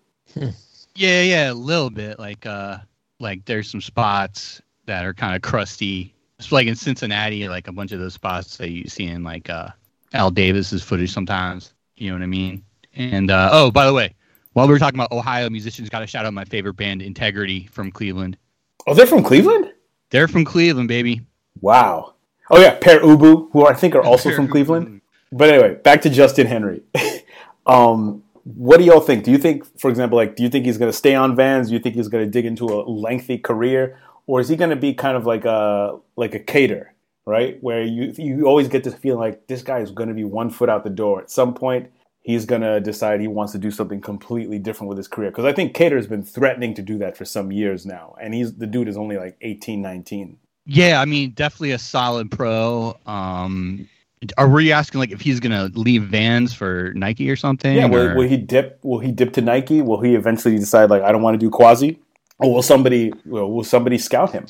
Yeah, 0.97 1.23
yeah, 1.23 1.51
a 1.51 1.53
little 1.53 1.89
bit. 1.89 2.19
Like, 2.19 2.45
uh, 2.45 2.77
like 3.19 3.43
there's 3.43 3.69
some 3.69 3.81
spots 3.81 4.61
that 4.85 5.03
are 5.03 5.13
kind 5.13 5.35
of 5.35 5.41
crusty. 5.41 6.15
It's 6.39 6.53
like 6.53 6.67
in 6.67 6.75
Cincinnati, 6.75 7.49
like 7.49 7.67
a 7.67 7.73
bunch 7.73 7.91
of 7.91 7.99
those 7.99 8.13
spots 8.13 8.55
that 8.57 8.69
you 8.69 8.87
see 8.87 9.07
in 9.07 9.21
like 9.21 9.49
uh, 9.49 9.69
Al 10.13 10.31
Davis's 10.31 10.83
footage 10.83 11.11
sometimes. 11.11 11.73
You 11.95 12.11
know 12.11 12.15
what 12.15 12.23
I 12.23 12.27
mean? 12.27 12.63
And 12.95 13.29
uh, 13.29 13.49
oh, 13.51 13.71
by 13.71 13.85
the 13.85 13.93
way, 13.93 14.13
while 14.53 14.67
we 14.67 14.73
were 14.73 14.79
talking 14.79 14.97
about 14.97 15.11
Ohio 15.11 15.49
musicians, 15.49 15.89
got 15.89 15.99
to 15.99 16.07
shout 16.07 16.25
out 16.25 16.33
my 16.33 16.45
favorite 16.45 16.75
band, 16.75 17.01
Integrity 17.01 17.67
from 17.73 17.91
Cleveland. 17.91 18.37
Oh, 18.87 18.93
they're 18.93 19.07
from 19.07 19.23
Cleveland. 19.23 19.71
They're 20.09 20.27
from 20.27 20.45
Cleveland, 20.45 20.87
baby. 20.87 21.21
Wow. 21.61 22.13
Oh 22.49 22.59
yeah, 22.59 22.77
Pere 22.79 22.99
Ubu, 22.99 23.51
who 23.51 23.65
I 23.65 23.73
think 23.73 23.95
are 23.95 24.03
also 24.05 24.31
from 24.31 24.47
Cleveland. 24.47 25.01
But 25.31 25.49
anyway, 25.49 25.75
back 25.75 26.01
to 26.03 26.09
Justin 26.09 26.47
Henry. 26.47 26.83
um, 27.65 28.23
what 28.43 28.77
do 28.77 28.83
y'all 28.83 29.01
think? 29.01 29.23
Do 29.23 29.31
you 29.31 29.39
think, 29.39 29.65
for 29.79 29.89
example, 29.89 30.17
like, 30.17 30.35
do 30.35 30.43
you 30.43 30.49
think 30.49 30.65
he's 30.65 30.77
going 30.77 30.91
to 30.91 30.97
stay 30.97 31.15
on 31.15 31.35
Vans? 31.35 31.69
Do 31.69 31.73
you 31.73 31.79
think 31.79 31.95
he's 31.95 32.07
going 32.07 32.23
to 32.23 32.29
dig 32.29 32.45
into 32.45 32.65
a 32.65 32.85
lengthy 32.87 33.39
career, 33.39 33.99
or 34.27 34.39
is 34.39 34.49
he 34.49 34.55
going 34.55 34.69
to 34.69 34.75
be 34.75 34.93
kind 34.93 35.17
of 35.17 35.25
like 35.25 35.45
a 35.45 35.97
like 36.15 36.35
a 36.35 36.39
Kader, 36.39 36.93
right? 37.25 37.61
Where 37.61 37.81
you 37.81 38.13
you 38.17 38.45
always 38.45 38.67
get 38.67 38.83
this 38.83 38.93
feeling 38.93 39.19
like 39.19 39.47
this 39.47 39.63
guy 39.63 39.79
is 39.79 39.91
going 39.91 40.09
to 40.09 40.15
be 40.15 40.23
one 40.23 40.51
foot 40.51 40.69
out 40.69 40.83
the 40.83 40.91
door 40.91 41.21
at 41.21 41.31
some 41.31 41.55
point. 41.55 41.89
He's 42.25 42.45
going 42.47 42.63
to 42.63 42.79
decide 42.81 43.21
he 43.21 43.27
wants 43.27 43.51
to 43.51 43.59
do 43.59 43.69
something 43.69 44.01
completely 44.01 44.57
different 44.57 44.89
with 44.89 44.97
his 44.97 45.07
career. 45.07 45.29
Because 45.29 45.45
I 45.45 45.53
think 45.53 45.75
Kader 45.75 45.95
has 45.95 46.07
been 46.07 46.23
threatening 46.23 46.73
to 46.73 46.81
do 46.81 46.97
that 46.97 47.15
for 47.15 47.23
some 47.23 47.51
years 47.51 47.85
now. 47.85 48.15
And 48.19 48.33
he's 48.33 48.55
the 48.55 48.65
dude 48.65 48.87
is 48.87 48.97
only 48.97 49.15
like 49.17 49.37
18, 49.41 49.79
19. 49.79 50.39
Yeah, 50.65 50.99
I 50.99 51.05
mean, 51.05 51.31
definitely 51.31 51.69
a 51.71 51.77
solid 51.77 52.31
pro. 52.31 52.97
Um, 53.05 53.87
are 54.39 54.49
were 54.49 54.59
you 54.59 54.71
asking 54.71 54.99
like 55.01 55.11
if 55.11 55.21
he's 55.21 55.39
gonna 55.39 55.69
leave 55.75 56.05
Vans 56.05 56.51
for 56.51 56.91
Nike 56.95 57.29
or 57.29 57.35
something? 57.35 57.75
Yeah, 57.75 57.85
will, 57.85 58.09
or- 58.09 58.15
will 58.15 58.27
he 58.27 58.37
dip? 58.37 58.79
Will 58.81 58.97
he 58.97 59.11
dip 59.11 59.33
to 59.33 59.41
Nike? 59.41 59.83
Will 59.83 60.01
he 60.01 60.15
eventually 60.15 60.57
decide 60.57 60.89
like 60.89 61.03
I 61.03 61.11
don't 61.11 61.21
want 61.21 61.35
to 61.39 61.45
do 61.45 61.51
quasi? 61.51 61.99
Or 62.39 62.51
will 62.51 62.63
somebody 62.63 63.13
will, 63.25 63.51
will 63.51 63.63
somebody 63.63 63.99
scout 63.99 64.31
him? 64.31 64.47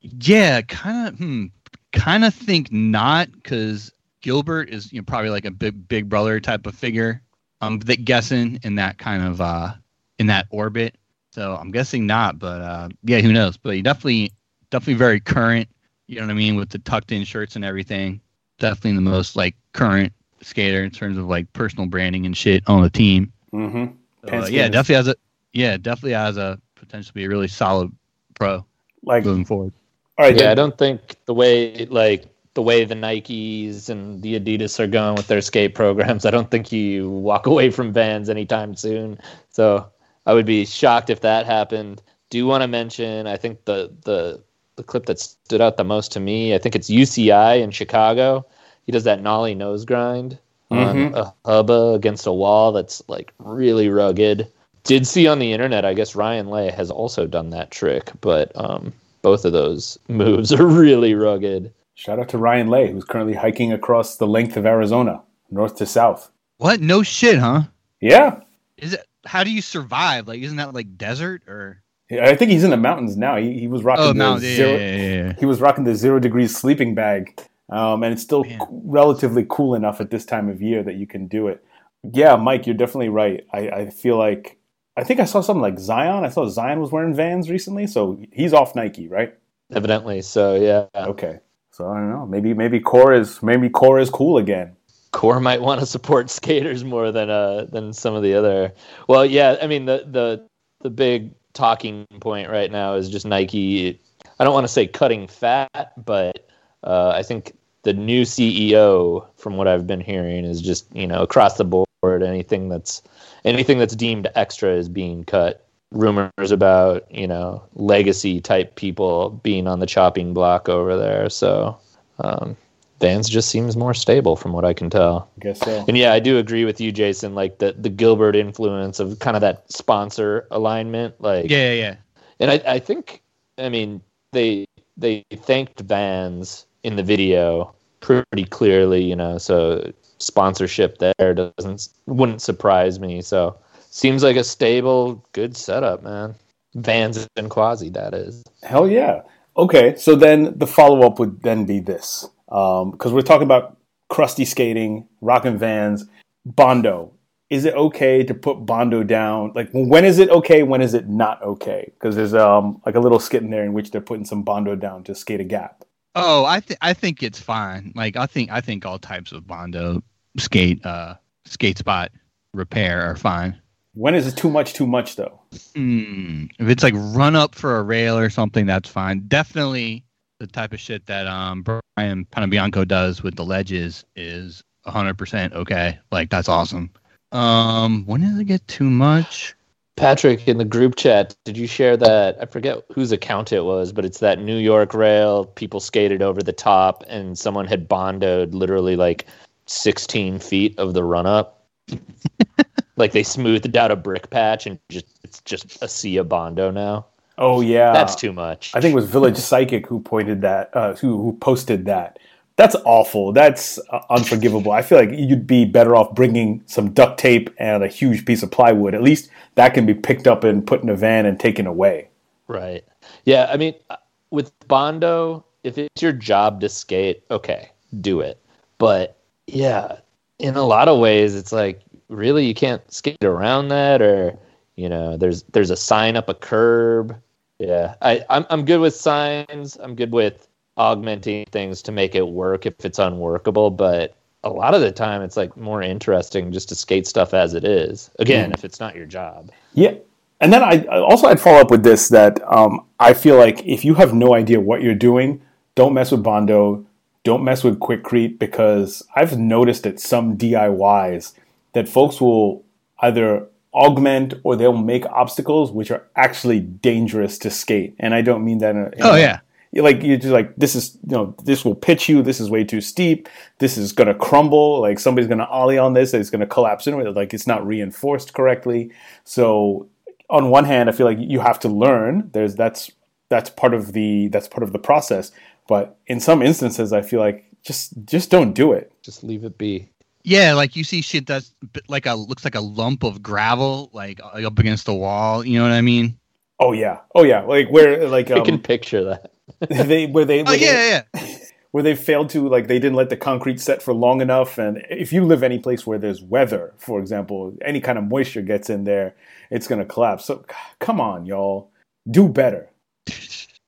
Yeah, 0.00 0.62
kind 0.62 1.06
of. 1.08 1.14
Hmm, 1.18 1.44
kind 1.92 2.24
of 2.24 2.34
think 2.34 2.72
not 2.72 3.30
because 3.30 3.92
Gilbert 4.20 4.70
is 4.70 4.92
you 4.92 5.00
know 5.00 5.04
probably 5.04 5.30
like 5.30 5.44
a 5.44 5.50
big 5.50 5.88
big 5.88 6.08
brother 6.08 6.40
type 6.40 6.66
of 6.66 6.74
figure. 6.74 7.22
I'm 7.60 7.80
th- 7.80 8.04
guessing 8.04 8.58
in 8.62 8.76
that 8.76 8.98
kind 8.98 9.22
of 9.22 9.40
uh 9.40 9.74
in 10.18 10.26
that 10.28 10.46
orbit. 10.50 10.96
So 11.30 11.56
I'm 11.56 11.70
guessing 11.70 12.06
not, 12.06 12.38
but 12.38 12.60
uh 12.60 12.88
yeah, 13.04 13.20
who 13.20 13.32
knows? 13.32 13.56
But 13.56 13.74
he 13.74 13.82
definitely 13.82 14.32
definitely 14.70 14.94
very 14.94 15.20
current. 15.20 15.68
You 16.06 16.16
know 16.16 16.26
what 16.26 16.32
I 16.32 16.34
mean 16.34 16.56
with 16.56 16.70
the 16.70 16.78
tucked 16.78 17.12
in 17.12 17.24
shirts 17.24 17.56
and 17.56 17.64
everything. 17.64 18.20
Definitely 18.58 18.94
the 18.94 19.02
most 19.02 19.36
like 19.36 19.54
current 19.72 20.12
skater 20.40 20.82
in 20.82 20.90
terms 20.90 21.18
of 21.18 21.26
like 21.26 21.52
personal 21.52 21.86
branding 21.86 22.26
and 22.26 22.36
shit 22.36 22.62
on 22.68 22.82
the 22.82 22.90
team. 22.90 23.32
Mm-hmm. 23.52 23.86
So, 24.28 24.42
uh, 24.42 24.46
yeah, 24.46 24.68
definitely 24.68 24.94
has 24.96 25.08
a 25.08 25.16
yeah 25.52 25.76
definitely 25.76 26.12
has 26.12 26.36
a 26.36 26.60
potential 26.74 27.08
to 27.08 27.14
be 27.14 27.24
a 27.24 27.28
really 27.28 27.48
solid 27.48 27.90
pro 28.34 28.64
Like, 29.02 29.24
all 29.24 29.30
moving 29.30 29.44
forward. 29.44 29.72
All 30.16 30.26
right, 30.26 30.36
Yeah, 30.36 30.50
I 30.50 30.54
don't 30.54 30.76
think 30.76 31.16
the 31.26 31.34
way 31.34 31.86
like 31.86 32.24
the 32.58 32.62
way 32.62 32.84
the 32.84 32.96
Nikes 32.96 33.88
and 33.88 34.20
the 34.20 34.34
Adidas 34.34 34.80
are 34.80 34.88
going 34.88 35.14
with 35.14 35.28
their 35.28 35.40
skate 35.40 35.76
programs, 35.76 36.26
I 36.26 36.32
don't 36.32 36.50
think 36.50 36.72
you 36.72 37.08
walk 37.08 37.46
away 37.52 37.70
from 37.70 37.92
Vans 37.92 38.28
anytime 38.28 38.74
soon. 38.74 39.16
So 39.50 39.86
I 40.26 40.34
would 40.34 40.44
be 40.44 40.64
shocked 40.64 41.08
if 41.08 41.20
that 41.20 41.46
happened. 41.46 42.02
Do 42.30 42.44
want 42.48 42.62
to 42.62 42.66
mention? 42.66 43.28
I 43.28 43.36
think 43.36 43.64
the 43.66 43.92
the 44.02 44.42
the 44.74 44.82
clip 44.82 45.06
that 45.06 45.20
stood 45.20 45.60
out 45.60 45.76
the 45.76 45.84
most 45.84 46.10
to 46.14 46.20
me. 46.20 46.52
I 46.52 46.58
think 46.58 46.74
it's 46.74 46.90
UIC 46.90 47.62
in 47.62 47.70
Chicago. 47.70 48.44
He 48.86 48.90
does 48.90 49.04
that 49.04 49.22
nollie 49.22 49.54
nose 49.54 49.84
grind 49.84 50.36
on 50.72 51.14
a 51.14 51.32
hubba 51.44 51.92
against 51.94 52.26
a 52.26 52.32
wall 52.32 52.72
that's 52.72 53.04
like 53.06 53.32
really 53.38 53.88
rugged. 53.88 54.50
Did 54.82 55.06
see 55.06 55.28
on 55.28 55.38
the 55.38 55.52
internet, 55.52 55.84
I 55.84 55.94
guess 55.94 56.16
Ryan 56.16 56.48
Lay 56.48 56.72
has 56.72 56.90
also 56.90 57.24
done 57.28 57.50
that 57.50 57.70
trick, 57.70 58.10
but 58.20 58.50
um, 58.56 58.92
both 59.22 59.44
of 59.44 59.52
those 59.52 59.96
moves 60.08 60.52
are 60.52 60.66
really 60.66 61.14
rugged. 61.14 61.72
Shout 61.98 62.20
out 62.20 62.28
to 62.28 62.38
Ryan 62.38 62.68
Lay, 62.68 62.92
who's 62.92 63.02
currently 63.04 63.34
hiking 63.34 63.72
across 63.72 64.16
the 64.18 64.26
length 64.26 64.56
of 64.56 64.64
Arizona, 64.64 65.20
north 65.50 65.74
to 65.78 65.86
south. 65.86 66.30
What? 66.58 66.80
No 66.80 67.02
shit, 67.02 67.38
huh? 67.40 67.62
Yeah, 68.00 68.40
Is 68.76 68.92
it? 68.94 69.04
How 69.26 69.42
do 69.42 69.50
you 69.50 69.60
survive? 69.60 70.28
Like, 70.28 70.40
isn't 70.40 70.58
that 70.58 70.72
like 70.74 70.96
desert 70.96 71.42
or? 71.48 71.82
I 72.12 72.36
think 72.36 72.52
he's 72.52 72.62
in 72.62 72.70
the 72.70 72.76
mountains 72.76 73.16
now. 73.16 73.34
He, 73.36 73.58
he 73.58 73.66
was 73.66 73.82
rocking 73.82 74.04
Oh, 74.04 74.08
the 74.12 74.14
no, 74.14 74.32
yeah, 74.34 74.38
zero. 74.56 74.70
yeah, 74.70 74.76
yeah, 74.96 75.12
yeah. 75.24 75.32
He 75.40 75.44
was 75.44 75.60
rocking 75.60 75.82
the 75.82 75.94
zero 75.96 76.20
degrees 76.20 76.56
sleeping 76.56 76.94
bag, 76.94 77.36
um, 77.68 78.04
and 78.04 78.12
it's 78.12 78.22
still 78.22 78.44
Man. 78.44 78.60
c- 78.60 78.66
relatively 78.70 79.44
cool 79.48 79.74
enough 79.74 80.00
at 80.00 80.10
this 80.10 80.24
time 80.24 80.48
of 80.48 80.62
year 80.62 80.84
that 80.84 80.94
you 80.94 81.06
can 81.08 81.26
do 81.26 81.48
it. 81.48 81.64
Yeah, 82.12 82.36
Mike, 82.36 82.64
you're 82.64 82.76
definitely 82.76 83.08
right. 83.08 83.44
I, 83.52 83.58
I 83.70 83.90
feel 83.90 84.16
like 84.16 84.56
I 84.96 85.02
think 85.02 85.18
I 85.18 85.24
saw 85.24 85.40
something 85.40 85.60
like 85.62 85.80
Zion. 85.80 86.24
I 86.24 86.28
saw 86.28 86.48
Zion 86.48 86.78
was 86.78 86.92
wearing 86.92 87.12
Vans 87.12 87.50
recently, 87.50 87.88
so 87.88 88.20
he's 88.32 88.52
off 88.52 88.76
Nike, 88.76 89.08
right? 89.08 89.36
Evidently, 89.72 90.22
so 90.22 90.54
yeah. 90.54 90.86
Okay, 90.96 91.40
so 91.78 91.88
I 91.88 91.94
don't 91.94 92.10
know. 92.10 92.26
Maybe 92.26 92.54
maybe 92.54 92.80
Core 92.80 93.14
is 93.14 93.40
maybe 93.40 93.70
Core 93.70 94.00
is 94.00 94.10
cool 94.10 94.36
again. 94.36 94.74
Core 95.12 95.38
might 95.38 95.62
want 95.62 95.78
to 95.78 95.86
support 95.86 96.28
skaters 96.38 96.82
more 96.82 97.12
than 97.12 97.30
uh 97.30 97.66
than 97.70 97.92
some 97.92 98.14
of 98.14 98.22
the 98.24 98.34
other. 98.34 98.72
Well, 99.08 99.24
yeah, 99.24 99.56
I 99.62 99.68
mean 99.68 99.86
the 99.86 100.04
the 100.04 100.48
the 100.80 100.90
big 100.90 101.34
talking 101.54 102.04
point 102.20 102.50
right 102.50 102.70
now 102.70 102.94
is 102.94 103.08
just 103.08 103.24
Nike. 103.24 104.00
I 104.40 104.44
don't 104.44 104.52
want 104.52 104.64
to 104.64 104.72
say 104.72 104.88
cutting 104.88 105.28
fat, 105.28 105.92
but 106.04 106.48
uh, 106.82 107.10
I 107.10 107.22
think 107.22 107.56
the 107.82 107.92
new 107.92 108.22
CEO, 108.22 109.26
from 109.36 109.56
what 109.56 109.68
I've 109.68 109.86
been 109.86 110.00
hearing, 110.00 110.44
is 110.44 110.60
just 110.60 110.92
you 110.94 111.06
know 111.06 111.22
across 111.22 111.58
the 111.58 111.64
board 111.64 111.86
anything 112.04 112.68
that's 112.68 113.02
anything 113.44 113.78
that's 113.78 113.94
deemed 113.94 114.26
extra 114.34 114.74
is 114.74 114.88
being 114.88 115.22
cut. 115.22 115.67
Rumors 115.90 116.50
about 116.50 117.10
you 117.10 117.26
know 117.26 117.62
legacy 117.74 118.40
type 118.40 118.76
people 118.76 119.30
being 119.42 119.66
on 119.66 119.80
the 119.80 119.86
chopping 119.86 120.34
block 120.34 120.68
over 120.68 120.96
there. 120.96 121.30
So 121.30 121.78
um, 122.18 122.56
Vans 123.00 123.28
just 123.28 123.48
seems 123.48 123.76
more 123.76 123.94
stable 123.94 124.36
from 124.36 124.52
what 124.52 124.64
I 124.64 124.72
can 124.72 124.90
tell. 124.90 125.30
I 125.36 125.44
guess 125.44 125.60
so. 125.60 125.84
And 125.86 125.96
yeah, 125.96 126.12
I 126.12 126.18
do 126.18 126.36
agree 126.38 126.64
with 126.64 126.80
you, 126.80 126.90
Jason. 126.92 127.34
Like 127.34 127.58
the 127.58 127.74
the 127.78 127.88
Gilbert 127.88 128.34
influence 128.34 128.98
of 129.00 129.18
kind 129.20 129.36
of 129.36 129.40
that 129.40 129.70
sponsor 129.72 130.46
alignment. 130.50 131.20
Like, 131.20 131.48
Yeah, 131.48 131.72
yeah, 131.72 131.72
yeah. 131.72 131.96
and 132.40 132.50
I, 132.50 132.60
I 132.66 132.78
think, 132.80 133.22
I 133.56 133.68
mean, 133.68 134.00
they 134.32 134.66
they 134.96 135.24
thanked 135.32 135.80
Vans 135.80 136.66
in 136.82 136.96
the 136.96 137.02
video 137.02 137.72
pretty 138.00 138.44
clearly, 138.44 139.02
you 139.04 139.14
know. 139.16 139.38
So 139.38 139.92
sponsorship 140.18 140.98
there 140.98 141.34
doesn't 141.34 141.88
wouldn't 142.06 142.42
surprise 142.42 142.98
me. 142.98 143.22
So 143.22 143.56
seems 143.90 144.22
like 144.22 144.36
a 144.36 144.44
stable, 144.44 145.24
good 145.32 145.56
setup, 145.56 146.02
man. 146.02 146.34
Vans 146.74 147.26
and 147.36 147.50
Quasi, 147.50 147.90
that 147.90 148.14
is. 148.14 148.44
Hell 148.62 148.88
yeah. 148.88 149.22
Okay, 149.56 149.96
so 149.96 150.14
then 150.14 150.56
the 150.58 150.66
follow 150.66 151.06
up 151.06 151.18
would 151.18 151.42
then 151.42 151.64
be 151.64 151.80
this 151.80 152.28
because 152.46 153.12
we're 153.12 153.22
talking 153.22 153.44
about 153.46 153.76
crusty 154.08 154.44
skating, 154.44 155.06
rockin' 155.20 155.58
vans, 155.58 156.04
Bondo. 156.44 157.12
Is 157.50 157.64
it 157.64 157.74
okay 157.74 158.22
to 158.24 158.34
put 158.34 158.66
Bondo 158.66 159.02
down? 159.02 159.52
Like, 159.54 159.70
when 159.72 160.04
is 160.04 160.18
it 160.18 160.28
okay? 160.28 160.62
When 160.62 160.82
is 160.82 160.92
it 160.94 161.08
not 161.08 161.42
okay? 161.42 161.90
Because 161.94 162.14
there's 162.14 162.34
um 162.34 162.80
like 162.84 162.94
a 162.94 163.00
little 163.00 163.18
skit 163.18 163.42
in 163.42 163.50
there 163.50 163.64
in 163.64 163.72
which 163.72 163.90
they're 163.90 164.00
putting 164.00 164.24
some 164.24 164.42
Bondo 164.42 164.76
down 164.76 165.02
to 165.04 165.14
skate 165.14 165.40
a 165.40 165.44
gap. 165.44 165.84
Oh, 166.14 166.44
I 166.44 166.60
think 166.60 166.78
I 166.82 166.92
think 166.92 167.22
it's 167.22 167.40
fine. 167.40 167.92
Like, 167.94 168.16
I 168.16 168.26
think 168.26 168.50
I 168.50 168.60
think 168.60 168.84
all 168.84 168.98
types 168.98 169.32
of 169.32 169.46
bondo 169.46 170.02
skate 170.36 170.84
uh 170.84 171.14
skate 171.46 171.78
spot 171.78 172.12
repair 172.52 173.02
are 173.02 173.16
fine. 173.16 173.58
When 173.98 174.14
is 174.14 174.28
it 174.28 174.36
too 174.36 174.48
much? 174.48 174.74
Too 174.74 174.86
much 174.86 175.16
though. 175.16 175.40
Hmm. 175.74 176.44
If 176.60 176.68
it's 176.68 176.84
like 176.84 176.94
run 176.96 177.34
up 177.34 177.56
for 177.56 177.78
a 177.78 177.82
rail 177.82 178.16
or 178.16 178.30
something, 178.30 178.64
that's 178.64 178.88
fine. 178.88 179.24
Definitely 179.26 180.04
the 180.38 180.46
type 180.46 180.72
of 180.72 180.78
shit 180.78 181.06
that 181.06 181.26
um 181.26 181.62
Brian 181.62 182.24
Panebianco 182.26 182.86
does 182.86 183.24
with 183.24 183.34
the 183.34 183.44
ledges 183.44 184.04
is 184.14 184.62
100% 184.86 185.52
okay. 185.52 185.98
Like 186.12 186.30
that's 186.30 186.48
awesome. 186.48 186.90
Um, 187.32 188.04
when 188.06 188.20
does 188.20 188.38
it 188.38 188.44
get 188.44 188.66
too 188.68 188.88
much? 188.88 189.56
Patrick, 189.96 190.46
in 190.46 190.58
the 190.58 190.64
group 190.64 190.94
chat, 190.94 191.34
did 191.44 191.58
you 191.58 191.66
share 191.66 191.96
that? 191.96 192.40
I 192.40 192.46
forget 192.46 192.84
whose 192.94 193.10
account 193.10 193.52
it 193.52 193.64
was, 193.64 193.92
but 193.92 194.04
it's 194.04 194.20
that 194.20 194.38
New 194.38 194.58
York 194.58 194.94
rail. 194.94 195.44
People 195.44 195.80
skated 195.80 196.22
over 196.22 196.40
the 196.40 196.52
top, 196.52 197.02
and 197.08 197.36
someone 197.36 197.66
had 197.66 197.88
bondoed 197.88 198.54
literally 198.54 198.94
like 198.94 199.26
16 199.66 200.38
feet 200.38 200.78
of 200.78 200.94
the 200.94 201.02
run 201.02 201.26
up. 201.26 201.66
like 202.98 203.12
they 203.12 203.22
smoothed 203.22 203.76
out 203.76 203.90
a 203.90 203.96
brick 203.96 204.30
patch, 204.30 204.66
and 204.66 204.78
just 204.88 205.06
it's 205.24 205.40
just 205.42 205.82
a 205.82 205.88
sea 205.88 206.16
of 206.18 206.28
bondo 206.28 206.70
now. 206.70 207.06
Oh 207.38 207.60
yeah, 207.60 207.92
That's 207.92 208.16
too 208.16 208.32
much. 208.32 208.72
I 208.74 208.80
think 208.80 208.92
it 208.92 208.96
was 208.96 209.08
Village 209.08 209.36
Psychic 209.38 209.86
who 209.86 210.00
pointed 210.00 210.40
that, 210.42 210.70
uh, 210.74 210.94
who 210.94 211.22
who 211.22 211.32
posted 211.38 211.86
that. 211.86 212.18
That's 212.56 212.74
awful. 212.84 213.32
That's 213.32 213.78
uh, 213.90 214.00
unforgivable. 214.10 214.72
I 214.72 214.82
feel 214.82 214.98
like 214.98 215.10
you'd 215.12 215.46
be 215.46 215.64
better 215.64 215.94
off 215.94 216.12
bringing 216.16 216.60
some 216.66 216.90
duct 216.90 217.18
tape 217.18 217.50
and 217.58 217.84
a 217.84 217.88
huge 217.88 218.24
piece 218.24 218.42
of 218.42 218.50
plywood. 218.50 218.94
At 218.94 219.02
least 219.02 219.30
that 219.54 219.74
can 219.74 219.86
be 219.86 219.94
picked 219.94 220.26
up 220.26 220.42
and 220.42 220.66
put 220.66 220.82
in 220.82 220.88
a 220.88 220.96
van 220.96 221.24
and 221.24 221.38
taken 221.38 221.68
away. 221.68 222.08
Right. 222.48 222.84
Yeah. 223.24 223.48
I 223.48 223.56
mean, 223.56 223.74
uh, 223.90 223.96
with 224.30 224.50
Bondo, 224.66 225.44
if 225.62 225.78
it's 225.78 226.02
your 226.02 226.10
job 226.12 226.60
to 226.62 226.68
skate, 226.68 227.22
okay, 227.30 227.70
do 228.00 228.20
it. 228.20 228.42
But 228.78 229.16
yeah, 229.46 229.98
in 230.40 230.56
a 230.56 230.64
lot 230.64 230.88
of 230.88 230.98
ways, 230.98 231.36
it's 231.36 231.52
like 231.52 231.80
really 232.08 232.46
you 232.46 232.54
can't 232.54 232.90
skate 232.92 233.22
around 233.24 233.68
that, 233.68 234.02
or 234.02 234.38
you 234.76 234.88
know, 234.88 235.16
there's 235.16 235.42
there's 235.44 235.70
a 235.70 235.76
sign 235.76 236.16
up 236.16 236.28
a 236.28 236.34
curb. 236.34 237.16
Yeah, 237.58 237.94
I 238.02 238.24
I'm 238.30 238.46
I'm 238.50 238.64
good 238.64 238.80
with 238.80 238.94
signs. 238.94 239.76
I'm 239.76 239.94
good 239.94 240.12
with 240.12 240.48
augmenting 240.76 241.44
things 241.46 241.82
to 241.82 241.92
make 241.92 242.14
it 242.14 242.28
work 242.28 242.66
if 242.66 242.84
it's 242.84 242.98
unworkable, 242.98 243.70
but 243.70 244.14
a 244.44 244.50
lot 244.50 244.74
of 244.74 244.80
the 244.80 244.92
time 244.92 245.22
it's 245.22 245.36
like 245.36 245.56
more 245.56 245.82
interesting 245.82 246.52
just 246.52 246.68
to 246.68 246.74
skate 246.74 247.06
stuff 247.06 247.34
as 247.34 247.54
it 247.54 247.64
is. 247.64 248.10
Again, 248.20 248.52
if 248.52 248.64
it's 248.64 248.78
not 248.78 248.94
your 248.94 249.06
job. 249.06 249.50
Yeah. 249.74 249.94
And 250.40 250.52
then 250.52 250.62
I 250.62 250.86
I 250.90 251.00
also 251.00 251.26
I'd 251.26 251.40
follow 251.40 251.58
up 251.58 251.70
with 251.70 251.82
this 251.82 252.08
that 252.10 252.40
um, 252.50 252.84
I 253.00 253.12
feel 253.12 253.36
like 253.36 253.64
if 253.66 253.84
you 253.84 253.94
have 253.94 254.14
no 254.14 254.34
idea 254.34 254.60
what 254.60 254.82
you're 254.82 254.94
doing, 254.94 255.42
don't 255.74 255.94
mess 255.94 256.12
with 256.12 256.22
Bondo, 256.22 256.86
don't 257.24 257.42
mess 257.42 257.64
with 257.64 257.80
Quikrete 257.80 258.38
because 258.38 259.02
I've 259.16 259.36
noticed 259.36 259.82
that 259.82 259.98
some 259.98 260.36
DIYs 260.36 261.32
that 261.72 261.88
folks 261.88 262.20
will 262.20 262.64
either 263.00 263.46
augment 263.74 264.34
or 264.44 264.56
they'll 264.56 264.76
make 264.76 265.04
obstacles 265.06 265.70
which 265.70 265.90
are 265.90 266.06
actually 266.16 266.60
dangerous 266.60 267.38
to 267.38 267.50
skate. 267.50 267.94
And 267.98 268.14
I 268.14 268.22
don't 268.22 268.44
mean 268.44 268.58
that 268.58 268.74
in 268.74 268.82
a, 268.82 268.86
in 268.86 268.92
Oh 269.00 269.14
yeah. 269.14 269.40
you're 269.72 269.84
like 269.84 270.02
you're 270.02 270.16
just 270.16 270.32
like 270.32 270.56
this 270.56 270.74
is 270.74 270.96
you 271.06 271.16
know 271.16 271.34
this 271.44 271.64
will 271.64 271.74
pitch 271.74 272.08
you. 272.08 272.22
This 272.22 272.40
is 272.40 272.50
way 272.50 272.64
too 272.64 272.80
steep. 272.80 273.28
This 273.58 273.76
is 273.76 273.92
gonna 273.92 274.14
crumble. 274.14 274.80
Like 274.80 274.98
somebody's 274.98 275.28
gonna 275.28 275.44
ollie 275.44 275.78
on 275.78 275.92
this. 275.92 276.14
It's 276.14 276.30
gonna 276.30 276.46
collapse 276.46 276.86
in 276.86 276.96
with 276.96 277.06
it 277.06 277.14
like 277.14 277.34
it's 277.34 277.46
not 277.46 277.66
reinforced 277.66 278.34
correctly. 278.34 278.90
So 279.24 279.86
on 280.30 280.50
one 280.50 280.64
hand 280.64 280.90
i 280.90 280.92
feel 280.92 281.06
like 281.06 281.18
you 281.20 281.40
have 281.40 281.58
to 281.60 281.68
learn. 281.68 282.30
There's 282.32 282.54
that's 282.54 282.90
that's 283.28 283.50
part 283.50 283.74
of 283.74 283.92
the 283.92 284.28
that's 284.28 284.48
part 284.48 284.62
of 284.62 284.72
the 284.72 284.78
process. 284.78 285.30
But 285.68 285.98
in 286.06 286.18
some 286.20 286.40
instances 286.42 286.92
i 286.92 287.02
feel 287.02 287.20
like 287.20 287.44
just 287.62 287.92
just 288.06 288.30
don't 288.30 288.54
do 288.54 288.72
it. 288.72 288.90
Just 289.02 289.22
leave 289.22 289.44
it 289.44 289.58
be. 289.58 289.90
Yeah, 290.28 290.52
like 290.52 290.76
you 290.76 290.84
see 290.84 291.00
shit 291.00 291.26
that's 291.26 291.54
like 291.88 292.04
a 292.04 292.14
looks 292.14 292.44
like 292.44 292.54
a 292.54 292.60
lump 292.60 293.02
of 293.02 293.22
gravel, 293.22 293.88
like 293.94 294.20
uh, 294.22 294.46
up 294.46 294.58
against 294.58 294.84
the 294.84 294.92
wall. 294.92 295.42
You 295.44 295.58
know 295.58 295.64
what 295.64 295.72
I 295.72 295.80
mean? 295.80 296.18
oh 296.60 296.72
yeah 296.72 296.98
oh 297.14 297.22
yeah 297.22 297.40
like 297.42 297.70
where 297.70 298.08
like 298.08 298.30
I 298.30 298.40
can 298.40 298.54
um, 298.54 298.60
picture 298.60 299.04
that. 299.04 299.30
they 299.88 300.06
where 300.06 300.24
they 300.24 300.40
Oh 300.40 300.44
where 300.44 300.58
they- 300.58 300.64
yeah, 300.64 301.02
yeah. 301.14 301.36
where 301.70 301.82
they 301.82 301.94
failed 301.94 302.30
to 302.30 302.48
like 302.48 302.66
they 302.66 302.78
didn't 302.78 302.96
let 302.96 303.10
the 303.10 303.16
concrete 303.16 303.60
set 303.60 303.80
for 303.82 303.94
long 303.94 304.20
enough 304.20 304.58
and 304.58 304.84
if 304.90 305.12
you 305.12 305.24
live 305.24 305.42
any 305.42 305.58
place 305.58 305.86
where 305.86 305.98
there's 305.98 306.22
weather 306.22 306.74
for 306.78 306.98
example 306.98 307.54
any 307.64 307.80
kind 307.80 307.96
of 307.98 308.04
moisture 308.04 308.42
gets 308.42 308.68
in 308.70 308.84
there 308.84 309.14
it's 309.50 309.68
going 309.68 309.78
to 309.78 309.84
collapse 309.84 310.24
so 310.24 310.44
come 310.80 311.00
on 311.00 311.26
y'all 311.26 311.70
do 312.10 312.28
better 312.28 312.68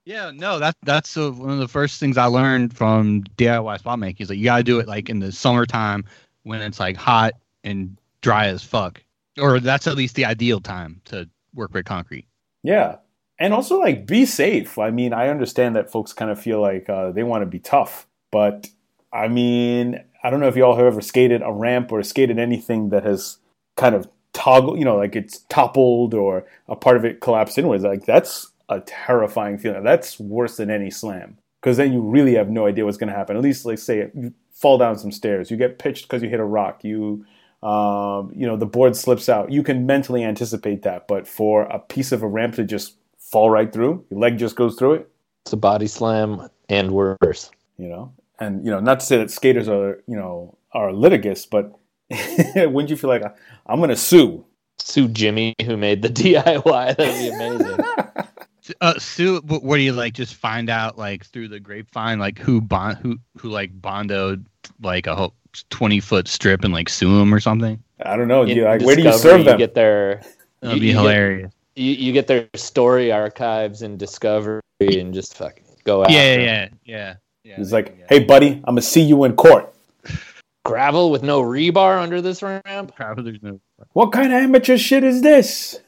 Yeah, 0.03 0.31
no, 0.33 0.57
that 0.59 0.75
that's 0.83 1.15
uh, 1.15 1.31
one 1.31 1.51
of 1.51 1.59
the 1.59 1.67
first 1.67 1.99
things 1.99 2.17
I 2.17 2.25
learned 2.25 2.75
from 2.75 3.23
DIY 3.37 3.79
spot 3.79 3.99
making 3.99 4.23
is 4.23 4.27
that 4.29 4.37
you 4.37 4.45
gotta 4.45 4.63
do 4.63 4.79
it 4.79 4.87
like 4.87 5.09
in 5.09 5.19
the 5.19 5.31
summertime 5.31 6.03
when 6.43 6.61
it's 6.61 6.79
like 6.79 6.97
hot 6.97 7.33
and 7.63 7.97
dry 8.21 8.47
as 8.47 8.63
fuck, 8.63 9.03
or 9.39 9.59
that's 9.59 9.87
at 9.87 9.95
least 9.95 10.15
the 10.15 10.25
ideal 10.25 10.59
time 10.59 11.01
to 11.05 11.29
work 11.53 11.73
with 11.73 11.85
concrete. 11.85 12.27
yeah. 12.63 12.97
And 13.39 13.55
also 13.55 13.79
like 13.79 14.05
be 14.05 14.27
safe. 14.27 14.77
I 14.77 14.91
mean 14.91 15.13
i 15.13 15.27
understand 15.27 15.75
that 15.75 15.91
folks 15.91 16.13
kind 16.13 16.29
of 16.29 16.39
feel 16.39 16.61
like 16.61 16.87
uh, 16.87 17.11
they 17.11 17.23
want 17.23 17.41
to 17.41 17.47
be 17.47 17.57
tough 17.57 18.07
but 18.31 18.69
i 19.11 19.27
mean 19.27 19.99
i 20.23 20.29
don't 20.29 20.39
know 20.39 20.47
if 20.47 20.55
y'all 20.55 20.75
have 20.75 20.85
ever 20.85 21.01
skated 21.01 21.41
a 21.41 21.51
ramp 21.51 21.91
or 21.91 22.03
skated 22.03 22.37
anything 22.37 22.89
that 22.89 23.03
has 23.03 23.37
kind 23.77 23.95
of 23.95 24.07
toggled 24.33 24.77
you 24.79 24.85
know 24.85 24.95
like 24.95 25.15
it's 25.15 25.39
toppled 25.49 26.13
or 26.13 26.45
a 26.67 26.75
part 26.75 26.97
of 26.97 27.05
it 27.05 27.21
collapsed 27.21 27.57
inwards. 27.57 27.83
Like 27.83 28.05
that's 28.05 28.51
a 28.69 28.79
terrifying 28.81 29.57
feeling. 29.57 29.83
That's 29.83 30.19
worse 30.19 30.57
than 30.57 30.69
any 30.69 30.89
slam. 30.89 31.37
Because 31.61 31.77
then 31.77 31.93
you 31.93 32.01
really 32.01 32.33
have 32.35 32.49
no 32.49 32.65
idea 32.65 32.85
what's 32.85 32.97
going 32.97 33.11
to 33.11 33.15
happen. 33.15 33.35
At 33.35 33.43
least 33.43 33.65
like 33.65 33.77
say 33.77 34.09
fall 34.61 34.77
down 34.77 34.97
some 34.97 35.11
stairs 35.11 35.49
you 35.51 35.57
get 35.57 35.79
pitched 35.79 36.03
because 36.05 36.21
you 36.23 36.29
hit 36.29 36.39
a 36.39 36.45
rock 36.45 36.83
you 36.83 37.25
um, 37.63 38.31
you 38.35 38.45
know 38.47 38.57
the 38.57 38.65
board 38.65 38.95
slips 38.95 39.27
out 39.29 39.51
you 39.51 39.63
can 39.63 39.85
mentally 39.85 40.23
anticipate 40.23 40.81
that 40.83 41.07
but 41.07 41.27
for 41.27 41.63
a 41.63 41.79
piece 41.79 42.11
of 42.11 42.23
a 42.23 42.27
ramp 42.27 42.55
to 42.55 42.63
just 42.63 42.95
fall 43.17 43.49
right 43.49 43.71
through 43.73 44.03
your 44.09 44.19
leg 44.19 44.37
just 44.37 44.55
goes 44.55 44.75
through 44.75 44.93
it 44.93 45.09
It's 45.45 45.53
a 45.53 45.57
body 45.57 45.87
slam 45.87 46.49
and 46.69 46.91
worse. 46.91 47.51
you 47.77 47.87
know 47.87 48.13
and 48.39 48.63
you 48.65 48.71
know 48.71 48.79
not 48.79 48.99
to 49.01 49.05
say 49.05 49.17
that 49.17 49.29
skaters 49.31 49.67
are 49.67 50.03
you 50.07 50.15
know 50.15 50.57
are 50.73 50.91
litigious 50.93 51.45
but 51.45 51.71
wouldn't 52.55 52.89
you 52.89 52.97
feel 52.97 53.09
like 53.09 53.23
i'm 53.67 53.77
going 53.77 53.89
to 53.89 53.95
sue 53.95 54.45
Sue 54.79 55.07
Jimmy 55.09 55.53
who 55.63 55.77
made 55.77 56.01
the 56.01 56.09
DIY. 56.21 56.97
That'd 56.97 57.19
be 57.19 57.29
amazing. 57.29 57.77
Uh, 58.79 58.97
Sue, 58.99 59.39
wh- 59.41 59.63
what 59.63 59.77
do 59.77 59.83
you 59.83 59.93
like? 59.93 60.13
Just 60.13 60.35
find 60.35 60.69
out 60.69 60.97
like 60.97 61.25
through 61.25 61.47
the 61.49 61.59
grapevine, 61.59 62.19
like 62.19 62.37
who 62.39 62.61
bond 62.61 62.97
who 62.99 63.17
who 63.37 63.49
like 63.49 63.71
bondoed 63.81 64.45
like 64.81 65.07
a 65.07 65.15
whole 65.15 65.33
twenty 65.69 65.99
foot 65.99 66.27
strip 66.27 66.63
and 66.63 66.73
like 66.73 66.87
sue 66.89 67.19
him 67.19 67.33
or 67.33 67.39
something. 67.41 67.81
i 68.05 68.15
don't 68.15 68.27
know 68.29 68.43
you, 68.45 68.63
like, 68.63 68.81
where 68.81 68.95
do 68.95 69.01
you 69.01 69.11
serve 69.13 69.43
them 69.43 69.57
get 69.57 69.73
their 69.75 70.21
That'd 70.61 70.77
You- 70.77 70.81
be 70.81 70.87
you 70.87 70.93
get- 70.93 70.99
hilarious. 71.01 71.53
you, 71.75 71.91
you 71.91 72.11
get 72.13 72.27
their 72.27 72.47
story 72.55 73.11
archives 73.11 73.81
and 73.81 73.99
Discovery 73.99 74.61
and 74.79 75.13
just 75.13 75.35
fucking 75.37 75.63
go 75.83 76.03
after 76.03 76.13
Yeah, 76.13 76.19
'em. 76.19 76.41
yeah, 76.41 76.67
yeah, 76.85 77.13
yeah. 77.43 77.55
He's 77.57 77.73
like, 77.73 77.97
"Hey, 78.09 78.19
buddy, 78.19 78.53
I'm 78.63 78.75
gonna 78.75 78.81
see 78.81 79.01
you 79.01 79.23
in 79.25 79.35
court." 79.35 79.73
gravel 80.63 81.09
with 81.11 81.23
no 81.23 81.41
rebar 81.41 81.99
under 82.01 82.21
this 82.21 82.41
ramp. 82.43 82.93
Probably 82.95 83.23
there's 83.23 83.41
no. 83.43 83.59
What 83.93 84.11
kind 84.11 84.27
of 84.31 84.41
amateur 84.41 84.77
shit 84.77 85.03
is 85.03 85.21
this? 85.21 85.79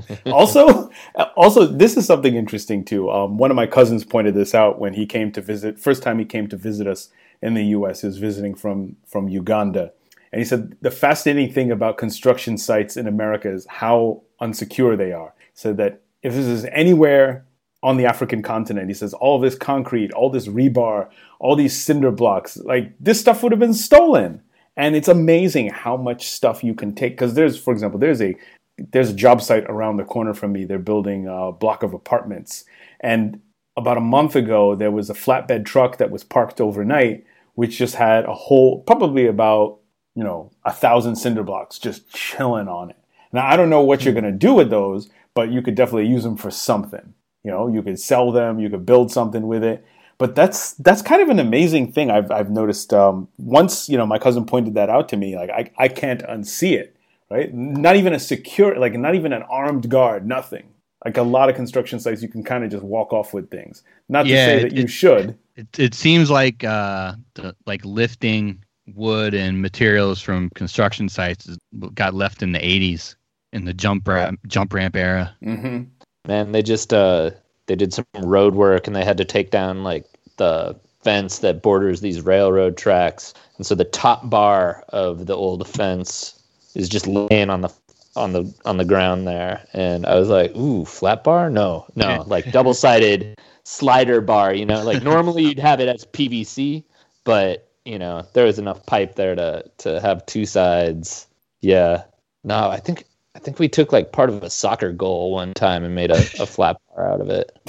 also, 0.26 0.90
also, 1.36 1.66
this 1.66 1.96
is 1.96 2.06
something 2.06 2.34
interesting 2.34 2.84
too. 2.84 3.10
Um, 3.10 3.38
one 3.38 3.50
of 3.50 3.56
my 3.56 3.66
cousins 3.66 4.04
pointed 4.04 4.34
this 4.34 4.54
out 4.54 4.78
when 4.78 4.94
he 4.94 5.06
came 5.06 5.32
to 5.32 5.40
visit. 5.40 5.78
First 5.78 6.02
time 6.02 6.18
he 6.18 6.24
came 6.24 6.48
to 6.48 6.56
visit 6.56 6.86
us 6.86 7.08
in 7.40 7.54
the 7.54 7.64
U.S. 7.66 8.00
He 8.00 8.06
was 8.06 8.18
visiting 8.18 8.54
from 8.54 8.96
from 9.06 9.28
Uganda, 9.28 9.92
and 10.32 10.40
he 10.40 10.44
said 10.44 10.76
the 10.80 10.90
fascinating 10.90 11.52
thing 11.52 11.70
about 11.70 11.98
construction 11.98 12.56
sites 12.58 12.96
in 12.96 13.06
America 13.06 13.50
is 13.50 13.66
how 13.68 14.22
unsecure 14.40 14.96
they 14.96 15.12
are. 15.12 15.34
Said 15.54 15.76
that 15.76 16.00
if 16.22 16.34
this 16.34 16.46
is 16.46 16.64
anywhere 16.66 17.44
on 17.82 17.96
the 17.96 18.06
African 18.06 18.42
continent, 18.42 18.88
he 18.88 18.94
says 18.94 19.12
all 19.14 19.40
this 19.40 19.56
concrete, 19.56 20.12
all 20.12 20.30
this 20.30 20.46
rebar, 20.46 21.08
all 21.40 21.56
these 21.56 21.78
cinder 21.78 22.10
blocks, 22.10 22.56
like 22.58 22.92
this 23.00 23.20
stuff 23.20 23.42
would 23.42 23.52
have 23.52 23.58
been 23.58 23.74
stolen. 23.74 24.42
And 24.74 24.96
it's 24.96 25.08
amazing 25.08 25.68
how 25.68 25.98
much 25.98 26.28
stuff 26.28 26.64
you 26.64 26.74
can 26.74 26.94
take. 26.94 27.12
Because 27.12 27.34
there's, 27.34 27.58
for 27.58 27.74
example, 27.74 28.00
there's 28.00 28.22
a 28.22 28.34
there's 28.78 29.10
a 29.10 29.14
job 29.14 29.42
site 29.42 29.64
around 29.64 29.96
the 29.96 30.04
corner 30.04 30.34
from 30.34 30.52
me. 30.52 30.64
They're 30.64 30.78
building 30.78 31.26
a 31.28 31.52
block 31.52 31.82
of 31.82 31.94
apartments, 31.94 32.64
and 33.00 33.40
about 33.76 33.96
a 33.96 34.02
month 34.02 34.36
ago, 34.36 34.74
there 34.74 34.90
was 34.90 35.08
a 35.10 35.14
flatbed 35.14 35.64
truck 35.64 35.98
that 35.98 36.10
was 36.10 36.24
parked 36.24 36.60
overnight, 36.60 37.24
which 37.54 37.78
just 37.78 37.94
had 37.94 38.24
a 38.24 38.34
whole, 38.34 38.80
probably 38.82 39.26
about 39.26 39.78
you 40.14 40.24
know 40.24 40.50
a 40.64 40.72
thousand 40.72 41.16
cinder 41.16 41.42
blocks 41.42 41.78
just 41.78 42.08
chilling 42.12 42.68
on 42.68 42.90
it. 42.90 42.96
Now 43.32 43.46
I 43.46 43.56
don't 43.56 43.70
know 43.70 43.80
what 43.82 44.04
you're 44.04 44.14
gonna 44.14 44.32
do 44.32 44.54
with 44.54 44.70
those, 44.70 45.10
but 45.34 45.50
you 45.50 45.62
could 45.62 45.74
definitely 45.74 46.08
use 46.08 46.24
them 46.24 46.36
for 46.36 46.50
something. 46.50 47.14
You 47.44 47.50
know, 47.50 47.68
you 47.68 47.82
could 47.82 47.98
sell 47.98 48.30
them, 48.30 48.60
you 48.60 48.70
could 48.70 48.86
build 48.86 49.10
something 49.10 49.46
with 49.46 49.64
it. 49.64 49.84
But 50.18 50.36
that's 50.36 50.74
that's 50.74 51.02
kind 51.02 51.20
of 51.22 51.30
an 51.30 51.40
amazing 51.40 51.92
thing 51.92 52.10
I've 52.10 52.30
I've 52.30 52.50
noticed. 52.50 52.92
Um, 52.92 53.28
once 53.38 53.88
you 53.88 53.96
know, 53.96 54.06
my 54.06 54.18
cousin 54.18 54.44
pointed 54.44 54.74
that 54.74 54.90
out 54.90 55.08
to 55.10 55.16
me. 55.16 55.34
Like 55.36 55.50
I 55.50 55.70
I 55.78 55.88
can't 55.88 56.22
unsee 56.22 56.74
it. 56.78 56.96
Right? 57.32 57.52
Not 57.54 57.96
even 57.96 58.12
a 58.12 58.18
secure, 58.20 58.78
like 58.78 58.92
not 58.94 59.14
even 59.14 59.32
an 59.32 59.42
armed 59.44 59.88
guard. 59.88 60.26
Nothing. 60.26 60.64
Like 61.04 61.16
a 61.16 61.22
lot 61.22 61.48
of 61.48 61.56
construction 61.56 61.98
sites, 61.98 62.22
you 62.22 62.28
can 62.28 62.44
kind 62.44 62.62
of 62.62 62.70
just 62.70 62.84
walk 62.84 63.12
off 63.12 63.32
with 63.34 63.50
things. 63.50 63.82
Not 64.08 64.24
to 64.24 64.28
Yeah, 64.28 64.46
say 64.46 64.58
it- 64.58 64.62
that 64.62 64.72
you 64.72 64.84
it- 64.84 64.90
should. 64.90 65.38
It 65.56 65.78
it 65.78 65.94
seems 65.94 66.30
like 66.30 66.62
uh 66.64 67.14
the, 67.34 67.54
like 67.66 67.84
lifting 67.84 68.62
wood 68.94 69.34
and 69.34 69.60
materials 69.62 70.20
from 70.20 70.50
construction 70.50 71.08
sites 71.08 71.56
got 71.94 72.14
left 72.14 72.42
in 72.42 72.52
the 72.52 72.58
80s. 72.58 73.16
in 73.54 73.64
the 73.66 73.74
jump 73.74 74.08
ramp 74.08 74.40
jump 74.46 74.72
ramp 74.74 74.96
era. 74.96 75.34
Mm-hmm. 75.42 75.82
Man, 76.26 76.52
they 76.52 76.62
just 76.62 76.92
uh 76.94 77.30
they 77.66 77.76
did 77.76 77.92
some 77.92 78.04
road 78.22 78.54
work 78.54 78.86
and 78.86 78.94
they 78.96 79.04
had 79.04 79.16
to 79.18 79.24
take 79.24 79.50
down 79.50 79.82
like 79.84 80.04
the 80.38 80.74
fence 81.04 81.38
that 81.40 81.62
borders 81.62 82.00
these 82.00 82.20
railroad 82.22 82.76
tracks. 82.76 83.34
And 83.56 83.66
so 83.66 83.74
the 83.74 83.84
top 83.84 84.30
bar 84.30 84.84
of 84.90 85.26
the 85.26 85.36
old 85.36 85.66
fence 85.68 86.41
is 86.74 86.88
just 86.88 87.06
laying 87.06 87.50
on 87.50 87.60
the 87.62 87.72
on 88.14 88.32
the 88.32 88.52
on 88.64 88.76
the 88.76 88.84
ground 88.84 89.26
there. 89.26 89.66
And 89.72 90.06
I 90.06 90.16
was 90.16 90.28
like, 90.28 90.54
ooh, 90.56 90.84
flat 90.84 91.24
bar? 91.24 91.50
No, 91.50 91.86
no, 91.96 92.22
like 92.26 92.50
double 92.52 92.74
sided 92.74 93.38
slider 93.64 94.20
bar, 94.20 94.52
you 94.54 94.66
know, 94.66 94.82
like 94.82 95.02
normally 95.02 95.44
you'd 95.44 95.58
have 95.58 95.80
it 95.80 95.88
as 95.88 96.04
PVC, 96.06 96.84
but 97.24 97.68
you 97.84 97.98
know, 97.98 98.26
there 98.34 98.44
was 98.44 98.58
enough 98.58 98.84
pipe 98.86 99.14
there 99.14 99.34
to 99.34 99.64
to 99.78 100.00
have 100.00 100.26
two 100.26 100.46
sides. 100.46 101.26
Yeah. 101.60 102.04
No, 102.44 102.68
I 102.68 102.78
think 102.78 103.04
I 103.34 103.38
think 103.38 103.58
we 103.58 103.68
took 103.68 103.92
like 103.92 104.12
part 104.12 104.28
of 104.28 104.42
a 104.42 104.50
soccer 104.50 104.92
goal 104.92 105.32
one 105.32 105.54
time 105.54 105.84
and 105.84 105.94
made 105.94 106.10
a, 106.10 106.18
a 106.40 106.46
flat 106.46 106.76
bar 106.94 107.12
out 107.12 107.20
of 107.20 107.30
it. 107.30 107.50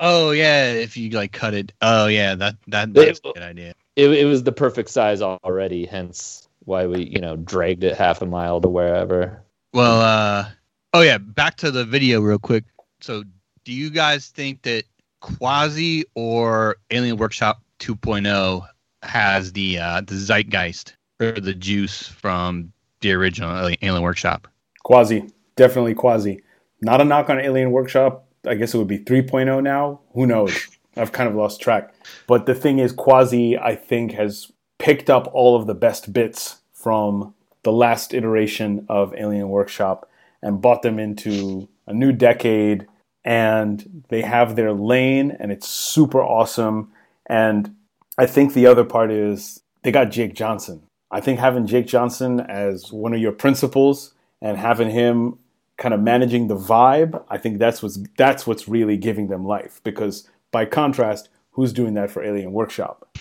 oh 0.00 0.30
yeah, 0.30 0.72
if 0.72 0.96
you 0.96 1.10
like 1.10 1.32
cut 1.32 1.54
it. 1.54 1.72
Oh 1.80 2.06
yeah, 2.06 2.34
that 2.34 2.56
that 2.68 2.94
that's 2.94 3.18
It- 3.18 3.26
a 3.26 3.32
good 3.32 3.42
idea. 3.42 3.74
It, 3.96 4.10
it 4.12 4.24
was 4.24 4.44
the 4.44 4.52
perfect 4.52 4.88
size 4.88 5.20
already, 5.20 5.84
hence 5.84 6.48
why 6.64 6.86
we, 6.86 7.04
you 7.04 7.20
know, 7.20 7.36
dragged 7.36 7.84
it 7.84 7.96
half 7.96 8.22
a 8.22 8.26
mile 8.26 8.60
to 8.60 8.68
wherever. 8.68 9.42
Well, 9.72 10.00
uh, 10.00 10.48
oh 10.92 11.02
yeah, 11.02 11.18
back 11.18 11.56
to 11.58 11.70
the 11.70 11.84
video 11.84 12.20
real 12.20 12.38
quick. 12.38 12.64
So, 13.00 13.24
do 13.64 13.72
you 13.72 13.90
guys 13.90 14.28
think 14.28 14.62
that 14.62 14.84
Quasi 15.20 16.04
or 16.14 16.76
Alien 16.90 17.16
Workshop 17.16 17.62
2.0 17.80 18.66
has 19.02 19.52
the 19.52 19.78
uh, 19.78 20.00
the 20.02 20.14
zeitgeist 20.14 20.96
or 21.20 21.32
the 21.32 21.54
juice 21.54 22.06
from 22.08 22.72
the 23.00 23.12
original 23.12 23.50
Alien- 23.50 23.78
Alien 23.82 24.02
Workshop? 24.02 24.48
Quasi, 24.82 25.28
definitely 25.56 25.94
Quasi. 25.94 26.42
Not 26.80 27.00
a 27.00 27.04
knock 27.04 27.28
on 27.28 27.38
Alien 27.38 27.70
Workshop. 27.70 28.26
I 28.46 28.54
guess 28.54 28.72
it 28.74 28.78
would 28.78 28.88
be 28.88 28.98
3.0 28.98 29.62
now. 29.62 30.00
Who 30.14 30.26
knows? 30.26 30.66
I've 30.96 31.12
kind 31.12 31.28
of 31.28 31.34
lost 31.34 31.60
track. 31.60 31.94
But 32.26 32.46
the 32.46 32.54
thing 32.54 32.78
is, 32.78 32.92
Quasi, 32.92 33.56
I 33.56 33.76
think, 33.76 34.12
has 34.12 34.50
picked 34.80 35.08
up 35.08 35.30
all 35.32 35.54
of 35.54 35.66
the 35.66 35.74
best 35.74 36.12
bits 36.12 36.56
from 36.72 37.34
the 37.62 37.70
last 37.72 38.12
iteration 38.14 38.86
of 38.88 39.14
Alien 39.14 39.48
Workshop 39.48 40.10
and 40.42 40.60
brought 40.60 40.82
them 40.82 40.98
into 40.98 41.68
a 41.86 41.92
new 41.92 42.10
decade. 42.10 42.86
And 43.24 44.04
they 44.08 44.22
have 44.22 44.56
their 44.56 44.72
lane, 44.72 45.36
and 45.38 45.52
it's 45.52 45.68
super 45.68 46.22
awesome. 46.22 46.90
And 47.26 47.76
I 48.16 48.24
think 48.26 48.54
the 48.54 48.66
other 48.66 48.84
part 48.84 49.12
is 49.12 49.60
they 49.82 49.92
got 49.92 50.10
Jake 50.10 50.34
Johnson. 50.34 50.82
I 51.10 51.20
think 51.20 51.38
having 51.38 51.66
Jake 51.66 51.86
Johnson 51.86 52.40
as 52.40 52.90
one 52.92 53.12
of 53.12 53.20
your 53.20 53.32
principals 53.32 54.14
and 54.40 54.56
having 54.56 54.90
him 54.90 55.38
kind 55.76 55.92
of 55.92 56.00
managing 56.00 56.48
the 56.48 56.56
vibe, 56.56 57.22
I 57.28 57.36
think 57.36 57.58
that's 57.58 57.82
what's 57.82 57.98
that's 58.16 58.46
what's 58.46 58.68
really 58.68 58.96
giving 58.96 59.28
them 59.28 59.44
life. 59.44 59.80
Because 59.84 60.28
by 60.50 60.64
contrast, 60.64 61.28
who's 61.50 61.72
doing 61.74 61.94
that 61.94 62.10
for 62.10 62.22
Alien 62.22 62.52
Workshop? 62.52 63.18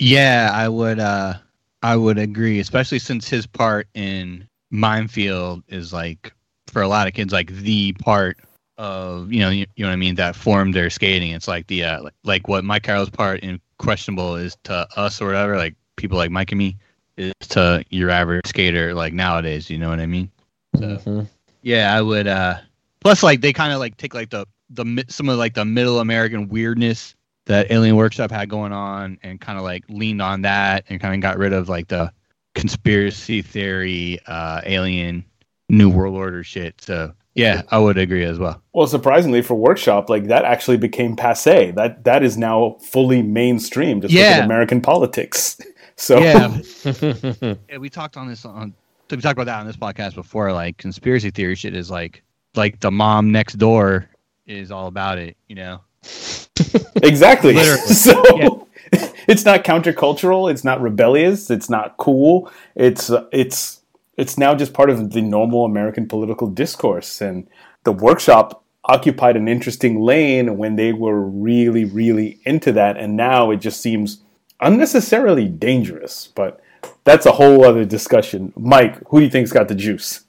Yeah, 0.00 0.50
I 0.52 0.68
would. 0.68 0.98
Uh, 0.98 1.34
I 1.82 1.96
would 1.96 2.18
agree, 2.18 2.58
especially 2.58 2.98
since 2.98 3.28
his 3.28 3.46
part 3.46 3.86
in 3.94 4.48
Mind 4.70 5.10
Field 5.10 5.62
is 5.68 5.92
like 5.92 6.32
for 6.68 6.82
a 6.82 6.88
lot 6.88 7.06
of 7.06 7.14
kids 7.14 7.32
like 7.32 7.50
the 7.50 7.92
part 7.94 8.38
of 8.78 9.30
you 9.32 9.40
know 9.40 9.50
you, 9.50 9.66
you 9.76 9.84
know 9.84 9.88
what 9.90 9.94
I 9.94 9.96
mean 9.96 10.14
that 10.16 10.34
formed 10.34 10.74
their 10.74 10.90
skating. 10.90 11.32
It's 11.32 11.48
like 11.48 11.66
the 11.66 11.84
uh, 11.84 12.02
like, 12.02 12.14
like 12.24 12.48
what 12.48 12.64
Mike 12.64 12.82
Carroll's 12.82 13.10
part 13.10 13.40
in 13.40 13.60
Questionable 13.78 14.36
is 14.36 14.56
to 14.64 14.86
us 14.96 15.20
or 15.20 15.26
whatever, 15.26 15.56
like 15.56 15.74
people 15.96 16.16
like 16.18 16.30
Mike 16.30 16.50
and 16.52 16.58
me 16.58 16.76
is 17.16 17.32
to 17.50 17.84
your 17.90 18.10
average 18.10 18.46
skater 18.46 18.94
like 18.94 19.12
nowadays. 19.12 19.68
You 19.70 19.78
know 19.78 19.90
what 19.90 20.00
I 20.00 20.06
mean? 20.06 20.30
So 20.76 20.96
Mhm. 20.96 21.28
yeah, 21.62 21.94
I 21.94 22.00
would. 22.02 22.26
uh 22.26 22.58
Plus, 23.00 23.22
like 23.22 23.40
they 23.40 23.52
kind 23.52 23.72
of 23.72 23.78
like 23.80 23.96
take 23.96 24.14
like 24.14 24.30
the 24.30 24.46
the 24.70 25.04
some 25.08 25.28
of 25.28 25.38
like 25.38 25.54
the 25.54 25.64
middle 25.64 26.00
American 26.00 26.48
weirdness 26.48 27.14
that 27.50 27.70
Alien 27.72 27.96
Workshop 27.96 28.30
had 28.30 28.48
going 28.48 28.72
on, 28.72 29.18
and 29.24 29.40
kind 29.40 29.58
of 29.58 29.64
like 29.64 29.84
leaned 29.88 30.22
on 30.22 30.42
that, 30.42 30.84
and 30.88 31.00
kind 31.00 31.14
of 31.14 31.20
got 31.20 31.36
rid 31.36 31.52
of 31.52 31.68
like 31.68 31.88
the 31.88 32.12
conspiracy 32.54 33.42
theory, 33.42 34.20
uh 34.26 34.60
alien, 34.64 35.24
New 35.68 35.90
World 35.90 36.14
Order 36.14 36.44
shit. 36.44 36.80
So 36.80 37.12
yeah, 37.34 37.62
I 37.70 37.78
would 37.78 37.98
agree 37.98 38.24
as 38.24 38.38
well. 38.38 38.62
Well, 38.72 38.86
surprisingly 38.86 39.42
for 39.42 39.56
Workshop, 39.56 40.08
like 40.08 40.28
that 40.28 40.44
actually 40.44 40.76
became 40.76 41.16
passe. 41.16 41.72
That 41.72 42.04
that 42.04 42.22
is 42.22 42.38
now 42.38 42.76
fully 42.82 43.20
mainstream. 43.20 44.00
Just 44.00 44.14
look 44.14 44.22
at 44.22 44.44
American 44.44 44.80
politics. 44.80 45.60
So 45.96 46.18
Yeah, 46.18 46.58
yeah, 47.68 47.76
we 47.76 47.90
talked 47.90 48.16
on 48.16 48.26
this 48.26 48.46
on 48.46 48.72
we 49.10 49.18
talked 49.18 49.34
about 49.34 49.44
that 49.44 49.60
on 49.60 49.66
this 49.66 49.76
podcast 49.76 50.14
before. 50.14 50.50
Like 50.50 50.78
conspiracy 50.78 51.30
theory 51.30 51.54
shit 51.54 51.76
is 51.76 51.90
like 51.90 52.22
like 52.54 52.80
the 52.80 52.90
mom 52.90 53.32
next 53.32 53.58
door 53.58 54.08
is 54.46 54.70
all 54.70 54.86
about 54.86 55.18
it. 55.18 55.36
You 55.46 55.56
know. 55.56 55.80
exactly. 57.02 57.54
So 57.74 58.22
Yeah. 58.36 58.48
it's 59.28 59.44
not 59.44 59.64
countercultural. 59.64 60.50
It's 60.50 60.64
not 60.64 60.80
rebellious. 60.80 61.50
It's 61.50 61.70
not 61.70 61.96
cool. 61.96 62.50
It's 62.74 63.10
uh, 63.10 63.26
it's 63.32 63.80
it's 64.16 64.36
now 64.36 64.54
just 64.54 64.72
part 64.72 64.90
of 64.90 65.12
the 65.12 65.22
normal 65.22 65.64
American 65.64 66.08
political 66.08 66.48
discourse. 66.48 67.20
And 67.20 67.46
the 67.84 67.92
workshop 67.92 68.64
occupied 68.84 69.36
an 69.36 69.46
interesting 69.46 70.00
lane 70.00 70.56
when 70.56 70.76
they 70.76 70.92
were 70.92 71.20
really 71.20 71.84
really 71.84 72.40
into 72.44 72.72
that. 72.72 72.96
And 72.96 73.16
now 73.16 73.50
it 73.50 73.58
just 73.58 73.80
seems 73.80 74.22
unnecessarily 74.60 75.48
dangerous. 75.48 76.28
But 76.34 76.60
that's 77.04 77.26
a 77.26 77.32
whole 77.32 77.64
other 77.64 77.84
discussion. 77.84 78.52
Mike, 78.56 79.00
who 79.08 79.18
do 79.18 79.24
you 79.24 79.30
think's 79.30 79.52
got 79.52 79.68
the 79.68 79.74
juice? 79.74 80.24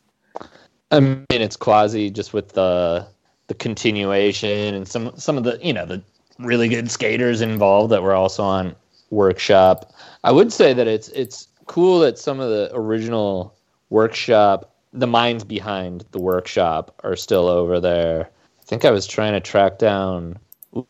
I 0.92 1.00
mean, 1.00 1.26
it's 1.30 1.56
quasi 1.56 2.10
just 2.10 2.34
with 2.34 2.50
the 2.50 3.08
the 3.52 3.56
continuation 3.56 4.74
and 4.74 4.88
some 4.88 5.12
some 5.18 5.38
of 5.38 5.44
the 5.44 5.60
you 5.62 5.74
know 5.74 5.86
the 5.86 6.02
really 6.40 6.70
good 6.70 6.90
skaters 6.90 7.42
involved 7.42 7.92
that 7.92 8.02
were 8.02 8.14
also 8.14 8.44
on 8.44 8.74
workshop. 9.10 9.94
I 10.24 10.32
would 10.32 10.54
say 10.54 10.72
that 10.72 10.88
it's 10.88 11.10
it's 11.10 11.50
cool 11.66 12.00
that 12.00 12.18
some 12.18 12.40
of 12.40 12.50
the 12.50 12.72
original 12.74 13.54
workshop, 13.90 14.74
the 14.94 15.06
minds 15.06 15.44
behind 15.44 16.06
the 16.12 16.22
workshop, 16.22 16.96
are 17.04 17.18
still 17.18 17.50
over 17.50 17.82
there. 17.82 18.30
I 18.62 18.64
think 18.64 18.86
I 18.86 18.92
was 18.92 19.06
trying 19.06 19.34
to 19.34 19.42
track 19.42 19.80
down 19.80 20.40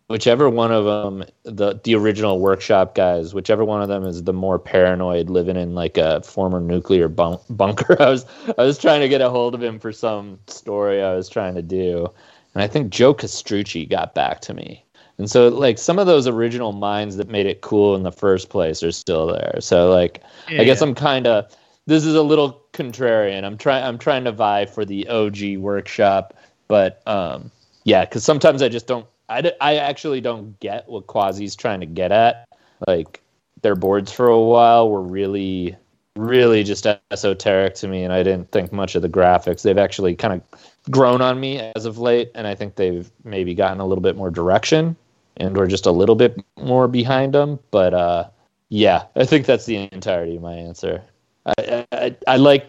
whichever 0.07 0.47
one 0.47 0.71
of 0.71 0.85
them 0.85 1.23
the 1.41 1.79
the 1.83 1.95
original 1.95 2.39
workshop 2.39 2.93
guys 2.93 3.33
whichever 3.33 3.65
one 3.65 3.81
of 3.81 3.87
them 3.87 4.05
is 4.05 4.21
the 4.25 4.31
more 4.31 4.59
paranoid 4.59 5.27
living 5.27 5.55
in 5.55 5.73
like 5.73 5.97
a 5.97 6.21
former 6.21 6.59
nuclear 6.59 7.07
bunk- 7.07 7.41
bunker 7.49 7.99
i 7.99 8.07
was 8.07 8.23
i 8.59 8.63
was 8.63 8.77
trying 8.77 9.01
to 9.01 9.09
get 9.09 9.21
a 9.21 9.29
hold 9.31 9.55
of 9.55 9.63
him 9.63 9.79
for 9.79 9.91
some 9.91 10.37
story 10.45 11.01
i 11.01 11.15
was 11.15 11.27
trying 11.27 11.55
to 11.55 11.63
do 11.63 12.07
and 12.53 12.63
i 12.63 12.67
think 12.67 12.91
joe 12.91 13.13
castrucci 13.13 13.87
got 13.89 14.13
back 14.13 14.41
to 14.41 14.53
me 14.53 14.83
and 15.17 15.29
so 15.29 15.49
like 15.49 15.77
some 15.77 15.99
of 15.99 16.07
those 16.07 16.27
original 16.27 16.71
minds 16.71 17.17
that 17.17 17.29
made 17.29 17.45
it 17.45 17.61
cool 17.61 17.95
in 17.95 18.03
the 18.03 18.11
first 18.11 18.49
place 18.49 18.81
are 18.83 18.91
still 18.91 19.27
there 19.27 19.55
so 19.59 19.89
like 19.89 20.21
i 20.49 20.63
guess 20.63 20.81
i'm 20.81 20.95
kind 20.95 21.27
of 21.27 21.55
this 21.87 22.05
is 22.05 22.15
a 22.15 22.23
little 22.23 22.61
contrarian 22.73 23.43
i'm 23.43 23.57
trying 23.57 23.83
i'm 23.83 23.97
trying 23.97 24.23
to 24.23 24.31
vie 24.31 24.65
for 24.65 24.85
the 24.85 25.07
og 25.07 25.41
workshop 25.57 26.33
but 26.67 27.05
um 27.07 27.51
yeah 27.83 28.05
because 28.05 28.23
sometimes 28.23 28.61
i 28.61 28.69
just 28.69 28.87
don't 28.87 29.05
I, 29.31 29.41
d- 29.41 29.53
I 29.61 29.77
actually 29.77 30.19
don't 30.19 30.59
get 30.59 30.87
what 30.89 31.07
Quasi's 31.07 31.55
trying 31.55 31.79
to 31.79 31.85
get 31.85 32.11
at. 32.11 32.47
Like 32.85 33.21
their 33.61 33.75
boards 33.75 34.11
for 34.11 34.27
a 34.27 34.39
while 34.39 34.89
were 34.89 35.01
really, 35.01 35.77
really 36.17 36.63
just 36.63 36.85
esoteric 37.11 37.75
to 37.75 37.87
me, 37.87 38.03
and 38.03 38.11
I 38.11 38.23
didn't 38.23 38.51
think 38.51 38.73
much 38.73 38.95
of 38.95 39.01
the 39.01 39.09
graphics. 39.09 39.61
They've 39.61 39.77
actually 39.77 40.15
kind 40.15 40.33
of 40.33 40.61
grown 40.89 41.21
on 41.21 41.39
me 41.39 41.59
as 41.75 41.85
of 41.85 41.97
late, 41.97 42.31
and 42.35 42.47
I 42.47 42.55
think 42.55 42.75
they've 42.75 43.09
maybe 43.23 43.53
gotten 43.53 43.79
a 43.79 43.85
little 43.85 44.01
bit 44.01 44.15
more 44.15 44.31
direction 44.31 44.95
and 45.37 45.55
we're 45.55 45.67
just 45.67 45.85
a 45.85 45.91
little 45.91 46.15
bit 46.15 46.43
more 46.57 46.87
behind 46.87 47.33
them. 47.33 47.59
But 47.71 47.93
uh, 47.93 48.29
yeah, 48.69 49.05
I 49.15 49.25
think 49.25 49.45
that's 49.45 49.65
the 49.65 49.89
entirety 49.91 50.35
of 50.35 50.41
my 50.41 50.53
answer. 50.53 51.01
I, 51.45 51.85
I, 51.91 52.15
I 52.27 52.37
like. 52.37 52.67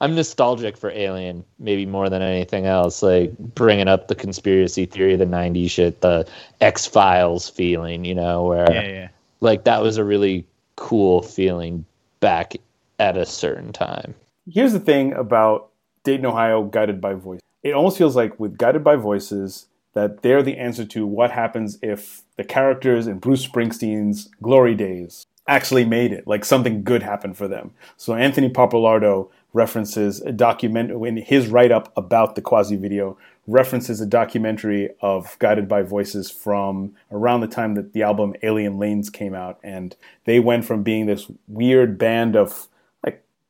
I'm 0.00 0.16
nostalgic 0.16 0.76
for 0.76 0.90
Alien, 0.90 1.44
maybe 1.58 1.86
more 1.86 2.10
than 2.10 2.20
anything 2.20 2.66
else. 2.66 3.02
Like 3.02 3.36
bringing 3.38 3.88
up 3.88 4.08
the 4.08 4.14
conspiracy 4.14 4.86
theory, 4.86 5.14
of 5.14 5.18
the 5.18 5.26
'90s 5.26 5.70
shit, 5.70 6.00
the 6.00 6.28
X 6.60 6.84
Files 6.84 7.48
feeling, 7.48 8.04
you 8.04 8.14
know, 8.14 8.44
where 8.44 8.70
Yeah, 8.70 8.82
yeah. 8.82 9.08
like 9.40 9.64
that 9.64 9.82
was 9.82 9.96
a 9.96 10.04
really 10.04 10.44
cool 10.76 11.22
feeling 11.22 11.84
back 12.20 12.54
at 12.98 13.16
a 13.16 13.24
certain 13.24 13.72
time. 13.72 14.14
Here's 14.50 14.72
the 14.72 14.80
thing 14.80 15.14
about 15.14 15.70
Dayton, 16.04 16.26
Ohio, 16.26 16.62
Guided 16.62 17.00
by 17.00 17.14
Voice. 17.14 17.40
It 17.62 17.72
almost 17.72 17.98
feels 17.98 18.14
like 18.14 18.38
with 18.38 18.58
Guided 18.58 18.84
by 18.84 18.96
Voices 18.96 19.66
that 19.94 20.22
they're 20.22 20.42
the 20.42 20.58
answer 20.58 20.84
to 20.84 21.06
what 21.06 21.30
happens 21.30 21.78
if 21.82 22.22
the 22.36 22.44
characters 22.44 23.06
in 23.06 23.18
Bruce 23.18 23.46
Springsteen's 23.46 24.28
glory 24.42 24.74
days 24.74 25.24
actually 25.46 25.84
made 25.84 26.12
it, 26.12 26.26
like 26.26 26.44
something 26.44 26.82
good 26.84 27.02
happened 27.02 27.36
for 27.36 27.48
them. 27.48 27.72
So 27.96 28.14
Anthony 28.14 28.48
Pappalardo 28.48 29.30
references 29.52 30.20
a 30.20 30.32
document 30.32 30.90
in 30.90 31.16
his 31.18 31.48
write-up 31.48 31.92
about 31.96 32.34
the 32.34 32.42
quasi 32.42 32.76
video 32.76 33.16
references 33.46 34.00
a 34.00 34.06
documentary 34.06 34.88
of 35.00 35.38
guided 35.38 35.68
by 35.68 35.82
voices 35.82 36.30
from 36.30 36.94
around 37.12 37.40
the 37.40 37.46
time 37.46 37.74
that 37.74 37.92
the 37.92 38.02
album 38.02 38.34
alien 38.42 38.78
lanes 38.78 39.10
came 39.10 39.34
out 39.34 39.58
and 39.62 39.96
they 40.24 40.40
went 40.40 40.64
from 40.64 40.82
being 40.82 41.06
this 41.06 41.30
weird 41.46 41.98
band 41.98 42.34
of 42.34 42.68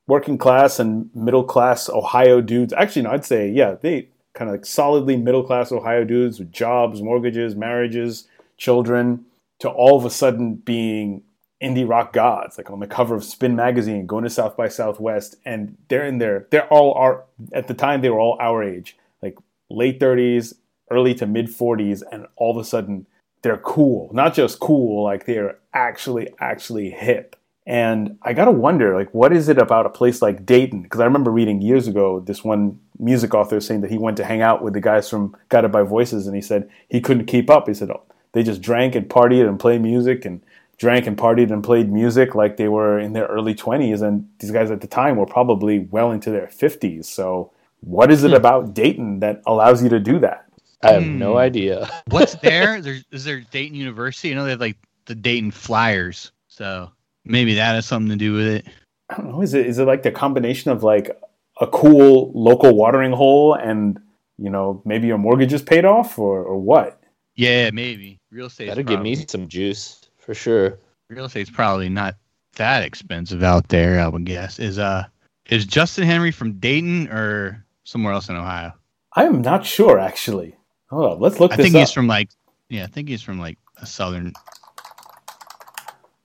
working 0.07 0.38
class 0.38 0.79
and 0.79 1.11
middle 1.14 1.45
class 1.45 1.88
Ohio 1.88 2.40
dudes. 2.40 2.73
Actually, 2.73 3.03
no, 3.03 3.11
I'd 3.11 3.25
say 3.25 3.51
yeah, 3.51 3.77
they 3.81 4.09
kind 4.35 4.51
of 4.51 4.55
like 4.55 4.67
solidly 4.67 5.17
middle 5.17 5.43
class 5.43 5.73
Ohio 5.73 6.05
dudes 6.05 6.38
with 6.38 6.53
jobs, 6.53 7.03
mortgages, 7.03 7.55
marriages, 7.55 8.29
children, 8.57 9.25
to 9.61 9.69
all 9.69 9.97
of 9.97 10.05
a 10.05 10.11
sudden 10.11 10.57
being 10.57 11.23
indie 11.62 11.88
rock 11.88 12.12
gods, 12.12 12.59
like 12.59 12.71
on 12.71 12.81
the 12.81 12.87
cover 12.87 13.14
of 13.14 13.25
Spin 13.25 13.57
magazine, 13.57 14.07
going 14.07 14.25
to 14.25 14.31
South 14.31 14.57
by 14.57 14.69
Southwest, 14.69 15.37
and 15.45 15.77
they're 15.88 16.05
in 16.05 16.19
there. 16.19 16.47
They're 16.51 16.69
all 16.69 16.95
our 16.95 17.25
at 17.53 17.69
the 17.69 17.75
time 17.75 18.01
they 18.01 18.11
were 18.11 18.21
all 18.21 18.37
our 18.40 18.62
age, 18.62 18.97
like 19.23 19.38
late 19.71 19.99
thirties, 20.01 20.55
early 20.90 21.14
to 21.14 21.27
mid 21.27 21.49
forties, 21.49 22.03
and 22.03 22.27
all 22.37 22.51
of 22.51 22.57
a 22.59 22.64
sudden 22.64 23.07
they're 23.43 23.57
cool. 23.59 24.11
Not 24.12 24.35
just 24.35 24.61
cool, 24.61 25.05
like 25.05 25.27
they're 25.27 25.59
actually 25.73 26.29
actually 26.40 26.90
hip. 26.90 27.34
And 27.66 28.18
I 28.22 28.35
gotta 28.35 28.50
wonder, 28.50 28.94
like, 28.94 29.12
what 29.14 29.33
is 29.33 29.48
it 29.48 29.59
about 29.59 29.87
a 29.87 29.90
place 29.90 30.20
like 30.20 30.44
Dayton? 30.44 30.83
Because 30.83 31.00
I 31.00 31.05
remember 31.05 31.31
reading 31.31 31.62
years 31.62 31.88
ago 31.88 32.20
this 32.20 32.44
one 32.44 32.79
music 32.98 33.33
author 33.33 33.61
saying 33.61 33.81
that 33.81 33.90
he 33.90 33.98
went 33.98 34.16
to 34.18 34.24
hang 34.24 34.42
out 34.42 34.62
with 34.62 34.74
the 34.74 34.81
guys 34.81 35.09
from 35.09 35.35
Guided 35.48 35.72
by 35.72 35.83
Voices, 35.83 36.27
and 36.27 36.37
he 36.37 36.42
said 36.42 36.68
he 36.88 37.00
couldn't 37.00 37.27
keep 37.27 37.48
up. 37.48 37.66
He 37.66 37.74
said 37.74 37.90
oh, 37.90 38.03
they 38.33 38.42
just 38.42 38.61
drank 38.61 38.94
and 38.94 39.09
partied 39.09 39.48
and 39.48 39.59
played 39.59 39.81
music 39.81 40.27
and 40.27 40.42
drank 40.77 41.07
and 41.07 41.16
partied 41.16 41.50
and 41.50 41.64
played 41.64 41.90
music 41.90 42.35
like 42.35 42.57
they 42.57 42.68
were 42.68 42.98
in 42.98 43.12
their 43.12 43.27
early 43.27 43.55
20s 43.55 44.03
and 44.03 44.29
these 44.38 44.50
guys 44.50 44.70
at 44.70 44.81
the 44.81 44.87
time 44.87 45.16
were 45.16 45.27
probably 45.27 45.81
well 45.90 46.11
into 46.11 46.31
their 46.31 46.48
50s 46.48 47.05
so 47.05 47.50
what 47.81 48.11
is 48.11 48.24
it 48.24 48.31
hmm. 48.31 48.37
about 48.37 48.74
dayton 48.74 49.20
that 49.20 49.40
allows 49.46 49.83
you 49.83 49.88
to 49.88 50.00
do 50.00 50.18
that 50.18 50.46
i 50.83 50.92
have 50.92 51.05
hmm. 51.05 51.18
no 51.18 51.38
idea 51.38 51.88
what's 52.09 52.35
there 52.42 52.81
there's 52.81 53.05
is 53.12 53.24
there 53.24 53.40
dayton 53.53 53.77
university 53.77 54.29
you 54.29 54.35
know 54.35 54.44
they 54.44 54.50
have 54.50 54.61
like 54.61 54.77
the 55.07 55.14
dayton 55.14 55.50
flyers 55.50 56.33
so 56.48 56.90
maybe 57.25 57.55
that 57.55 57.75
has 57.75 57.87
something 57.87 58.11
to 58.11 58.17
do 58.17 58.33
with 58.33 58.47
it 58.47 58.67
i 59.11 59.17
don't 59.17 59.31
know 59.31 59.43
is 59.43 59.55
it 59.55 59.67
is 59.67 59.79
it 59.79 59.85
like 59.85 60.03
the 60.03 60.11
combination 60.11 60.71
of 60.71 60.83
like 60.83 61.21
a 61.61 61.67
cool 61.67 62.33
local 62.35 62.75
watering 62.77 63.13
hole 63.13 63.55
and 63.55 64.01
you 64.39 64.51
know 64.51 64.83
maybe 64.85 65.07
your 65.07 65.19
mortgage 65.19 65.53
is 65.53 65.63
paid 65.63 65.85
off 65.85 66.19
or, 66.19 66.43
or 66.43 66.59
what 66.59 67.01
yeah 67.37 67.71
maybe 67.71 68.19
real 68.31 68.47
estate 68.47 68.67
that'll 68.67 68.83
give 68.83 69.01
me 69.01 69.15
some 69.29 69.47
juice 69.49 70.05
for 70.25 70.35
sure. 70.35 70.79
Real 71.11 71.27
estate's 71.27 71.51
probably 71.51 71.89
not 71.89 72.17
that 72.57 72.83
expensive 72.83 73.43
out 73.43 73.69
there. 73.69 74.01
I 74.01 74.09
would 74.09 74.25
guess. 74.25 74.59
Is 74.59 74.79
uh 74.79 75.05
is 75.51 75.67
Justin 75.67 76.05
Henry 76.05 76.31
from 76.31 76.55
Dayton 76.55 77.09
or 77.09 77.65
somewhere 77.85 78.13
else 78.13 78.29
in 78.29 78.37
Ohio? 78.37 78.73
I 79.15 79.25
am 79.25 79.43
not 79.43 79.65
sure 79.65 79.99
actually. 79.99 80.57
Hold 80.89 81.13
on, 81.13 81.21
let's 81.21 81.41
look. 81.41 81.53
I 81.53 81.57
think 81.57 81.75
up. 81.75 81.81
he's 81.81 81.93
from 81.93 82.07
like 82.07 82.31
yeah, 82.69 82.85
I 82.85 82.87
think 82.87 83.09
he's 83.09 83.23
from 83.23 83.39
like 83.39 83.59
a 83.81 83.87
southern 83.87 84.33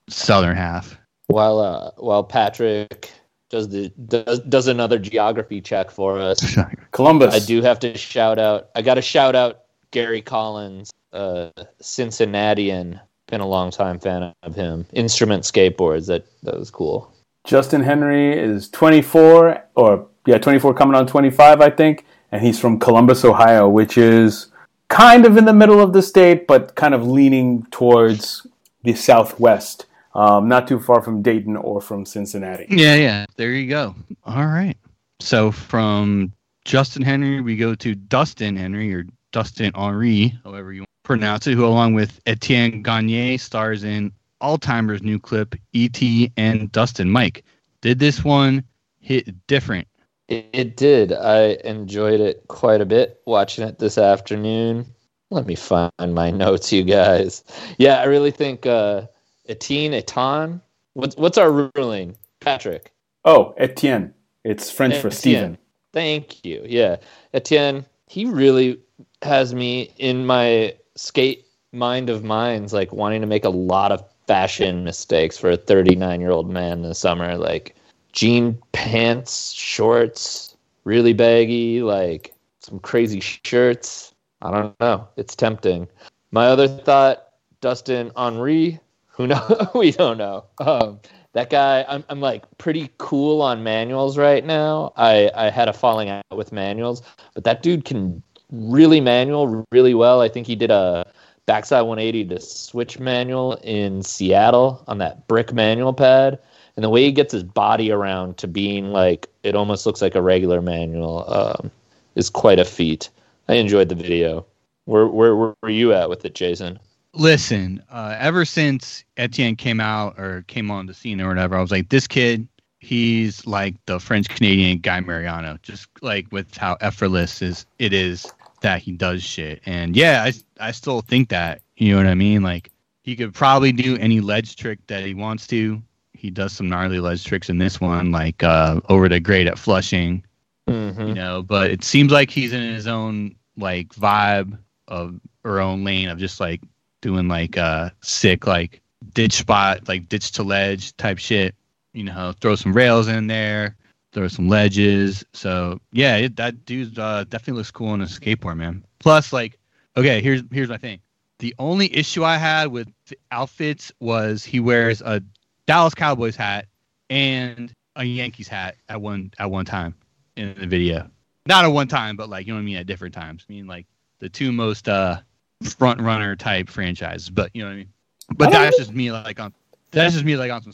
southern 0.10 0.56
half. 0.56 0.98
While 1.28 1.60
uh 1.60 1.92
while 1.98 2.24
Patrick 2.24 3.12
does 3.50 3.70
the 3.70 3.90
does 3.90 4.40
does 4.42 4.68
another 4.68 5.00
geography 5.00 5.62
check 5.62 5.92
for 5.92 6.20
us. 6.20 6.58
Columbus. 6.92 7.34
I 7.34 7.40
do 7.40 7.62
have 7.62 7.80
to 7.80 7.98
shout 7.98 8.40
out. 8.40 8.70
I 8.76 8.82
got 8.82 8.96
to 8.96 9.02
shout 9.02 9.36
out 9.36 9.62
Gary 9.92 10.22
Collins, 10.22 10.92
uh, 11.14 11.50
Cincinnatian 11.82 13.00
been 13.30 13.42
a 13.42 13.48
long 13.48 13.72
time 13.72 14.00
fan 14.00 14.34
of 14.44 14.56
him. 14.56 14.86
Instrument 14.94 15.44
skateboards 15.44 16.08
that 16.08 16.26
that 16.44 16.58
was 16.58 16.72
cool. 16.72 17.14
Justin 17.46 17.82
Henry 17.82 18.38
is 18.38 18.70
24 18.70 19.64
or 19.76 20.08
yeah, 20.26 20.38
24 20.38 20.74
coming 20.74 20.96
on 20.96 21.08
25 21.08 21.62
I 21.62 21.70
think, 21.70 22.06
and 22.32 22.42
he's 22.42 22.60
from 22.60 22.80
Columbus, 22.80 23.24
Ohio, 23.24 23.68
which 23.70 23.98
is 23.98 24.48
kind 24.90 25.26
of 25.26 25.38
in 25.38 25.46
the 25.46 25.54
middle 25.54 25.80
of 25.80 25.94
the 25.94 26.02
state 26.02 26.48
but 26.48 26.76
kind 26.76 26.94
of 26.94 27.08
leaning 27.08 27.64
towards 27.72 28.46
the 28.84 28.94
southwest. 28.94 29.86
Um, 30.16 30.48
not 30.48 30.68
too 30.68 30.80
far 30.80 31.02
from 31.02 31.22
Dayton 31.22 31.56
or 31.56 31.82
from 31.82 32.06
Cincinnati. 32.06 32.66
Yeah, 32.70 32.96
yeah. 32.96 33.26
There 33.36 33.52
you 33.52 33.70
go. 33.70 33.96
All 34.26 34.48
right. 34.48 34.76
So 35.20 35.52
from 35.52 36.34
Justin 36.66 37.04
Henry, 37.04 37.42
we 37.42 37.56
go 37.56 37.76
to 37.76 37.96
Dustin 37.96 38.56
Henry 38.56 38.94
or 38.94 39.06
Dustin 39.32 39.72
Henri, 39.76 40.34
however 40.44 40.74
you 40.74 40.86
pronounce 41.04 41.48
it, 41.48 41.56
who, 41.56 41.66
along 41.66 41.94
with 41.94 42.20
Etienne 42.26 42.82
Gagne, 42.82 43.38
stars 43.38 43.84
in 43.84 44.12
Alltimers' 44.42 45.02
new 45.02 45.20
clip, 45.20 45.56
E.T. 45.74 46.32
and 46.38 46.72
Dustin. 46.72 47.10
Mike, 47.10 47.44
did 47.82 48.00
this 48.00 48.24
one 48.24 48.64
hit 49.00 49.48
different? 49.48 49.88
It, 50.28 50.50
it 50.54 50.78
did. 50.78 51.12
I 51.12 51.58
enjoyed 51.64 52.20
it 52.20 52.48
quite 52.48 52.82
a 52.82 52.86
bit 52.86 53.22
watching 53.26 53.68
it 53.68 53.80
this 53.80 53.98
afternoon. 53.98 54.86
Let 55.32 55.46
me 55.46 55.56
find 55.56 55.92
my 56.00 56.32
notes, 56.32 56.72
you 56.72 56.84
guys. 56.84 57.44
Yeah, 57.78 58.00
I 58.00 58.06
really 58.06 58.32
think 58.32 58.66
uh, 58.66 59.08
Etienne, 59.50 59.94
Etienne. 59.94 60.62
What's 60.94 61.18
what's 61.18 61.38
our 61.38 61.72
ruling, 61.76 62.16
Patrick? 62.40 62.92
Oh, 63.26 63.54
Etienne. 63.58 64.14
It's 64.44 64.72
French 64.72 64.94
Etienne. 64.94 65.02
for 65.02 65.16
Stephen. 65.16 65.58
Thank 65.92 66.46
you. 66.46 66.64
Yeah, 66.66 66.98
Etienne. 67.34 67.86
He 68.08 68.26
really 68.26 68.80
has 69.22 69.54
me 69.54 69.92
in 69.98 70.26
my 70.26 70.76
skate 70.96 71.46
mind 71.74 72.10
of 72.10 72.24
minds, 72.24 72.74
like 72.74 72.94
wanting 72.94 73.22
to 73.22 73.28
make 73.28 73.44
a 73.44 73.50
lot 73.50 73.92
of 73.92 74.04
fashion 74.28 74.84
mistakes 74.84 75.38
for 75.38 75.50
a 75.50 75.58
39 75.58 76.22
year 76.22 76.32
old 76.32 76.50
man 76.50 76.74
in 76.74 76.82
the 76.84 76.96
summer, 76.96 77.36
like 77.36 77.76
jean 78.12 78.58
pants, 78.72 79.52
shorts, 79.52 80.56
really 80.84 81.14
baggy, 81.14 81.82
like 81.82 82.34
some 82.60 82.80
crazy 82.80 83.20
shirts. 83.20 84.14
I 84.42 84.52
don't 84.52 84.80
know. 84.80 85.08
It's 85.18 85.36
tempting. 85.36 85.88
My 86.32 86.46
other 86.48 86.68
thought, 86.68 87.26
Dustin 87.62 88.12
Henri, 88.16 88.80
who 89.20 89.28
know 89.28 89.70
we 89.76 89.92
don't 89.92 90.18
know. 90.18 90.46
Um, 90.58 91.00
that 91.34 91.52
guy, 91.52 91.86
I'm, 91.88 92.04
I'm 92.10 92.22
like 92.22 92.46
pretty 92.58 92.90
cool 92.98 93.44
on 93.44 93.62
manuals 93.62 94.18
right 94.18 94.44
now. 94.44 94.94
I, 94.96 95.30
I 95.36 95.52
had 95.52 95.68
a 95.68 95.74
falling 95.74 96.10
out 96.10 96.24
with 96.34 96.52
manuals, 96.52 97.04
but 97.36 97.44
that 97.44 97.62
dude 97.62 97.86
can 97.86 98.24
really 98.52 99.00
manual 99.00 99.64
really 99.72 99.94
well. 99.94 100.22
I 100.22 100.30
think 100.30 100.48
he 100.48 100.56
did 100.56 100.72
a 100.72 101.12
backside 101.46 101.86
180 101.86 102.30
to 102.30 102.40
switch 102.40 102.98
manual 102.98 103.56
in 103.64 104.02
Seattle 104.02 104.84
on 104.88 104.98
that 105.00 105.28
brick 105.28 105.54
manual 105.54 105.94
pad. 105.94 106.40
And 106.76 106.84
the 106.84 106.90
way 106.90 107.04
he 107.04 107.12
gets 107.12 107.34
his 107.34 107.44
body 107.44 107.92
around 107.92 108.38
to 108.38 108.48
being 108.48 108.92
like 108.92 109.28
it 109.44 109.54
almost 109.54 109.86
looks 109.86 110.02
like 110.02 110.16
a 110.16 110.22
regular 110.22 110.62
manual 110.62 111.32
um, 111.32 111.70
is 112.16 112.30
quite 112.30 112.58
a 112.58 112.66
feat. 112.66 113.10
I 113.50 113.56
enjoyed 113.56 113.90
the 113.90 113.96
video. 113.96 114.46
Where, 114.86 115.08
where, 115.08 115.36
where 115.36 115.54
were 115.62 115.70
you 115.70 115.94
at 115.94 116.10
with 116.10 116.24
it, 116.24 116.36
Jason? 116.36 116.80
Listen, 117.20 117.84
uh, 117.92 118.16
ever 118.18 118.46
since 118.46 119.04
Etienne 119.18 119.58
came 119.58 119.82
out 119.82 120.18
or 120.18 120.46
came 120.48 120.72
on 120.72 120.86
the 120.86 120.94
scene 120.94 121.20
or 121.20 121.28
whatever, 121.28 121.58
I 121.58 121.62
was 121.62 121.70
like, 121.70 121.90
this 121.90 122.08
kid, 122.08 122.48
he's 122.80 123.46
like 123.46 123.76
the 123.88 124.00
French 124.00 124.30
Canadian 124.30 124.80
Guy 124.80 125.02
Mariano, 125.02 125.58
just 125.62 125.90
like 126.02 126.32
with 126.32 126.56
how 126.56 126.78
effortless 126.80 127.42
is 127.42 127.66
it 127.78 127.92
is 127.92 128.26
that 128.62 128.82
he 128.82 128.94
does 128.94 129.22
shit. 129.22 129.62
And 129.66 129.98
yeah, 129.98 130.24
I 130.24 130.34
I 130.68 130.72
still 130.72 131.02
think 131.02 131.28
that. 131.30 131.62
You 131.76 131.92
know 131.92 131.98
what 131.98 132.08
I 132.08 132.16
mean? 132.16 132.42
Like 132.42 132.72
he 133.04 133.18
could 133.18 133.34
probably 133.34 133.74
do 133.74 133.98
any 133.98 134.22
ledge 134.22 134.56
trick 134.56 134.80
that 134.88 135.06
he 135.06 135.14
wants 135.14 135.46
to. 135.48 135.82
He 136.14 136.30
does 136.30 136.54
some 136.54 136.70
gnarly 136.70 137.02
ledge 137.02 137.26
tricks 137.26 137.50
in 137.50 137.58
this 137.58 137.82
one, 137.82 138.12
like 138.12 138.44
uh, 138.44 138.80
over 138.88 139.10
the 139.10 139.20
grade 139.20 139.48
at 139.48 139.60
Flushing. 139.60 140.24
Mm-hmm. 140.70 141.08
You 141.08 141.14
know, 141.16 141.44
but 141.44 141.70
it 141.70 141.84
seems 141.84 142.14
like 142.14 142.30
he's 142.30 142.54
in 142.54 142.62
his 142.62 142.88
own 142.88 143.36
like 143.58 143.90
vibe 143.90 144.58
of 144.88 145.20
or 145.44 145.60
own 145.60 145.84
lane 145.84 146.08
of 146.08 146.18
just 146.18 146.40
like 146.40 146.62
doing 147.02 147.28
like 147.28 147.58
uh 147.58 147.90
sick 148.02 148.48
like 148.48 148.82
ditch 149.14 149.34
spot, 149.34 149.88
like 149.88 150.10
ditch 150.10 150.32
to 150.34 150.44
ledge 150.44 150.96
type 150.98 151.18
shit. 151.18 151.56
You 151.94 152.04
know, 152.04 152.34
throw 152.40 152.56
some 152.56 152.74
rails 152.74 153.08
in 153.08 153.28
there, 153.28 153.76
throw 154.12 154.28
some 154.28 154.48
ledges. 154.48 155.24
So 155.34 155.80
yeah, 155.92 156.18
it, 156.18 156.36
that 156.38 156.66
dude 156.66 156.98
uh, 157.00 157.24
definitely 157.26 157.60
looks 157.60 157.72
cool 157.72 157.90
on 157.90 158.02
a 158.02 158.06
skateboard, 158.06 158.58
man. 158.58 158.86
Plus, 159.00 159.34
like, 159.34 159.58
okay, 159.98 160.22
here's 160.22 160.44
here's 160.52 160.70
my 160.70 160.78
thing. 160.78 161.00
The 161.40 161.56
only 161.58 161.96
issue 161.96 162.24
I 162.24 162.38
had 162.38 162.68
with 162.68 162.88
the 163.08 163.18
outfits 163.32 163.92
was 164.00 164.44
he 164.44 164.60
wears 164.60 165.02
a 165.02 165.24
Dallas 165.68 165.96
Cowboys 165.96 166.36
hat 166.36 166.66
and 167.10 167.74
a 167.96 168.04
Yankees 168.04 168.48
hat 168.48 168.76
at 168.88 169.02
one 169.02 169.32
at 169.40 169.50
one 169.50 169.66
time 169.66 169.96
in 170.36 170.56
the 170.60 170.68
video. 170.68 171.10
Not 171.46 171.66
at 171.66 171.70
one 171.70 171.88
time, 171.88 172.16
but 172.16 172.30
like 172.30 172.46
you 172.46 172.54
know 172.54 172.58
what 172.58 172.64
I 172.64 172.66
mean 172.66 172.78
at 172.78 172.88
different 172.88 173.16
times. 173.16 173.46
I 173.50 173.54
mean 173.54 173.68
like 173.68 173.88
the 174.20 174.30
two 174.30 174.52
most 174.52 174.90
uh 174.90 175.22
front 175.64 176.02
runner 176.02 176.36
type 176.36 176.70
franchises. 176.70 177.30
But 177.30 177.52
you 177.54 177.64
know 177.64 177.70
what 177.70 177.74
I 177.74 177.78
mean. 177.78 177.90
But 178.36 178.52
that's 178.52 178.78
just 178.78 178.94
me 178.94 179.12
like 179.12 179.40
on 179.40 179.54
that's 179.92 180.14
just 180.14 180.26
me 180.26 180.38
like 180.38 180.52
on 180.52 180.62
some 180.62 180.74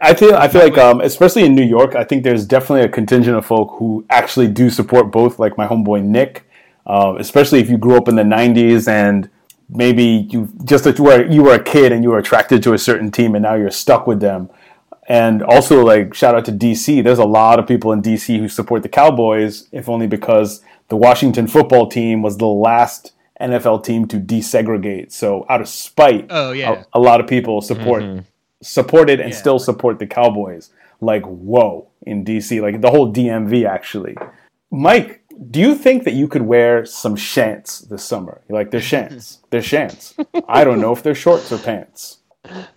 I 0.00 0.14
feel 0.14 0.34
I 0.34 0.48
feel 0.48 0.62
like 0.62 0.76
um, 0.78 1.00
especially 1.00 1.44
in 1.44 1.54
New 1.54 1.64
York, 1.64 1.94
I 1.94 2.04
think 2.04 2.24
there's 2.24 2.44
definitely 2.44 2.82
a 2.82 2.88
contingent 2.88 3.36
of 3.36 3.46
folk 3.46 3.76
who 3.78 4.04
actually 4.10 4.48
do 4.48 4.68
support 4.68 5.10
both, 5.10 5.38
like 5.38 5.56
my 5.56 5.66
homeboy 5.66 6.02
Nick, 6.02 6.44
uh, 6.86 7.14
especially 7.18 7.60
if 7.60 7.70
you 7.70 7.78
grew 7.78 7.96
up 7.96 8.08
in 8.08 8.16
the 8.16 8.22
'90s 8.22 8.88
and 8.88 9.30
maybe 9.68 10.28
you 10.30 10.52
just 10.64 10.84
that 10.84 10.98
you 10.98 11.04
were 11.04 11.24
you 11.26 11.42
were 11.42 11.54
a 11.54 11.62
kid 11.62 11.92
and 11.92 12.02
you 12.02 12.10
were 12.10 12.18
attracted 12.18 12.62
to 12.64 12.74
a 12.74 12.78
certain 12.78 13.10
team 13.10 13.34
and 13.34 13.42
now 13.42 13.54
you're 13.54 13.70
stuck 13.70 14.06
with 14.06 14.20
them. 14.20 14.50
And 15.08 15.42
also, 15.42 15.84
like 15.84 16.14
shout 16.14 16.34
out 16.34 16.44
to 16.46 16.52
DC. 16.52 17.02
There's 17.02 17.18
a 17.18 17.24
lot 17.24 17.58
of 17.58 17.66
people 17.66 17.92
in 17.92 18.02
DC 18.02 18.38
who 18.38 18.48
support 18.48 18.82
the 18.82 18.88
Cowboys, 18.88 19.68
if 19.72 19.88
only 19.88 20.06
because 20.06 20.62
the 20.88 20.96
Washington 20.96 21.46
football 21.46 21.88
team 21.88 22.22
was 22.22 22.36
the 22.36 22.46
last 22.46 23.12
NFL 23.40 23.84
team 23.84 24.06
to 24.08 24.16
desegregate. 24.18 25.12
So 25.12 25.46
out 25.48 25.60
of 25.60 25.68
spite, 25.68 26.26
oh 26.30 26.52
yeah, 26.52 26.84
a, 26.92 26.98
a 26.98 27.00
lot 27.00 27.20
of 27.20 27.26
people 27.26 27.60
support. 27.60 28.02
Mm-hmm 28.02 28.20
supported 28.62 29.20
and 29.20 29.32
yeah. 29.32 29.36
still 29.36 29.58
support 29.58 29.98
the 29.98 30.06
Cowboys. 30.06 30.70
Like, 31.00 31.24
whoa. 31.24 31.88
in 32.02 32.24
DC, 32.24 32.60
like 32.60 32.80
the 32.80 32.90
whole 32.90 33.12
DMV 33.12 33.66
actually. 33.66 34.16
Mike, 34.70 35.22
do 35.50 35.60
you 35.60 35.74
think 35.74 36.04
that 36.04 36.14
you 36.14 36.28
could 36.28 36.42
wear 36.42 36.84
some 36.84 37.16
shants 37.16 37.88
this 37.88 38.04
summer? 38.04 38.40
You're 38.48 38.58
like 38.58 38.70
they're 38.70 38.80
shants, 38.80 39.38
they're 39.50 39.60
shants. 39.60 40.14
I 40.48 40.64
don't 40.64 40.80
know 40.80 40.92
if 40.92 41.02
they're 41.02 41.14
shorts 41.14 41.50
or 41.50 41.58
pants. 41.58 42.18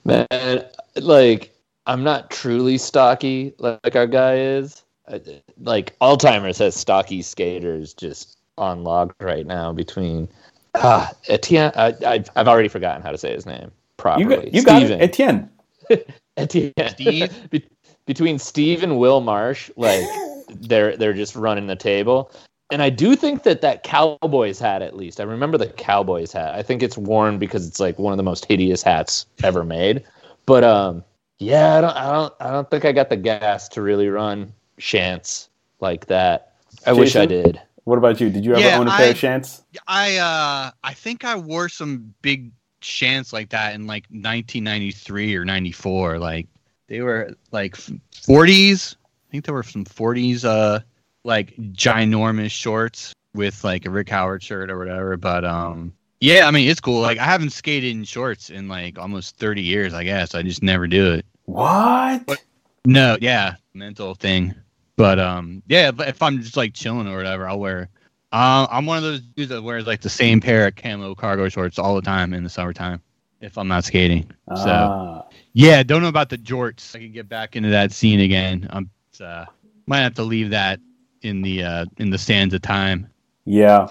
Man, 0.04 0.66
like 0.96 1.54
I'm 1.86 2.04
not 2.04 2.32
truly 2.32 2.78
stocky 2.78 3.54
like 3.58 3.96
our 3.96 4.08
guy 4.08 4.38
is. 4.38 4.84
I, 5.08 5.22
like 5.60 5.98
Alltimers 6.00 6.60
has 6.60 6.76
stocky 6.76 7.22
skaters 7.22 7.94
just 7.94 8.38
on 8.58 8.84
log 8.84 9.14
right 9.20 9.46
now 9.46 9.74
between 9.74 10.30
ah 10.76 11.12
Etienne. 11.28 11.72
I, 11.76 11.94
I, 12.06 12.24
I've 12.36 12.48
already 12.48 12.70
forgotten 12.70 13.02
how 13.02 13.12
to 13.12 13.18
say 13.18 13.34
his 13.34 13.46
name 13.46 13.72
properly. 13.98 14.26
You 14.26 14.42
got, 14.42 14.54
you 14.54 14.64
got 14.64 14.84
it, 14.84 15.02
Etienne. 15.02 15.50
Etienne. 16.38 16.74
Steve. 16.90 17.32
Be- 17.50 17.68
between 18.06 18.38
Steve 18.38 18.84
and 18.84 19.00
Will 19.00 19.22
Marsh, 19.22 19.72
like 19.78 20.06
they're 20.50 20.98
they're 20.98 21.14
just 21.14 21.36
running 21.36 21.68
the 21.68 21.76
table. 21.76 22.32
And 22.72 22.82
I 22.82 22.90
do 22.90 23.16
think 23.16 23.44
that 23.44 23.62
that 23.62 23.84
Cowboys 23.84 24.58
hat, 24.60 24.82
at 24.82 24.96
least, 24.96 25.20
I 25.20 25.24
remember 25.24 25.58
the 25.58 25.68
Cowboys 25.68 26.32
hat. 26.32 26.56
I 26.56 26.64
think 26.64 26.82
it's 26.82 26.98
worn 26.98 27.38
because 27.38 27.68
it's 27.68 27.80
like 27.80 28.00
one 28.00 28.14
of 28.14 28.18
the 28.18 28.24
most 28.24 28.46
hideous 28.46 28.82
hats 28.82 29.28
ever 29.44 29.64
made. 29.64 30.04
But 30.46 30.64
um, 30.64 31.04
yeah, 31.40 31.78
I 31.78 31.82
don't, 31.82 31.96
I 31.96 32.12
don't, 32.12 32.34
I 32.40 32.52
don't 32.52 32.72
think 32.72 32.86
I 32.86 32.92
got 32.92 33.10
the 33.10 33.18
gas 33.18 33.70
to 33.70 33.82
really 33.82 34.08
run 34.08 34.54
shants 34.80 35.50
like 35.82 36.08
that. 36.08 36.54
I 36.86 36.92
Jason? 36.92 37.00
wish 37.00 37.16
I 37.16 37.26
did. 37.28 37.62
What 37.86 37.98
about 37.98 38.22
you? 38.22 38.30
Did 38.30 38.46
you 38.46 38.54
ever 38.56 38.62
Yeah, 38.62 38.80
own 38.80 38.88
a 38.88 38.92
pair 38.92 39.08
I- 39.08 39.10
of 39.10 39.18
shants? 39.18 39.62
I 39.88 40.18
uh 40.18 40.72
I 40.84 40.94
think 40.94 41.26
I 41.26 41.36
wore 41.36 41.68
some 41.70 42.14
big 42.22 42.52
shants 42.82 43.34
like 43.34 43.50
that 43.50 43.76
in 43.76 43.88
like 43.88 44.06
1993 44.10 45.36
or 45.36 45.46
94. 45.46 46.20
Like 46.20 46.48
they 46.88 47.02
were 47.02 47.34
like 47.52 47.76
40s. 47.76 48.96
I 48.96 49.32
think 49.32 49.46
there 49.46 49.54
were 49.54 49.64
some 49.64 49.86
40s 49.86 50.46
uh 50.46 50.80
like 51.24 51.56
ginormous 51.58 52.52
shorts 52.52 53.14
with 53.34 53.64
like 53.64 53.86
a 53.86 53.90
Rick 53.90 54.10
Howard 54.10 54.44
shirt 54.44 54.70
or 54.70 54.78
whatever. 54.78 55.18
But 55.18 55.44
um 55.46 55.94
yeah, 56.22 56.48
I 56.48 56.52
mean 56.52 56.70
it's 56.70 56.80
cool. 56.80 57.02
Like 57.02 57.18
I 57.18 57.26
haven't 57.26 57.50
skated 57.52 57.92
in 57.92 58.04
shorts 58.06 58.50
in 58.50 58.68
like 58.68 58.98
almost 58.98 59.38
30 59.38 59.62
years. 59.62 59.94
I 59.94 60.04
guess 60.04 60.36
I 60.36 60.42
just 60.42 60.64
never 60.64 60.88
do 60.88 61.14
it. 61.14 61.26
What? 61.46 62.22
What? 62.28 62.44
No, 62.86 63.18
yeah, 63.22 63.56
mental 63.74 64.14
thing. 64.16 64.54
But 64.96 65.20
um, 65.20 65.64
yeah, 65.68 65.90
if, 65.90 66.00
if 66.00 66.22
I'm 66.22 66.42
just 66.42 66.58
like 66.58 66.74
chilling 66.74 67.08
or 67.08 67.18
whatever, 67.18 67.48
I'll 67.48 67.60
wear. 67.60 67.90
Uh, 68.32 68.66
I'm 68.70 68.86
one 68.86 68.98
of 68.98 69.04
those 69.04 69.22
dudes 69.22 69.50
that 69.50 69.62
wears 69.62 69.86
like 69.86 70.02
the 70.02 70.10
same 70.10 70.42
pair 70.42 70.68
of 70.68 70.76
camo 70.76 71.14
cargo 71.16 71.50
shorts 71.50 71.78
all 71.80 71.96
the 71.96 72.02
time 72.02 72.34
in 72.34 72.44
the 72.44 72.50
summertime 72.50 73.02
if 73.42 73.58
I'm 73.58 73.68
not 73.68 73.84
skating. 73.86 74.32
So 74.56 74.70
Ah. 74.70 75.26
yeah, 75.54 75.84
don't 75.84 76.02
know 76.02 76.08
about 76.08 76.30
the 76.30 76.38
jorts. 76.38 76.96
I 76.96 77.00
can 77.00 77.12
get 77.12 77.30
back 77.30 77.56
into 77.56 77.70
that 77.70 77.92
scene 77.92 78.20
again. 78.22 78.68
I'm 78.72 78.90
uh, 79.22 79.46
might 79.86 80.00
have 80.00 80.16
to 80.16 80.24
leave 80.24 80.50
that 80.52 80.80
in 81.22 81.42
the 81.42 81.64
uh, 81.64 81.86
in 81.98 82.10
the 82.10 82.18
sands 82.18 82.54
of 82.54 82.62
time. 82.62 83.10
Yeah, 83.46 83.90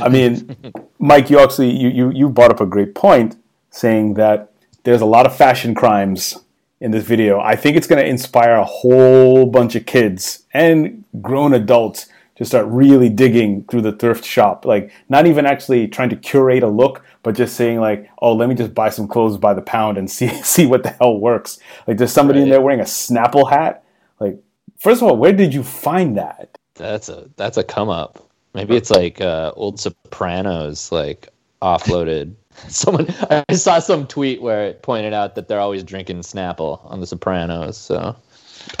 I 0.00 0.08
mean, 0.08 0.56
Mike, 0.98 1.30
you 1.30 1.38
actually 1.38 1.70
you, 1.76 1.88
you 1.88 2.10
you 2.10 2.28
brought 2.28 2.50
up 2.50 2.60
a 2.60 2.66
great 2.66 2.94
point, 2.94 3.36
saying 3.70 4.14
that 4.14 4.50
there's 4.84 5.00
a 5.02 5.06
lot 5.06 5.26
of 5.26 5.36
fashion 5.36 5.74
crimes 5.74 6.36
in 6.80 6.90
this 6.90 7.04
video. 7.04 7.40
I 7.40 7.56
think 7.56 7.76
it's 7.76 7.86
going 7.86 8.02
to 8.02 8.08
inspire 8.08 8.56
a 8.56 8.64
whole 8.64 9.46
bunch 9.46 9.74
of 9.74 9.86
kids 9.86 10.44
and 10.52 11.04
grown 11.20 11.54
adults 11.54 12.08
to 12.36 12.44
start 12.44 12.66
really 12.66 13.08
digging 13.08 13.64
through 13.64 13.80
the 13.80 13.92
thrift 13.92 14.24
shop. 14.24 14.66
Like, 14.66 14.92
not 15.08 15.26
even 15.26 15.46
actually 15.46 15.88
trying 15.88 16.10
to 16.10 16.16
curate 16.16 16.62
a 16.62 16.68
look, 16.68 17.02
but 17.22 17.34
just 17.34 17.56
saying 17.56 17.80
like, 17.80 18.10
"Oh, 18.20 18.34
let 18.34 18.48
me 18.48 18.54
just 18.54 18.74
buy 18.74 18.90
some 18.90 19.08
clothes 19.08 19.38
by 19.38 19.54
the 19.54 19.62
pound 19.62 19.98
and 19.98 20.10
see 20.16 20.28
see 20.42 20.66
what 20.66 20.82
the 20.82 20.90
hell 20.90 21.18
works." 21.18 21.58
Like, 21.86 21.96
there's 21.96 22.12
somebody 22.12 22.42
in 22.42 22.50
there 22.50 22.60
wearing 22.60 22.80
a 22.80 22.84
Snapple 22.84 23.50
hat. 23.50 23.84
Like, 24.20 24.38
first 24.78 25.02
of 25.02 25.08
all, 25.08 25.16
where 25.16 25.32
did 25.32 25.54
you 25.54 25.62
find 25.62 26.16
that? 26.18 26.58
That's 26.74 27.08
a 27.08 27.30
that's 27.36 27.56
a 27.56 27.64
come 27.64 27.88
up. 27.88 28.22
Maybe 28.54 28.76
it's 28.76 28.90
like 28.90 29.20
uh, 29.20 29.52
old 29.56 29.80
Sopranos, 29.80 30.92
like 30.92 31.28
offloaded. 31.62 32.34
Someone 32.68 33.06
I 33.48 33.54
saw 33.54 33.78
some 33.78 34.06
tweet 34.06 34.40
where 34.42 34.64
it 34.66 34.82
pointed 34.82 35.12
out 35.12 35.34
that 35.34 35.48
they're 35.48 35.60
always 35.60 35.84
drinking 35.84 36.18
Snapple 36.20 36.80
on 36.90 37.00
the 37.00 37.06
Sopranos. 37.06 37.76
So 37.76 38.16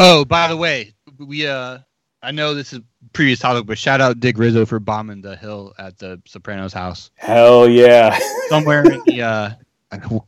Oh, 0.00 0.24
by 0.24 0.48
the 0.48 0.56
way, 0.56 0.94
we 1.18 1.46
uh, 1.46 1.78
I 2.22 2.30
know 2.32 2.54
this 2.54 2.72
is 2.72 2.80
previous 3.12 3.38
topic, 3.38 3.66
but 3.66 3.78
shout 3.78 4.00
out 4.00 4.18
Dick 4.20 4.38
Rizzo 4.38 4.66
for 4.66 4.80
bombing 4.80 5.20
the 5.20 5.36
hill 5.36 5.74
at 5.78 5.98
the 5.98 6.20
Sopranos 6.26 6.72
house. 6.72 7.10
Hell 7.16 7.68
yeah! 7.68 8.18
somewhere 8.48 8.82
in 8.84 9.02
the 9.06 9.22
uh 9.22 9.50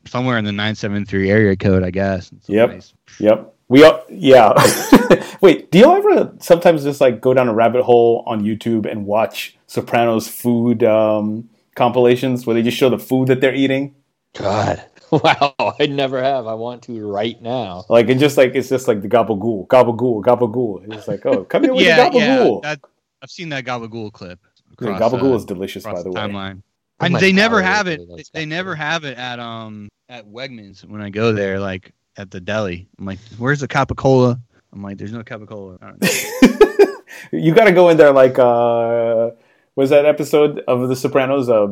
somewhere 0.07 0.39
in 0.39 0.45
the 0.45 0.53
973 0.53 1.31
area 1.31 1.57
code 1.57 1.83
i 1.83 1.91
guess 1.91 2.31
Yep. 2.47 2.71
nice. 2.71 2.95
Yep. 3.19 3.55
We 3.69 3.83
all, 3.85 4.03
yeah. 4.09 4.55
Wait, 5.43 5.71
do 5.71 5.79
you 5.79 5.95
ever 5.95 6.33
sometimes 6.41 6.85
just 6.85 7.01
like 7.03 7.21
go 7.21 7.35
down 7.35 7.49
a 7.49 7.53
rabbit 7.53 7.83
hole 7.83 8.23
on 8.27 8.41
YouTube 8.43 8.91
and 8.91 9.05
watch 9.05 9.59
Sopranos 9.67 10.27
food 10.27 10.83
um, 10.85 11.51
compilations 11.79 12.47
where 12.47 12.55
they 12.55 12.63
just 12.63 12.77
show 12.77 12.91
the 12.91 12.99
food 12.99 13.29
that 13.29 13.41
they're 13.41 13.55
eating? 13.55 13.95
God, 14.35 14.85
wow, 15.13 15.55
I 15.81 15.87
never 15.87 16.23
have. 16.23 16.47
I 16.47 16.55
want 16.55 16.83
to 16.85 17.07
right 17.09 17.41
now. 17.41 17.85
Like 17.89 18.09
it's 18.09 18.21
just 18.21 18.37
like 18.37 18.55
it's 18.55 18.69
just 18.69 18.89
like 18.89 19.01
the 19.03 19.09
gabagool, 19.09 19.67
gabagool, 19.69 20.23
gabagool. 20.23 20.85
It's 20.85 20.95
just 20.95 21.09
like, 21.09 21.25
oh, 21.27 21.45
come 21.45 21.63
here 21.65 21.75
with 21.75 21.85
yeah 21.87 22.11
the 22.11 22.19
yeah 22.19 22.39
gabagool. 22.39 22.63
that, 22.63 22.81
i've 23.23 23.31
seen 23.31 23.49
that 23.51 23.65
gabagool 23.65 24.13
clip 24.13 24.39
Yeah, 24.81 24.99
across, 24.99 25.01
gabagool 25.01 25.33
uh, 25.33 25.37
is 25.37 25.45
delicious, 25.47 25.85
by 25.85 26.03
the 26.03 26.11
way. 26.11 26.17
timeline 26.17 26.63
Oh 27.01 27.07
and 27.07 27.15
my 27.15 27.21
they 27.21 27.33
never 27.33 27.61
God, 27.63 27.65
I 27.65 27.77
have 27.77 27.87
it 27.89 28.01
love 28.09 28.21
they 28.35 28.45
never 28.47 28.75
have 28.75 29.05
it 29.05 29.17
at 29.17 29.39
um 29.41 29.89
at 30.09 30.27
wegmans 30.27 30.85
when 30.85 31.01
i 31.01 31.11
go 31.11 31.33
there 31.33 31.61
like 31.61 31.93
at 32.17 32.31
the 32.31 32.41
deli 32.41 32.89
i'm 32.99 33.05
like 33.07 33.19
where's 33.39 33.61
the 33.61 33.69
capicola 33.69 34.41
i'm 34.73 34.83
like 34.83 34.99
there's 34.99 35.13
no 35.13 35.23
capicola 35.23 35.79
I 35.81 35.93
you 37.33 37.55
got 37.55 37.65
to 37.65 37.73
go 37.73 37.89
in 37.91 37.97
there 37.97 38.13
like 38.13 38.39
uh 38.39 39.31
was 39.79 39.91
that 39.91 40.05
episode 40.15 40.53
of 40.67 40.89
the 40.91 40.97
sopranos 40.97 41.49
uh, 41.49 41.69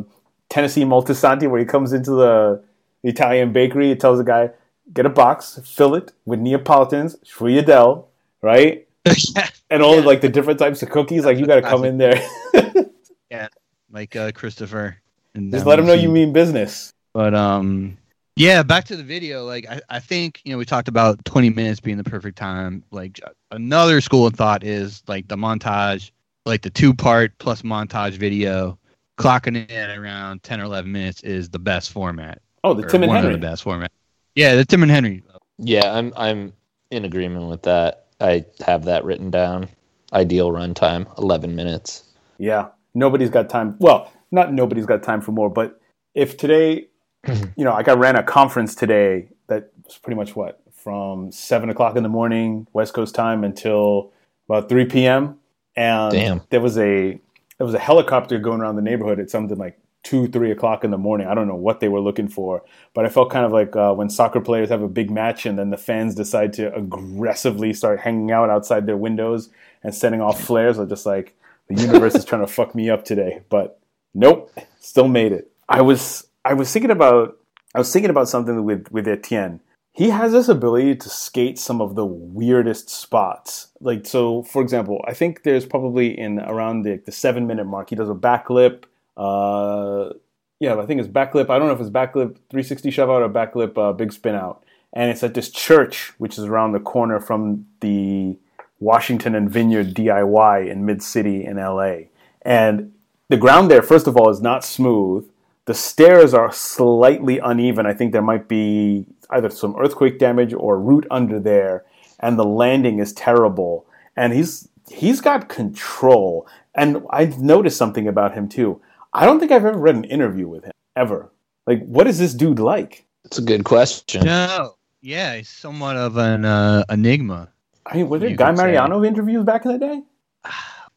tennessee 0.48 0.84
Moltisanti 0.84 1.46
where 1.50 1.60
he 1.60 1.66
comes 1.66 1.92
into 1.92 2.12
the 2.12 2.62
italian 3.02 3.52
bakery 3.52 3.88
he 3.88 3.96
tells 3.96 4.18
the 4.18 4.24
guy 4.24 4.50
get 4.92 5.04
a 5.06 5.14
box 5.22 5.58
fill 5.76 5.94
it 6.00 6.12
with 6.24 6.38
neapolitans 6.40 7.16
friedel 7.26 8.08
right 8.42 8.86
yeah. 9.36 9.48
and 9.70 9.82
all 9.82 9.98
Yeah. 9.98 10.06
like 10.10 10.20
the 10.20 10.28
different 10.28 10.58
types 10.58 10.82
of 10.82 10.90
cookies 10.90 11.24
like 11.24 11.36
you 11.38 11.46
got 11.46 11.56
to 11.56 11.68
come 11.72 11.84
in 11.84 11.98
there 11.98 12.18
yeah, 13.30 13.48
like 13.90 14.14
uh 14.16 14.30
christopher 14.32 14.96
and 15.34 15.52
just 15.52 15.66
let 15.66 15.76
them 15.76 15.86
know 15.86 15.92
you 16.04 16.10
mean 16.10 16.32
business 16.32 16.92
But 17.12 17.34
um 17.34 17.98
yeah, 18.38 18.62
back 18.62 18.84
to 18.86 18.96
the 18.96 19.02
video. 19.02 19.46
Like 19.46 19.64
I, 19.66 19.80
I 19.88 19.98
think, 19.98 20.42
you 20.44 20.52
know, 20.52 20.58
we 20.58 20.66
talked 20.66 20.88
about 20.88 21.24
20 21.24 21.48
minutes 21.48 21.80
being 21.80 21.96
the 21.96 22.04
perfect 22.04 22.36
time. 22.36 22.84
Like 22.90 23.18
another 23.50 24.02
school 24.02 24.26
of 24.26 24.34
thought 24.34 24.62
is 24.62 25.02
like 25.08 25.26
the 25.26 25.36
montage, 25.36 26.10
like 26.46 26.62
the 26.62 26.70
two 26.70 26.94
part 26.94 27.36
plus 27.38 27.62
montage 27.62 28.12
video, 28.12 28.78
clocking 29.18 29.56
in 29.56 29.70
at 29.70 29.98
around 29.98 30.42
10 30.42 30.60
or 30.60 30.64
11 30.64 30.90
minutes 30.90 31.22
is 31.22 31.50
the 31.50 31.58
best 31.58 31.92
format. 31.92 32.40
oh 32.64 32.72
the 32.72 32.86
tim 32.86 33.02
and 33.02 33.08
one 33.08 33.16
henry 33.16 33.34
of 33.34 33.40
the 33.40 33.46
best 33.46 33.62
format. 33.62 33.90
Yeah, 34.36 34.54
the 34.54 34.66
Tim 34.66 34.82
and 34.82 34.92
Henry. 34.92 35.24
Yeah, 35.58 35.90
I'm 35.90 36.12
I'm 36.14 36.52
in 36.90 37.06
agreement 37.06 37.48
with 37.48 37.62
that. 37.62 38.04
I 38.20 38.44
have 38.64 38.84
that 38.84 39.02
written 39.04 39.30
down. 39.30 39.68
Ideal 40.12 40.50
runtime, 40.50 41.06
eleven 41.18 41.56
minutes. 41.56 42.04
Yeah, 42.38 42.68
nobody's 42.94 43.30
got 43.30 43.48
time. 43.48 43.76
Well, 43.78 44.12
not 44.30 44.52
nobody's 44.52 44.84
got 44.84 45.02
time 45.02 45.22
for 45.22 45.32
more, 45.32 45.48
but 45.48 45.80
if 46.14 46.36
today, 46.36 46.88
you 47.26 47.64
know, 47.64 47.72
like 47.72 47.88
I 47.88 47.94
ran 47.94 48.14
a 48.14 48.22
conference 48.22 48.74
today 48.74 49.28
that 49.46 49.70
was 49.84 49.96
pretty 49.96 50.16
much 50.16 50.36
what 50.36 50.60
from 50.70 51.32
seven 51.32 51.70
o'clock 51.70 51.96
in 51.96 52.02
the 52.02 52.10
morning 52.10 52.66
West 52.74 52.92
Coast 52.92 53.14
time 53.14 53.42
until 53.42 54.12
about 54.50 54.68
three 54.68 54.84
p.m. 54.84 55.38
And 55.76 56.12
Damn. 56.12 56.42
there 56.50 56.60
was 56.60 56.78
a 56.78 57.18
there 57.58 57.66
was 57.66 57.74
a 57.74 57.78
helicopter 57.78 58.38
going 58.38 58.60
around 58.60 58.76
the 58.76 58.82
neighborhood 58.82 59.18
at 59.18 59.30
something 59.30 59.58
like 59.58 59.78
two, 60.02 60.28
three 60.28 60.52
o'clock 60.52 60.84
in 60.84 60.90
the 60.90 60.98
morning. 60.98 61.26
I 61.26 61.34
don't 61.34 61.48
know 61.48 61.56
what 61.56 61.80
they 61.80 61.88
were 61.88 62.00
looking 62.00 62.28
for, 62.28 62.62
but 62.94 63.04
I 63.04 63.08
felt 63.08 63.30
kind 63.30 63.44
of 63.44 63.52
like 63.52 63.74
uh, 63.74 63.92
when 63.92 64.08
soccer 64.08 64.40
players 64.40 64.68
have 64.68 64.82
a 64.82 64.88
big 64.88 65.10
match 65.10 65.46
and 65.46 65.58
then 65.58 65.70
the 65.70 65.76
fans 65.76 66.14
decide 66.14 66.52
to 66.54 66.72
aggressively 66.74 67.72
start 67.72 68.00
hanging 68.00 68.30
out 68.30 68.48
outside 68.48 68.86
their 68.86 68.96
windows 68.96 69.50
and 69.82 69.94
sending 69.94 70.20
off 70.20 70.40
flares. 70.40 70.78
Are 70.78 70.86
just 70.86 71.06
like 71.06 71.36
the 71.68 71.80
universe 71.80 72.14
is 72.14 72.24
trying 72.24 72.42
to 72.42 72.52
fuck 72.52 72.74
me 72.74 72.88
up 72.88 73.04
today, 73.04 73.42
but 73.48 73.80
nope, 74.14 74.52
still 74.80 75.08
made 75.08 75.32
it. 75.32 75.50
I 75.68 75.82
was 75.82 76.28
I 76.44 76.54
was 76.54 76.72
thinking 76.72 76.92
about 76.92 77.36
I 77.74 77.78
was 77.78 77.92
thinking 77.92 78.10
about 78.10 78.28
something 78.28 78.64
with 78.64 78.90
with 78.92 79.08
Etienne. 79.08 79.60
He 79.96 80.10
has 80.10 80.32
this 80.32 80.50
ability 80.50 80.96
to 80.96 81.08
skate 81.08 81.58
some 81.58 81.80
of 81.80 81.94
the 81.94 82.04
weirdest 82.04 82.90
spots. 82.90 83.68
Like 83.80 84.06
so, 84.06 84.42
for 84.42 84.60
example, 84.60 85.02
I 85.08 85.14
think 85.14 85.42
there's 85.42 85.64
probably 85.64 86.08
in 86.18 86.38
around 86.38 86.82
the, 86.82 87.00
the 87.06 87.12
seven 87.12 87.46
minute 87.46 87.64
mark, 87.64 87.88
he 87.88 87.96
does 87.96 88.10
a 88.10 88.14
backlip. 88.14 88.84
Uh, 89.16 90.12
yeah, 90.60 90.78
I 90.78 90.84
think 90.84 91.00
it's 91.00 91.08
backlip. 91.08 91.48
I 91.48 91.58
don't 91.58 91.68
know 91.68 91.72
if 91.72 91.80
it's 91.80 91.88
backlip 91.88 92.36
360 92.50 92.90
shove 92.90 93.08
out 93.08 93.22
or 93.22 93.30
backlip 93.30 93.78
uh, 93.78 93.94
big 93.94 94.12
spin 94.12 94.34
out. 94.34 94.62
And 94.92 95.10
it's 95.10 95.22
at 95.22 95.32
this 95.32 95.48
church, 95.48 96.12
which 96.18 96.36
is 96.36 96.44
around 96.44 96.72
the 96.72 96.80
corner 96.80 97.18
from 97.18 97.64
the 97.80 98.36
Washington 98.80 99.34
and 99.34 99.50
Vineyard 99.50 99.94
DIY 99.94 100.70
in 100.70 100.84
Mid 100.84 101.02
City 101.02 101.42
in 101.42 101.56
LA. 101.56 102.08
And 102.42 102.92
the 103.30 103.38
ground 103.38 103.70
there, 103.70 103.80
first 103.80 104.06
of 104.06 104.18
all, 104.18 104.28
is 104.28 104.42
not 104.42 104.62
smooth. 104.62 105.26
The 105.66 105.74
stairs 105.74 106.32
are 106.34 106.52
slightly 106.52 107.38
uneven. 107.38 107.86
I 107.86 107.92
think 107.94 108.12
there 108.12 108.22
might 108.22 108.48
be 108.48 109.06
either 109.30 109.50
some 109.50 109.76
earthquake 109.78 110.18
damage 110.18 110.54
or 110.54 110.80
root 110.80 111.06
under 111.10 111.38
there, 111.40 111.84
and 112.20 112.38
the 112.38 112.44
landing 112.44 112.98
is 113.00 113.12
terrible. 113.12 113.86
and 114.16 114.32
he's 114.32 114.68
he's 114.88 115.20
got 115.20 115.48
control. 115.48 116.46
And 116.74 117.02
I've 117.10 117.38
noticed 117.40 117.76
something 117.76 118.06
about 118.08 118.34
him 118.34 118.48
too. 118.48 118.80
I 119.12 119.24
don't 119.26 119.40
think 119.40 119.50
I've 119.52 119.64
ever 119.64 119.78
read 119.78 119.96
an 119.96 120.04
interview 120.04 120.46
with 120.48 120.64
him 120.64 120.72
ever. 120.94 121.30
Like, 121.66 121.84
what 121.86 122.06
is 122.06 122.18
this 122.18 122.34
dude 122.34 122.58
like? 122.58 123.04
It's 123.24 123.38
a 123.38 123.42
good 123.42 123.64
question. 123.64 124.24
No, 124.24 124.74
yeah, 125.02 125.36
he's 125.36 125.48
somewhat 125.48 125.96
of 125.96 126.16
an 126.16 126.44
uh, 126.44 126.84
enigma. 126.90 127.48
I 127.86 127.96
mean, 127.96 128.08
were 128.08 128.18
there 128.18 128.34
Guy 128.36 128.50
could 128.50 128.58
say. 128.58 128.64
Mariano 128.64 129.04
interviews 129.04 129.44
back 129.44 129.64
in 129.64 129.72
the 129.72 129.78
day? 129.78 130.02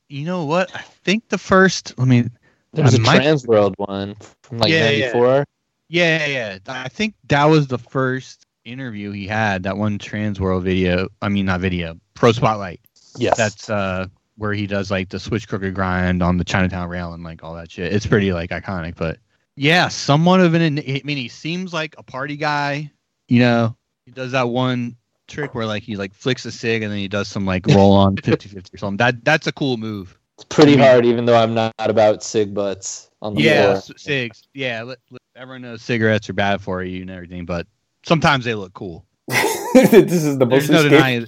You 0.09 0.25
know 0.25 0.45
what? 0.45 0.73
I 0.75 0.81
think 0.81 1.29
the 1.29 1.37
first. 1.37 1.93
Let 1.97 2.07
me. 2.07 2.25
There 2.73 2.83
was 2.83 2.93
I 2.95 2.97
a 2.97 3.01
might- 3.01 3.21
Transworld 3.21 3.73
one 3.77 4.15
from 4.43 4.59
like 4.59 4.71
Yeah, 4.71 4.89
yeah. 4.89 5.05
'94. 5.07 5.45
Yeah, 5.87 6.25
yeah. 6.27 6.57
I 6.67 6.87
think 6.89 7.15
that 7.29 7.45
was 7.45 7.67
the 7.67 7.79
first 7.79 8.45
interview 8.63 9.11
he 9.11 9.25
had. 9.25 9.63
That 9.63 9.77
one 9.77 9.97
Transworld 9.97 10.61
video. 10.63 11.07
I 11.21 11.29
mean, 11.29 11.47
not 11.47 11.61
video. 11.61 11.99
Pro 12.13 12.31
Spotlight. 12.31 12.79
Yes, 13.17 13.37
That's 13.37 13.69
uh 13.69 14.05
where 14.37 14.53
he 14.53 14.67
does 14.67 14.89
like 14.91 15.09
the 15.09 15.19
switch 15.19 15.47
crooked 15.47 15.73
grind 15.73 16.21
on 16.23 16.37
the 16.37 16.43
Chinatown 16.45 16.87
rail 16.89 17.13
and 17.13 17.23
like 17.23 17.43
all 17.43 17.55
that 17.55 17.71
shit. 17.71 17.91
It's 17.91 18.05
pretty 18.05 18.31
like 18.33 18.51
iconic, 18.51 18.95
but 18.95 19.17
yeah, 19.55 19.87
somewhat 19.87 20.39
of 20.39 20.53
an. 20.53 20.79
I 20.79 21.01
mean, 21.03 21.17
he 21.17 21.27
seems 21.27 21.73
like 21.73 21.95
a 21.97 22.03
party 22.03 22.37
guy. 22.37 22.91
You 23.27 23.39
know, 23.39 23.75
he 24.05 24.11
does 24.11 24.31
that 24.33 24.47
one 24.49 24.95
trick 25.27 25.53
where 25.55 25.65
like 25.65 25.83
he 25.83 25.95
like 25.95 26.13
flicks 26.13 26.45
a 26.45 26.51
cig 26.51 26.83
and 26.83 26.91
then 26.91 26.99
he 26.99 27.07
does 27.07 27.27
some 27.27 27.45
like 27.45 27.65
roll 27.67 27.93
on 27.93 28.15
50-50 28.15 28.73
or 28.73 28.77
something. 28.77 28.97
That 28.97 29.25
that's 29.25 29.47
a 29.47 29.51
cool 29.51 29.77
move. 29.77 30.18
It's 30.39 30.45
pretty 30.55 30.73
I 30.73 30.75
mean- 30.77 30.85
hard, 30.85 31.05
even 31.05 31.25
though 31.25 31.35
I'm 31.35 31.53
not 31.53 31.73
about 31.79 32.23
cig 32.23 32.53
butts 32.53 33.09
on 33.21 33.35
the 33.35 33.41
Yeah, 33.41 33.63
floor. 33.63 33.75
s- 33.75 33.91
cigs. 33.97 34.43
Yeah, 34.53 34.83
let, 34.83 34.97
let- 35.11 35.21
everyone 35.35 35.61
knows 35.63 35.81
cigarettes 35.81 36.29
are 36.29 36.33
bad 36.33 36.61
for 36.61 36.83
you 36.83 37.01
and 37.01 37.11
everything, 37.11 37.45
but 37.45 37.67
sometimes 38.03 38.45
they 38.45 38.55
look 38.55 38.73
cool. 38.73 39.05
this 39.27 39.93
is 40.13 40.37
the 40.37 40.45
most 40.45 40.67
There's 40.67 40.69
no 40.69 40.77
escape- 40.77 40.91
denying. 40.91 41.27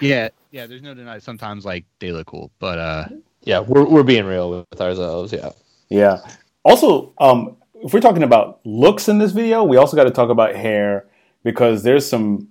Yeah, 0.00 0.28
yeah. 0.52 0.66
There's 0.66 0.82
no 0.82 0.94
denying. 0.94 1.20
Sometimes 1.20 1.64
like 1.64 1.84
they 1.98 2.12
look 2.12 2.26
cool, 2.28 2.50
but 2.60 2.78
uh, 2.78 3.06
Yeah, 3.42 3.60
we're 3.60 3.84
we're 3.84 4.02
being 4.04 4.24
real 4.26 4.50
with 4.70 4.80
ourselves. 4.80 5.32
Yeah, 5.32 5.50
Yeah. 5.88 6.18
Also, 6.64 7.12
um, 7.18 7.56
if 7.82 7.92
we're 7.92 8.00
talking 8.00 8.22
about 8.22 8.60
looks 8.64 9.08
in 9.08 9.18
this 9.18 9.32
video, 9.32 9.64
we 9.64 9.76
also 9.76 9.96
got 9.96 10.04
to 10.04 10.10
talk 10.10 10.30
about 10.30 10.54
hair 10.54 11.06
because 11.42 11.82
there's 11.82 12.06
some 12.06 12.48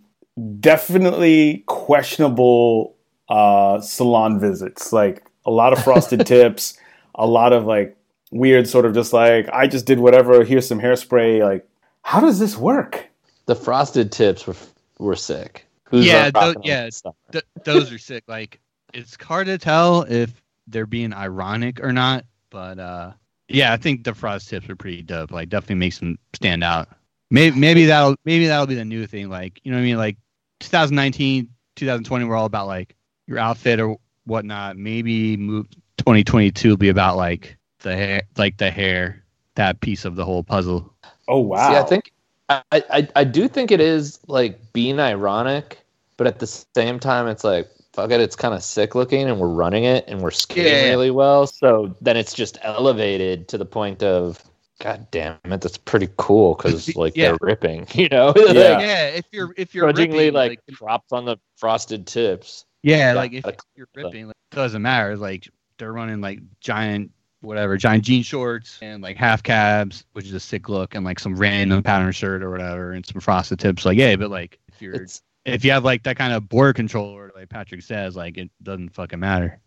definitely 0.59 1.63
questionable 1.67 2.95
uh, 3.29 3.79
salon 3.79 4.39
visits. 4.39 4.91
Like 4.91 5.23
a 5.45 5.51
lot 5.51 5.73
of 5.73 5.83
frosted 5.83 6.25
tips, 6.25 6.77
a 7.15 7.25
lot 7.27 7.53
of 7.53 7.65
like 7.65 7.95
weird 8.31 8.67
sort 8.67 8.85
of 8.85 8.93
just 8.93 9.13
like 9.13 9.47
I 9.53 9.67
just 9.67 9.85
did 9.85 9.99
whatever. 9.99 10.43
Here's 10.43 10.67
some 10.67 10.79
hairspray. 10.79 11.41
Like, 11.43 11.67
how 12.03 12.19
does 12.19 12.39
this 12.39 12.57
work? 12.57 13.07
the 13.47 13.55
frosted 13.55 14.11
tips 14.11 14.47
were 14.47 14.55
were 14.99 15.15
sick. 15.15 15.65
Who's 15.85 16.05
Yeah, 16.05 16.31
rocking 16.33 16.63
yeah. 16.63 16.89
th- 17.31 17.45
those 17.63 17.91
are 17.91 17.97
sick. 17.99 18.23
Like 18.27 18.59
it's 18.93 19.15
hard 19.21 19.47
to 19.47 19.57
tell 19.57 20.03
if 20.03 20.41
they're 20.67 20.87
being 20.87 21.13
ironic 21.13 21.79
or 21.79 21.93
not, 21.93 22.25
but 22.49 22.79
uh, 22.79 23.11
yeah, 23.47 23.71
I 23.71 23.77
think 23.77 24.03
the 24.03 24.15
frost 24.15 24.49
tips 24.49 24.67
are 24.69 24.75
pretty 24.75 25.03
dope. 25.03 25.31
Like 25.31 25.49
definitely 25.49 25.75
makes 25.75 25.99
them 25.99 26.17
stand 26.33 26.63
out. 26.63 26.89
Maybe 27.29 27.57
maybe 27.59 27.85
that'll 27.85 28.15
maybe 28.25 28.47
that'll 28.47 28.65
be 28.67 28.75
the 28.75 28.85
new 28.85 29.05
thing. 29.05 29.29
Like 29.29 29.61
you 29.63 29.71
know 29.71 29.77
what 29.77 29.81
I 29.83 29.85
mean? 29.85 29.97
Like 29.97 30.17
2019, 30.59 31.49
2020, 31.75 32.25
we're 32.25 32.35
all 32.35 32.45
about 32.45 32.67
like 32.67 32.95
your 33.27 33.37
outfit 33.37 33.79
or 33.79 33.97
whatnot. 34.25 34.77
Maybe 34.77 35.37
move 35.37 35.67
2022 35.97 36.69
will 36.69 36.77
be 36.77 36.89
about 36.89 37.17
like 37.17 37.57
the 37.79 37.95
hair, 37.95 38.21
like 38.37 38.57
the 38.57 38.71
hair, 38.71 39.23
that 39.55 39.81
piece 39.81 40.05
of 40.05 40.15
the 40.15 40.25
whole 40.25 40.43
puzzle. 40.43 40.93
Oh 41.27 41.39
wow! 41.39 41.69
See, 41.69 41.75
I 41.77 41.83
think 41.83 42.11
I, 42.49 42.61
I 42.71 43.07
I 43.15 43.23
do 43.23 43.47
think 43.47 43.71
it 43.71 43.81
is 43.81 44.19
like 44.27 44.59
being 44.73 44.99
ironic, 44.99 45.79
but 46.17 46.27
at 46.27 46.39
the 46.39 46.47
same 46.75 46.99
time, 46.99 47.27
it's 47.27 47.43
like 47.43 47.69
fuck 47.93 48.11
it, 48.11 48.19
it's 48.19 48.35
kind 48.35 48.53
of 48.53 48.61
sick 48.61 48.93
looking, 48.93 49.29
and 49.29 49.39
we're 49.39 49.47
running 49.47 49.85
it, 49.85 50.03
and 50.07 50.21
we're 50.21 50.31
skating 50.31 50.65
Yeah. 50.65 50.89
really 50.89 51.11
well. 51.11 51.47
So 51.47 51.95
then 52.01 52.17
it's 52.17 52.33
just 52.33 52.57
elevated 52.61 53.47
to 53.47 53.57
the 53.57 53.65
point 53.65 54.03
of, 54.03 54.43
god 54.81 55.07
damn 55.11 55.37
it, 55.45 55.61
that's 55.61 55.77
pretty 55.77 56.09
cool 56.17 56.55
because 56.55 56.93
like 56.97 57.15
Yeah. 57.15 57.29
they're 57.29 57.37
ripping, 57.41 57.87
you 57.93 58.09
know, 58.09 58.33
Yeah. 58.35 58.43
like, 58.43 58.57
Yeah, 58.81 59.07
if 59.07 59.25
you're 59.31 59.53
if 59.57 59.73
you're 59.73 59.85
grudgingly 59.85 60.25
ripping, 60.25 60.33
like, 60.33 60.59
drops 60.67 61.13
on 61.13 61.23
the 61.25 61.37
frosted 61.55 62.05
tips. 62.05 62.65
Yeah, 62.85 62.97
Yeah, 62.97 63.13
like 63.13 63.33
if 63.33 63.45
you're 63.75 63.87
ripping, 63.95 64.27
like, 64.27 64.35
it 64.51 64.55
doesn't 64.55 64.81
matter. 64.83 65.17
Like 65.17 65.49
they're 65.79 65.91
running 65.91 66.21
like 66.21 66.39
giant, 66.59 67.11
whatever, 67.41 67.77
giant 67.77 68.03
jean 68.03 68.21
shorts 68.21 68.77
and 68.79 69.01
like 69.01 69.17
half 69.17 69.41
cabs, 69.41 70.05
which 70.13 70.25
is 70.25 70.33
a 70.33 70.39
sick 70.39 70.69
look, 70.69 70.93
and 70.93 71.03
like 71.03 71.19
some 71.19 71.35
random 71.35 71.81
pattern 71.81 72.11
shirt 72.11 72.43
or 72.43 72.51
whatever, 72.51 72.91
and 72.91 73.03
some 73.03 73.19
frosted 73.19 73.59
tips. 73.59 73.85
Like, 73.85 73.97
yeah, 73.97 74.15
but 74.15 74.29
like 74.29 74.59
if 74.67 74.83
you're 74.83 74.93
It's 74.93 75.23
if 75.45 75.65
you 75.65 75.71
have 75.71 75.83
like 75.83 76.03
that 76.03 76.15
kind 76.15 76.31
of 76.31 76.47
border 76.47 76.73
controller, 76.73 77.31
like 77.35 77.49
Patrick 77.49 77.81
says, 77.81 78.15
like 78.15 78.37
it 78.37 78.51
doesn't 78.61 78.89
fucking 78.89 79.19
matter. 79.19 79.59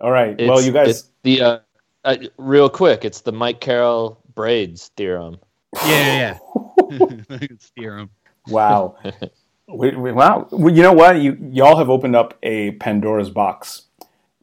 All 0.00 0.10
right. 0.10 0.34
it's, 0.38 0.48
well, 0.48 0.60
you 0.60 0.72
guys. 0.72 0.88
it's 0.88 1.10
the 1.22 1.40
uh, 1.42 1.58
uh, 2.04 2.16
real 2.38 2.68
quick, 2.68 3.04
it's 3.04 3.20
the 3.20 3.32
Mike 3.32 3.60
Carroll 3.60 4.20
braids 4.34 4.90
theorem. 4.96 5.38
Yeah, 5.86 6.38
yeah, 6.90 7.18
yeah. 7.30 7.38
Steer 7.60 7.98
'em. 7.98 8.10
Wow. 8.48 8.96
wow. 9.68 10.48
Well, 10.50 10.74
you 10.74 10.82
know 10.82 10.92
what? 10.92 11.20
You 11.20 11.36
y'all 11.50 11.76
have 11.76 11.90
opened 11.90 12.16
up 12.16 12.36
a 12.42 12.72
Pandora's 12.72 13.30
box 13.30 13.82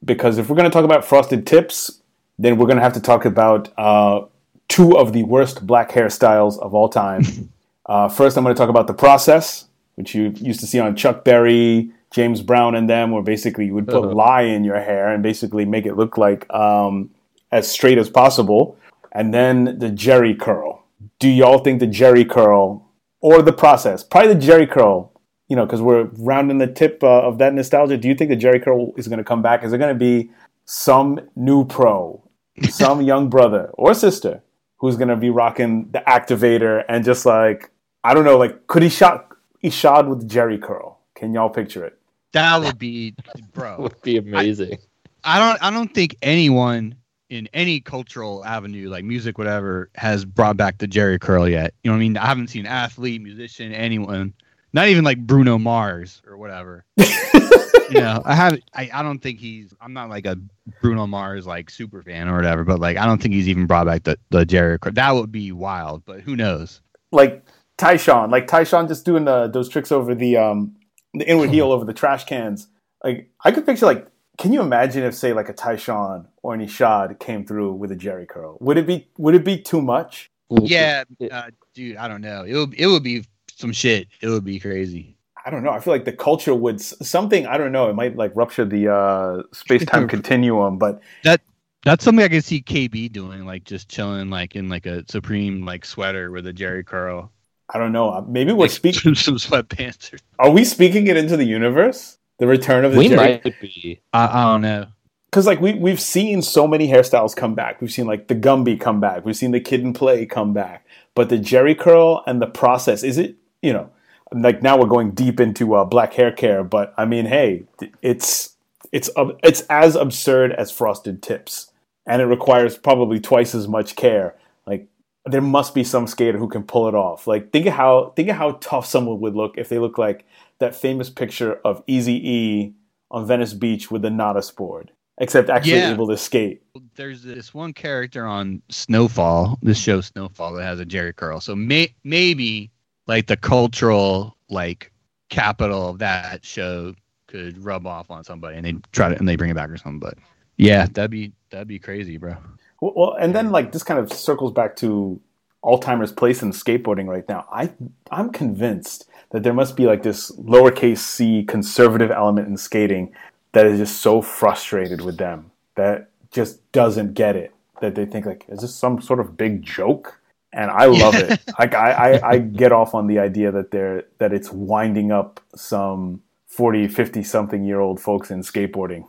because 0.03 0.37
if 0.37 0.49
we're 0.49 0.55
going 0.55 0.69
to 0.69 0.73
talk 0.73 0.85
about 0.85 1.03
frosted 1.03 1.45
tips, 1.47 2.01
then 2.37 2.57
we're 2.57 2.67
going 2.67 2.77
to 2.77 2.83
have 2.83 2.93
to 2.93 3.01
talk 3.01 3.25
about 3.25 3.69
uh, 3.77 4.21
two 4.67 4.97
of 4.97 5.13
the 5.13 5.23
worst 5.23 5.65
black 5.65 5.91
hairstyles 5.91 6.59
of 6.59 6.73
all 6.73 6.89
time. 6.89 7.23
uh, 7.87 8.07
first, 8.07 8.37
I'm 8.37 8.43
going 8.43 8.55
to 8.55 8.59
talk 8.59 8.69
about 8.69 8.87
the 8.87 8.93
process, 8.93 9.65
which 9.95 10.13
you 10.13 10.33
used 10.37 10.59
to 10.59 10.67
see 10.67 10.79
on 10.79 10.95
Chuck 10.95 11.23
Berry, 11.23 11.91
James 12.11 12.41
Brown, 12.41 12.75
and 12.75 12.89
them, 12.89 13.11
where 13.11 13.23
basically 13.23 13.65
you 13.65 13.73
would 13.73 13.87
put 13.87 14.03
Uh-huh. 14.03 14.13
lye 14.13 14.41
in 14.43 14.63
your 14.63 14.79
hair 14.79 15.09
and 15.09 15.23
basically 15.23 15.65
make 15.65 15.85
it 15.85 15.95
look 15.95 16.17
like 16.17 16.49
um, 16.53 17.09
as 17.51 17.69
straight 17.69 17.97
as 17.97 18.09
possible. 18.09 18.77
And 19.11 19.33
then 19.33 19.79
the 19.79 19.89
Jheri 19.89 20.37
curl. 20.37 20.83
Do 21.19 21.29
y'all 21.29 21.59
think 21.59 21.79
the 21.79 21.87
Jheri 21.87 22.29
curl 22.29 22.85
or 23.21 23.41
the 23.41 23.53
process? 23.53 24.03
Probably 24.03 24.33
the 24.33 24.39
Jheri 24.45 24.69
curl. 24.69 25.11
You 25.47 25.55
know, 25.55 25.65
because 25.65 25.81
we're 25.81 26.05
rounding 26.17 26.57
the 26.57 26.67
tip 26.67 27.03
uh, 27.03 27.21
of 27.21 27.37
that 27.37 27.53
nostalgia. 27.53 27.97
Do 27.97 28.07
you 28.07 28.15
think 28.15 28.29
the 28.29 28.37
Jheri 28.37 28.63
curl 28.63 28.93
is 28.97 29.07
going 29.07 29.19
to 29.19 29.23
come 29.23 29.41
back? 29.41 29.63
Is 29.63 29.73
it 29.73 29.77
going 29.77 29.93
to 29.93 29.99
be 29.99 30.31
some 30.65 31.19
new 31.35 31.65
pro, 31.65 32.21
some 32.69 33.01
young 33.01 33.29
brother 33.29 33.69
or 33.73 33.93
sister 33.93 34.41
who's 34.77 34.95
going 34.95 35.07
to 35.07 35.15
be 35.15 35.29
rocking 35.29 35.89
the 35.91 35.99
activator 36.07 36.83
and 36.89 37.05
just 37.05 37.25
like 37.25 37.71
I 38.03 38.13
don't 38.13 38.25
know, 38.25 38.37
like 38.37 38.67
could 38.67 38.83
he 38.83 38.89
shot 38.89 39.35
he 39.59 39.69
shot 39.69 40.07
with 40.07 40.29
Jheri 40.29 40.61
curl? 40.61 40.99
Can 41.15 41.33
y'all 41.33 41.49
picture 41.49 41.85
it? 41.85 41.97
That 42.33 42.61
would 42.61 42.77
be, 42.77 43.15
bro. 43.53 43.77
Would 43.79 44.01
be 44.01 44.17
amazing. 44.17 44.77
I 45.23 45.39
don't 45.39 45.63
I 45.63 45.71
don't 45.71 45.93
think 45.93 46.17
anyone 46.21 46.95
in 47.29 47.49
any 47.53 47.79
cultural 47.79 48.45
avenue 48.45 48.89
like 48.89 49.03
music 49.03 49.37
whatever 49.37 49.89
has 49.95 50.25
brought 50.25 50.57
back 50.57 50.77
the 50.77 50.87
Jheri 50.87 51.19
curl 51.19 51.47
yet. 51.47 51.73
You 51.83 51.89
know 51.89 51.95
what 51.95 51.99
I 51.99 52.07
mean? 52.07 52.17
I 52.17 52.25
haven't 52.25 52.49
seen 52.49 52.65
athlete, 52.65 53.21
musician, 53.21 53.73
anyone, 53.73 54.33
not 54.75 54.89
even 54.89 55.05
like 55.05 55.25
Bruno 55.25 55.57
Mars 55.57 56.21
or 56.27 56.37
whatever. 56.37 56.83
you 56.97 58.01
know, 58.01 58.21
I 58.25 58.35
have 58.35 58.59
I, 58.73 58.89
I 58.93 59.03
don't 59.03 59.19
think 59.19 59.39
he's 59.39 59.73
I'm 59.79 59.93
not 59.93 60.09
like 60.09 60.25
a 60.25 60.37
Bruno 60.81 61.07
Mars 61.07 61.47
like 61.47 61.69
super 61.69 62.03
fan 62.03 62.27
or 62.27 62.35
whatever, 62.35 62.65
but 62.65 62.79
like 62.81 62.97
I 62.97 63.05
don't 63.05 63.21
think 63.21 63.33
he's 63.33 63.47
even 63.47 63.67
brought 63.67 63.85
back 63.85 64.03
the 64.03 64.19
the 64.31 64.45
Jheri 64.45 64.79
curl. 64.79 64.91
That 64.91 65.15
would 65.15 65.31
be 65.31 65.53
wild, 65.53 66.03
but 66.05 66.19
who 66.19 66.35
knows? 66.35 66.81
Like 67.13 67.45
Tyshawn, 67.77 68.31
like 68.31 68.47
Tyshawn 68.47 68.89
just 68.89 69.05
doing 69.05 69.23
the, 69.23 69.47
those 69.47 69.69
tricks 69.69 69.93
over 69.93 70.13
the 70.13 70.35
um 70.35 70.75
the 71.13 71.27
inward 71.27 71.49
heel 71.51 71.71
over 71.71 71.85
the 71.85 71.93
trash 71.93 72.25
cans. 72.25 72.67
Like 73.01 73.29
I 73.45 73.51
could 73.51 73.65
picture 73.65 73.85
like 73.85 74.05
can 74.37 74.51
you 74.51 74.59
imagine 74.59 75.03
if 75.03 75.15
say 75.15 75.31
like 75.31 75.47
a 75.47 75.53
Tyshawn 75.53 76.27
or 76.43 76.53
an 76.53 76.59
Ishod 76.59 77.21
came 77.21 77.45
through 77.45 77.71
with 77.75 77.93
a 77.93 77.95
Jheri 77.95 78.27
curl? 78.27 78.57
Would 78.59 78.77
it 78.77 78.85
be 78.85 79.07
would 79.17 79.35
it 79.35 79.45
be 79.45 79.57
too 79.57 79.81
much? 79.81 80.29
Yeah, 80.49 81.05
uh, 81.31 81.49
dude, 81.73 81.95
I 81.95 82.09
don't 82.09 82.21
know. 82.21 82.43
It 82.43 82.55
would 82.55 82.73
it 82.73 82.87
would 82.87 83.03
be 83.03 83.23
some 83.55 83.71
shit. 83.71 84.07
It 84.21 84.27
would 84.29 84.43
be 84.43 84.59
crazy. 84.59 85.17
I 85.45 85.51
don't 85.51 85.63
know. 85.63 85.69
I 85.71 85.79
feel 85.79 85.93
like 85.93 86.05
the 86.05 86.11
culture 86.13 86.55
would 86.55 86.81
something. 86.81 87.45
I 87.45 87.57
don't 87.57 87.71
know. 87.71 87.89
It 87.89 87.93
might 87.93 88.15
like 88.15 88.31
rupture 88.35 88.65
the 88.65 88.91
uh, 88.93 89.43
space 89.53 89.85
time 89.85 90.07
continuum. 90.15 90.77
But 90.79 91.01
that 91.23 91.41
That's 91.83 92.03
something 92.03 92.23
I 92.25 92.29
can 92.29 92.41
see 92.41 92.61
KB 92.63 93.11
doing, 93.11 93.45
like 93.45 93.63
just 93.63 93.87
chilling, 93.89 94.29
like 94.31 94.55
in 94.55 94.69
like 94.69 94.85
a 94.87 95.03
Supreme 95.07 95.63
like 95.65 95.85
sweater 95.85 96.31
with 96.31 96.47
a 96.47 96.53
Jheri 96.53 96.85
curl. 96.85 97.31
I 97.73 97.77
don't 97.79 97.91
know. 97.91 98.09
Uh, 98.11 98.21
Maybe 98.27 98.53
we're 98.53 98.61
Like, 98.65 98.71
speaking. 98.81 99.15
some 99.15 99.35
sweatpants. 99.37 100.13
Or, 100.13 100.17
Are 100.39 100.49
we 100.51 100.63
speaking 100.65 101.07
it 101.07 101.17
into 101.17 101.37
the 101.37 101.45
universe? 101.45 102.17
The 102.39 102.47
return 102.47 102.83
of 102.85 102.91
the 102.93 102.97
we 102.97 103.07
Jerry. 103.07 103.41
might 103.43 103.61
be. 103.61 104.01
I, 104.13 104.25
I 104.27 104.51
don't 104.51 104.61
know. 104.61 104.87
Because 105.29 105.45
like 105.45 105.61
we 105.61 105.73
we've 105.73 105.99
seen 106.01 106.41
so 106.41 106.67
many 106.67 106.87
hairstyles 106.87 107.35
come 107.35 107.53
back. 107.55 107.81
We've 107.81 107.91
seen 107.91 108.07
like 108.07 108.29
the 108.29 108.35
Gumby 108.35 108.79
come 108.79 108.99
back. 108.99 109.25
We've 109.25 109.37
seen 109.37 109.51
the 109.51 109.59
Kid 109.59 109.83
and 109.83 109.93
Play 109.93 110.25
come 110.25 110.53
back. 110.53 110.85
But 111.13 111.29
the 111.29 111.37
Jheri 111.37 111.77
curl 111.77 112.23
and 112.25 112.41
the 112.41 112.47
process 112.47 113.03
is 113.03 113.17
it? 113.17 113.35
You 113.65 113.73
know, 113.73 113.89
like 114.31 114.61
now 114.61 114.77
we're 114.77 114.87
going 114.87 115.11
deep 115.11 115.39
into 115.39 115.75
uh, 115.75 115.85
black 115.85 116.13
hair 116.13 116.31
care. 116.31 116.63
But 116.63 116.93
I 116.97 117.05
mean, 117.05 117.25
hey, 117.25 117.65
it's 118.01 118.55
it's 118.91 119.09
it's 119.43 119.61
as 119.69 119.95
absurd 119.95 120.51
as 120.53 120.71
frosted 120.71 121.21
tips, 121.23 121.71
and 122.05 122.21
it 122.21 122.25
requires 122.25 122.77
probably 122.77 123.19
twice 123.19 123.55
as 123.55 123.67
much 123.67 123.95
care. 123.95 124.35
Like 124.67 124.87
there 125.25 125.41
must 125.41 125.73
be 125.73 125.83
some 125.83 126.05
skater 126.07 126.37
who 126.37 126.47
can 126.47 126.63
pull 126.63 126.87
it 126.87 126.95
off. 126.95 127.25
Like 127.27 127.51
think 127.51 127.65
of 127.65 127.73
how 127.73 128.13
think 128.15 128.29
of 128.29 128.35
how 128.35 128.53
tough 128.61 128.85
someone 128.85 129.19
would 129.21 129.35
look 129.35 129.57
if 129.57 129.69
they 129.69 129.79
look 129.79 129.97
like 129.97 130.25
that 130.59 130.75
famous 130.75 131.09
picture 131.09 131.55
of 131.65 131.83
Easy 131.87 132.13
E 132.29 132.73
on 133.11 133.25
Venice 133.27 133.53
Beach 133.53 133.89
with 133.91 134.01
the 134.03 134.09
Nodus 134.09 134.51
board, 134.51 134.91
except 135.17 135.49
actually 135.49 135.79
Yeah. 135.79 135.91
able 135.91 136.07
to 136.07 136.17
skate. 136.17 136.61
There's 136.95 137.23
this 137.23 137.53
one 137.53 137.73
character 137.73 138.25
on 138.25 138.61
Snowfall, 138.69 139.57
this 139.61 139.77
show 139.77 140.01
Snowfall, 140.01 140.53
that 140.53 140.63
has 140.63 140.79
a 140.79 140.85
Jheri 140.85 141.15
curl. 141.15 141.39
So 141.41 141.55
may, 141.55 141.93
maybe 142.03 142.71
like 143.07 143.27
the 143.27 143.37
cultural 143.37 144.35
like 144.49 144.91
capital 145.29 145.89
of 145.89 145.99
that 145.99 146.45
show 146.45 146.93
could 147.27 147.63
rub 147.63 147.87
off 147.87 148.11
on 148.11 148.23
somebody, 148.23 148.57
and 148.57 148.65
they 148.65 148.73
try 148.91 149.09
to 149.09 149.17
and 149.17 149.27
they 149.27 149.35
bring 149.35 149.51
it 149.51 149.55
back 149.55 149.69
or 149.69 149.77
something. 149.77 149.99
But 149.99 150.17
yeah, 150.57 150.87
that'd 150.91 151.11
be 151.11 151.33
that'd 151.49 151.67
be 151.67 151.79
crazy, 151.79 152.17
bro. 152.17 152.35
Well, 152.81 152.93
well, 152.95 153.13
and 153.19 153.35
then 153.35 153.51
like 153.51 153.71
this 153.71 153.83
kind 153.83 153.99
of 153.99 154.11
circles 154.11 154.51
back 154.51 154.75
to 154.77 155.19
Alltimers' 155.63 156.15
place 156.15 156.41
in 156.41 156.51
skateboarding 156.51 157.07
right 157.07 157.27
now. 157.27 157.45
I 157.51 157.71
I'm 158.11 158.31
convinced 158.31 159.09
that 159.31 159.43
there 159.43 159.53
must 159.53 159.75
be 159.75 159.85
like 159.85 160.03
this 160.03 160.31
lowercase 160.31 160.99
c 160.99 161.43
conservative 161.43 162.11
element 162.11 162.47
in 162.47 162.57
skating 162.57 163.13
that 163.53 163.65
is 163.65 163.79
just 163.79 164.01
so 164.01 164.21
frustrated 164.21 165.01
with 165.01 165.17
them 165.17 165.51
that 165.75 166.09
just 166.31 166.71
doesn't 166.71 167.13
get 167.13 167.35
it. 167.35 167.53
That 167.81 167.95
they 167.95 168.05
think 168.05 168.25
like, 168.25 168.45
is 168.47 168.61
this 168.61 168.75
some 168.75 169.01
sort 169.01 169.19
of 169.19 169.35
big 169.37 169.63
joke? 169.63 170.19
And 170.55 170.71
I 170.71 170.85
love 170.85 171.15
it. 171.15 171.39
Like 171.59 171.73
I, 171.73 171.91
I, 171.91 172.29
I 172.31 172.37
get 172.39 172.71
off 172.71 172.95
on 172.95 173.07
the 173.07 173.19
idea 173.19 173.51
that 173.51 173.71
they're 173.71 174.03
that 174.17 174.33
it's 174.33 174.51
winding 174.51 175.11
up 175.11 175.39
some 175.55 176.21
40, 176.47 176.87
50 176.87 177.23
something 177.23 177.65
year 177.65 177.81
old 177.81 177.99
folks 177.99 178.31
in 178.31 178.41
skateboarding. 178.41 179.05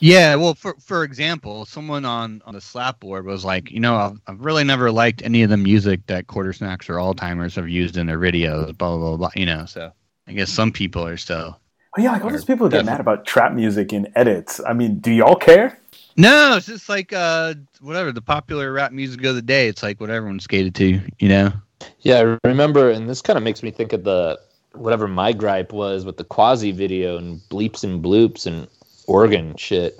Yeah, 0.00 0.34
well, 0.36 0.54
for 0.54 0.74
for 0.80 1.04
example, 1.04 1.64
someone 1.64 2.04
on 2.04 2.42
on 2.44 2.54
the 2.54 2.60
slapboard 2.60 3.24
was 3.24 3.44
like, 3.44 3.70
you 3.70 3.80
know, 3.80 3.96
I've, 3.96 4.20
I've 4.26 4.44
really 4.44 4.64
never 4.64 4.90
liked 4.90 5.22
any 5.22 5.42
of 5.42 5.50
the 5.50 5.56
music 5.56 6.06
that 6.06 6.26
Quarter 6.26 6.52
Snacks 6.52 6.90
or 6.90 6.94
Alltimers 6.96 7.56
have 7.56 7.68
used 7.68 7.96
in 7.96 8.06
their 8.06 8.18
videos, 8.18 8.76
blah 8.76 8.96
blah 8.96 8.98
blah. 8.98 9.16
blah 9.16 9.30
you 9.34 9.46
know, 9.46 9.64
so 9.66 9.92
I 10.26 10.32
guess 10.32 10.50
some 10.50 10.72
people 10.72 11.06
are 11.06 11.16
still. 11.16 11.58
Oh 11.96 12.00
yeah, 12.00 12.12
like 12.12 12.24
all 12.24 12.30
those 12.30 12.44
people 12.44 12.68
get 12.68 12.86
mad 12.86 13.00
about 13.00 13.26
trap 13.26 13.52
music 13.52 13.92
in 13.92 14.10
edits. 14.16 14.60
I 14.66 14.72
mean, 14.72 14.98
do 14.98 15.10
y'all 15.10 15.36
care? 15.36 15.78
No, 16.16 16.56
it's 16.56 16.66
just 16.66 16.88
like 16.88 17.12
uh, 17.12 17.54
whatever 17.80 18.12
the 18.12 18.22
popular 18.22 18.72
rap 18.72 18.92
music 18.92 19.22
of 19.24 19.34
the 19.34 19.42
day. 19.42 19.68
It's 19.68 19.82
like 19.82 20.00
what 20.00 20.08
everyone 20.08 20.40
skated 20.40 20.74
to, 20.76 21.00
you 21.18 21.28
know. 21.28 21.52
Yeah, 22.00 22.36
I 22.44 22.48
remember, 22.48 22.90
and 22.90 23.08
this 23.08 23.20
kind 23.20 23.36
of 23.36 23.42
makes 23.42 23.62
me 23.62 23.70
think 23.70 23.92
of 23.92 24.04
the 24.04 24.38
whatever 24.72 25.06
my 25.06 25.32
gripe 25.32 25.72
was 25.72 26.06
with 26.06 26.16
the 26.16 26.24
quasi 26.24 26.72
video 26.72 27.18
and 27.18 27.40
bleeps 27.50 27.84
and 27.84 28.02
bloops 28.02 28.46
and 28.46 28.68
organ 29.06 29.54
shit. 29.56 29.98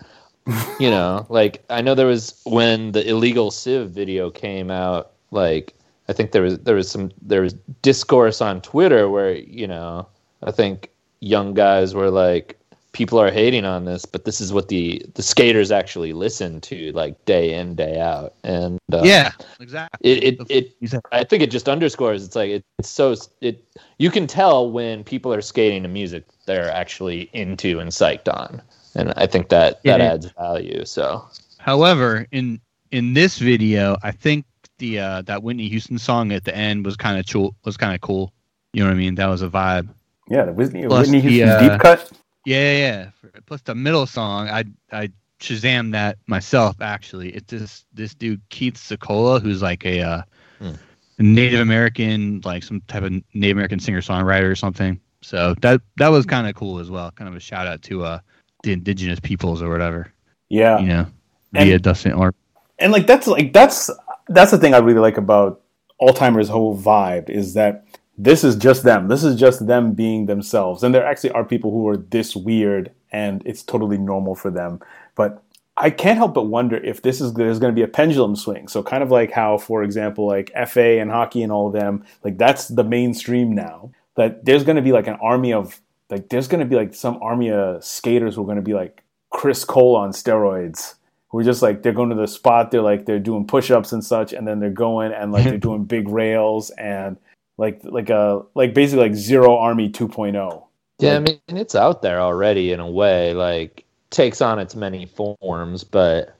you 0.81 0.91
know, 0.91 1.27
like 1.31 1.63
I 1.69 1.83
know 1.83 1.95
there 1.95 2.07
was 2.07 2.41
when 2.45 2.93
the 2.93 3.07
illegal 3.07 3.51
Civ 3.51 3.91
video 3.91 4.31
came 4.31 4.71
out. 4.71 5.13
Like 5.31 5.75
I 6.09 6.15
think 6.15 6.33
there 6.33 6.43
was 6.43 6.59
there 6.61 6.75
was 6.75 6.91
some 6.91 7.11
there 7.21 7.43
was 7.43 7.55
discourse 7.83 8.41
on 8.41 8.61
Twitter 8.63 9.11
where 9.11 9.35
you 9.35 9.67
know 9.67 10.09
I 10.43 10.51
think 10.51 10.91
young 11.23 11.55
guys 11.55 11.95
were 11.95 12.11
like 12.11 12.59
people 12.93 13.19
are 13.19 13.31
hating 13.31 13.65
on 13.65 13.87
this, 13.87 14.05
but 14.05 14.27
this 14.27 14.39
is 14.41 14.53
what 14.53 14.69
the 14.69 15.03
the 15.15 15.23
skaters 15.23 15.71
actually 15.71 16.13
listen 16.13 16.61
to 16.61 16.93
like 16.93 17.25
day 17.25 17.55
in 17.55 17.75
day 17.75 17.99
out 17.99 18.35
and 18.45 18.79
uh, 18.93 19.01
yeah, 19.05 19.31
exactly. 19.61 20.11
it 20.11 20.25
it, 20.25 20.51
it 20.51 20.77
Exactly. 20.83 21.19
I 21.19 21.25
think 21.25 21.43
it 21.43 21.51
just 21.51 21.69
underscores 21.69 22.25
it's 22.27 22.37
like 22.37 22.51
it, 22.51 22.65
it's 22.79 22.91
so 22.91 23.15
it 23.41 23.65
you 23.99 24.11
can 24.11 24.27
tell 24.27 24.71
when 24.71 25.05
people 25.05 25.33
are 25.33 25.41
skating 25.41 25.83
to 25.85 25.89
music 25.89 26.25
they're 26.45 26.71
actually 26.71 27.31
into 27.33 27.79
and 27.79 27.91
psyched 27.91 28.29
on, 28.29 28.61
and 28.95 29.15
I 29.17 29.27
think 29.27 29.49
that 29.49 29.83
that 29.85 30.01
Yeah. 30.01 30.13
adds 30.13 30.27
value. 30.33 30.85
So 30.85 31.25
However, 31.59 32.27
in 32.33 32.61
in 32.91 33.15
this 33.15 33.39
video, 33.39 33.97
I 34.03 34.11
think 34.11 34.45
the 34.79 34.99
uh, 34.99 35.23
that 35.23 35.43
Whitney 35.45 35.69
Houston 35.69 35.99
song 35.99 36.33
at 36.33 36.45
the 36.45 36.55
end 36.55 36.85
was 36.85 36.97
kind 36.97 37.19
of 37.19 37.25
cool. 37.27 37.55
Was 37.65 37.77
kind 37.77 37.95
of 37.95 38.01
cool. 38.01 38.33
You 38.75 38.83
know 38.83 38.89
what 38.91 38.97
I 38.97 38.99
mean? 38.99 39.15
That 39.15 39.29
was 39.29 39.41
a 39.43 39.49
vibe. 39.49 39.89
Yeah, 40.29 40.45
the 40.45 40.53
Whitney, 40.53 40.87
Plus 40.87 41.09
Whitney 41.11 41.21
the, 41.21 41.45
uh, 41.45 41.69
deep 41.69 41.81
cut. 41.81 42.11
Yeah, 42.45 42.59
yeah. 42.73 43.11
yeah. 43.25 43.41
Plus 43.47 43.61
the 43.63 43.75
middle 43.75 44.07
song, 44.07 44.49
I 44.49 44.65
I 44.93 45.11
Shazam 45.41 45.93
that 45.93 46.19
myself. 46.27 46.77
Actually, 46.81 47.31
it's 47.31 47.51
this 47.51 47.85
this 47.93 48.15
dude 48.15 48.41
Keith 48.49 48.75
Secola, 48.77 49.41
who's 49.43 49.63
like 49.63 49.85
a 49.85 50.01
uh, 50.01 50.23
Hmm. 50.61 50.73
Native 51.19 51.61
American, 51.61 52.41
like 52.45 52.63
some 52.63 52.81
type 52.89 53.03
of 53.03 53.13
Native 53.35 53.57
American 53.57 53.79
singer 53.81 54.01
songwriter 54.01 54.51
or 54.51 54.55
something. 54.55 55.01
So 55.21 55.55
that 55.61 55.81
that 55.97 56.09
was 56.09 56.25
kind 56.27 56.47
of 56.49 56.55
cool 56.55 56.79
as 56.79 56.91
well. 56.91 57.11
Kind 57.13 57.29
of 57.29 57.35
a 57.37 57.41
shout 57.41 57.67
out 57.67 57.83
to 57.83 58.05
uh 58.05 58.19
the 58.63 58.73
indigenous 58.73 59.19
peoples 59.21 59.61
or 59.63 59.69
whatever. 59.71 60.13
Yeah, 60.49 60.79
You 60.79 60.87
know, 60.87 61.07
And- 61.55 61.69
via 61.69 61.79
Dustin 61.79 62.13
or 62.13 62.35
and 62.79 62.93
like 62.93 63.07
that's 63.07 63.27
like 63.27 63.53
that's 63.53 63.91
that's 64.29 64.51
the 64.53 64.59
thing 64.59 64.75
I 64.75 64.79
really 64.79 65.01
like 65.01 65.17
about 65.17 65.61
Alltimers' 66.01 66.49
whole 66.49 66.77
vibe 66.77 67.29
is 67.29 67.55
that 67.55 67.85
this 68.19 68.45
is 68.45 68.57
just 68.57 68.83
them. 68.83 69.09
This 69.09 69.25
is 69.25 69.39
just 69.39 69.67
them 69.67 69.93
being 69.93 70.27
themselves, 70.27 70.83
and 70.83 70.95
there 70.95 71.05
actually 71.05 71.31
are 71.31 71.45
people 71.45 71.71
who 71.71 71.89
are 71.89 71.97
this 71.97 72.37
weird, 72.37 72.93
and 73.11 73.43
it's 73.47 73.63
totally 73.63 73.99
normal 73.99 74.35
for 74.35 74.51
them. 74.51 74.81
But 75.15 75.43
I 75.77 75.91
can't 75.91 76.19
help 76.19 76.35
but 76.35 76.45
wonder 76.45 76.77
if 76.77 77.03
this 77.03 77.21
is 77.21 77.33
there's 77.35 77.59
going 77.59 77.73
to 77.73 77.79
be 77.79 77.83
a 77.83 77.89
pendulum 77.89 78.37
swing. 78.37 78.69
So 78.69 78.83
kind 78.83 79.03
of 79.03 79.11
like 79.11 79.33
how, 79.33 79.57
for 79.57 79.83
example, 79.83 80.27
like 80.27 80.53
FA 80.67 81.01
and 81.01 81.11
hockey 81.11 81.43
and 81.43 81.51
all 81.51 81.69
of 81.69 81.73
them, 81.73 82.05
like 82.23 82.37
that's 82.37 82.69
the 82.69 82.85
mainstream 82.85 83.55
now. 83.55 83.91
That 84.17 84.45
there's 84.45 84.65
going 84.65 84.77
to 84.77 84.83
be 84.83 84.93
like 84.93 85.07
an 85.07 85.17
army 85.23 85.55
of 85.55 85.81
like 86.11 86.29
there's 86.29 86.47
going 86.47 86.61
to 86.61 86.67
be 86.67 86.77
like 86.77 86.95
some 86.95 87.19
army 87.23 87.51
of 87.51 87.83
skaters 87.83 88.35
who 88.35 88.43
are 88.43 88.47
going 88.47 88.57
to 88.57 88.63
be 88.63 88.75
like 88.75 89.03
Chris 89.31 89.65
Cole 89.65 89.97
on 89.97 90.11
steroids 90.11 90.97
who 91.29 91.39
are 91.39 91.43
just 91.43 91.63
like 91.63 91.83
they're 91.83 91.95
going 91.95 92.11
to 92.11 92.15
the 92.15 92.27
spot 92.27 92.71
they're 92.71 92.83
like 92.83 93.07
they're 93.07 93.19
doing 93.19 93.47
push-ups 93.47 93.91
and 93.93 94.05
such 94.05 94.35
and 94.35 94.47
then 94.47 94.61
they're 94.61 94.69
going 94.69 95.13
and 95.13 95.33
like 95.33 95.45
they're 95.45 95.57
doing 95.71 95.85
big 95.85 96.07
rails 96.09 96.69
and 96.71 97.17
like 97.63 97.81
like 97.85 98.11
a 98.11 98.43
like 98.55 98.75
basically 98.75 99.09
like 99.09 99.15
zero 99.15 99.57
army 99.57 99.87
oh. 100.01 100.09
2.0 100.09 100.63
yeah, 101.03 101.17
I 101.17 101.19
mean 101.19 101.41
it's 101.49 101.75
out 101.75 102.03
there 102.03 102.21
already 102.21 102.73
in 102.73 102.81
a 102.81 102.89
way. 102.89 103.35
Like 103.35 103.85
takes 104.11 104.41
on 104.41 104.59
its 104.59 104.77
many 104.77 105.07
forms, 105.07 105.83
but 105.85 106.37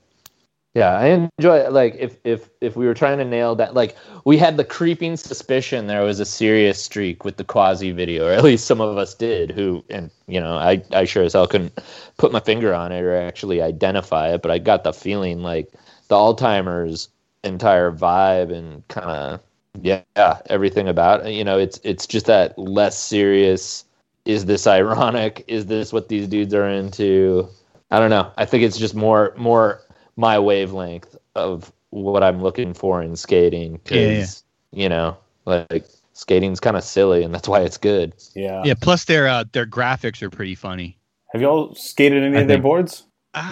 yeah, 0.75 0.97
I 0.97 1.29
enjoy 1.39 1.59
it. 1.59 1.73
Like 1.73 1.97
if 1.99 2.17
if 2.25 2.49
if 2.61 2.77
we 2.77 2.87
were 2.87 2.95
trying 2.95 3.19
to 3.19 3.25
nail 3.25 3.57
that, 3.57 3.75
like 3.75 3.97
we 4.25 4.39
had 4.39 4.57
the 4.57 4.65
creeping 4.65 5.17
suspicion 5.17 5.87
there 5.87 6.03
was 6.03 6.21
a 6.21 6.25
serious 6.25 6.83
streak 6.83 7.25
with 7.25 7.37
the 7.39 7.45
quasi 7.45 7.91
video, 7.91 8.29
or 8.29 8.33
at 8.33 8.45
least 8.45 8.67
some 8.67 8.81
of 8.81 8.97
us 8.97 9.15
did. 9.15 9.51
Who 9.51 9.85
and 9.91 10.11
you 10.29 10.41
know, 10.41 10.55
I 10.55 10.83
I 10.93 11.05
sure 11.05 11.25
as 11.25 11.33
hell 11.33 11.49
couldn't 11.49 11.79
put 12.17 12.33
my 12.33 12.41
finger 12.41 12.73
on 12.73 12.93
it 12.93 13.03
or 13.03 13.17
actually 13.17 13.61
identify 13.61 14.33
it, 14.33 14.43
but 14.43 14.51
I 14.51 14.59
got 14.59 14.85
the 14.85 14.93
feeling 14.93 15.43
like 15.43 15.73
the 16.09 16.15
Alltimers' 16.15 17.09
entire 17.43 17.91
vibe 17.91 18.53
and 18.53 18.87
kind 18.89 19.11
of 19.11 19.41
yeah 19.81 20.03
everything 20.47 20.87
about 20.89 21.31
you 21.33 21.43
know 21.45 21.59
it's 21.59 21.81
it's 21.83 22.07
just 22.07 22.27
that 22.27 22.57
less 22.59 22.99
serious 22.99 23.85
is 24.27 24.45
this 24.45 24.67
ironic 24.67 25.45
is 25.49 25.67
this 25.67 25.93
what 25.93 26.09
these 26.09 26.29
dudes 26.29 26.53
are 26.53 26.69
into 26.69 27.49
i 27.91 27.99
don't 27.99 28.11
know 28.11 28.31
i 28.37 28.45
think 28.45 28.63
it's 28.63 28.77
just 28.79 28.95
more 28.95 29.33
more 29.37 29.81
my 30.17 30.39
wavelength 30.39 31.17
of 31.35 31.73
what 31.91 32.23
i'm 32.23 32.43
looking 32.43 32.75
for 32.75 33.03
in 33.03 33.17
skating 33.17 33.81
because 33.83 34.45
you 34.73 34.89
know 34.89 35.17
like 35.47 35.87
skating's 36.13 36.61
kind 36.61 36.77
of 36.77 36.85
silly 36.85 37.23
and 37.23 37.35
that's 37.35 37.49
why 37.49 37.61
it's 37.61 37.79
good 37.79 38.13
yeah 38.35 38.63
yeah. 38.65 38.75
Plus 38.79 39.05
their 39.07 39.27
uh, 39.27 39.45
their 39.53 39.67
graphics 39.67 40.21
are 40.23 40.29
pretty 40.31 40.55
funny. 40.55 40.99
have 41.33 41.41
y'all 41.41 41.75
skated 41.75 42.23
any 42.23 42.37
I 42.37 42.41
of 42.43 42.49
their 42.49 42.57
think- 42.57 42.63
boards 42.63 43.05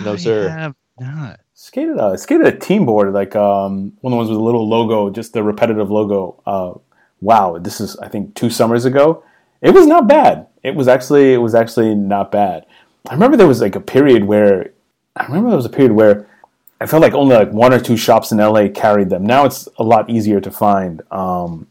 No, 0.05 0.13
I 0.13 0.17
sir. 0.17 0.49
have 0.51 0.75
not. 0.99 1.41
Skated 1.61 1.99
uh 1.99 2.17
skated 2.17 2.47
a 2.47 2.57
team 2.57 2.87
board 2.87 3.13
like 3.13 3.37
um 3.37 3.93
one 4.01 4.15
of 4.15 4.15
the 4.15 4.17
ones 4.17 4.31
with 4.31 4.39
a 4.39 4.43
little 4.43 4.67
logo 4.67 5.11
just 5.11 5.35
the 5.35 5.43
repetitive 5.43 5.91
logo. 5.91 6.43
Uh 6.47 6.73
wow 7.21 7.59
this 7.59 7.83
is 7.83 7.99
i 7.99 8.09
think 8.09 8.35
two 8.35 8.49
summers 8.49 8.87
ago. 8.87 9.23
It 9.61 9.75
was 9.75 9.87
not 9.87 10.09
bad. 10.09 10.47
It 10.63 10.75
was 10.75 10.89
actually 10.89 11.35
it 11.35 11.37
was 11.37 11.55
actually 11.55 11.95
not 11.95 12.33
bad. 12.33 12.65
I 13.11 13.13
remember 13.13 13.37
there 13.37 13.47
was 13.47 13.61
like 13.61 13.77
a 13.77 13.81
period 13.81 14.25
where 14.25 14.73
i 15.17 15.27
remember 15.27 15.51
there 15.51 15.57
was 15.59 15.67
a 15.67 15.77
period 15.79 15.93
where 15.93 16.27
i 16.81 16.87
felt 16.87 17.03
like 17.03 17.13
only 17.13 17.37
like 17.37 17.53
one 17.53 17.75
or 17.75 17.79
two 17.79 17.99
shops 17.99 18.33
in 18.33 18.39
la 18.39 18.67
carried 18.69 19.11
them. 19.11 19.27
Now 19.27 19.45
it's 19.45 19.69
a 19.77 19.85
lot 19.85 20.09
easier 20.09 20.41
to 20.41 20.51
find 20.51 21.03
um 21.13 21.67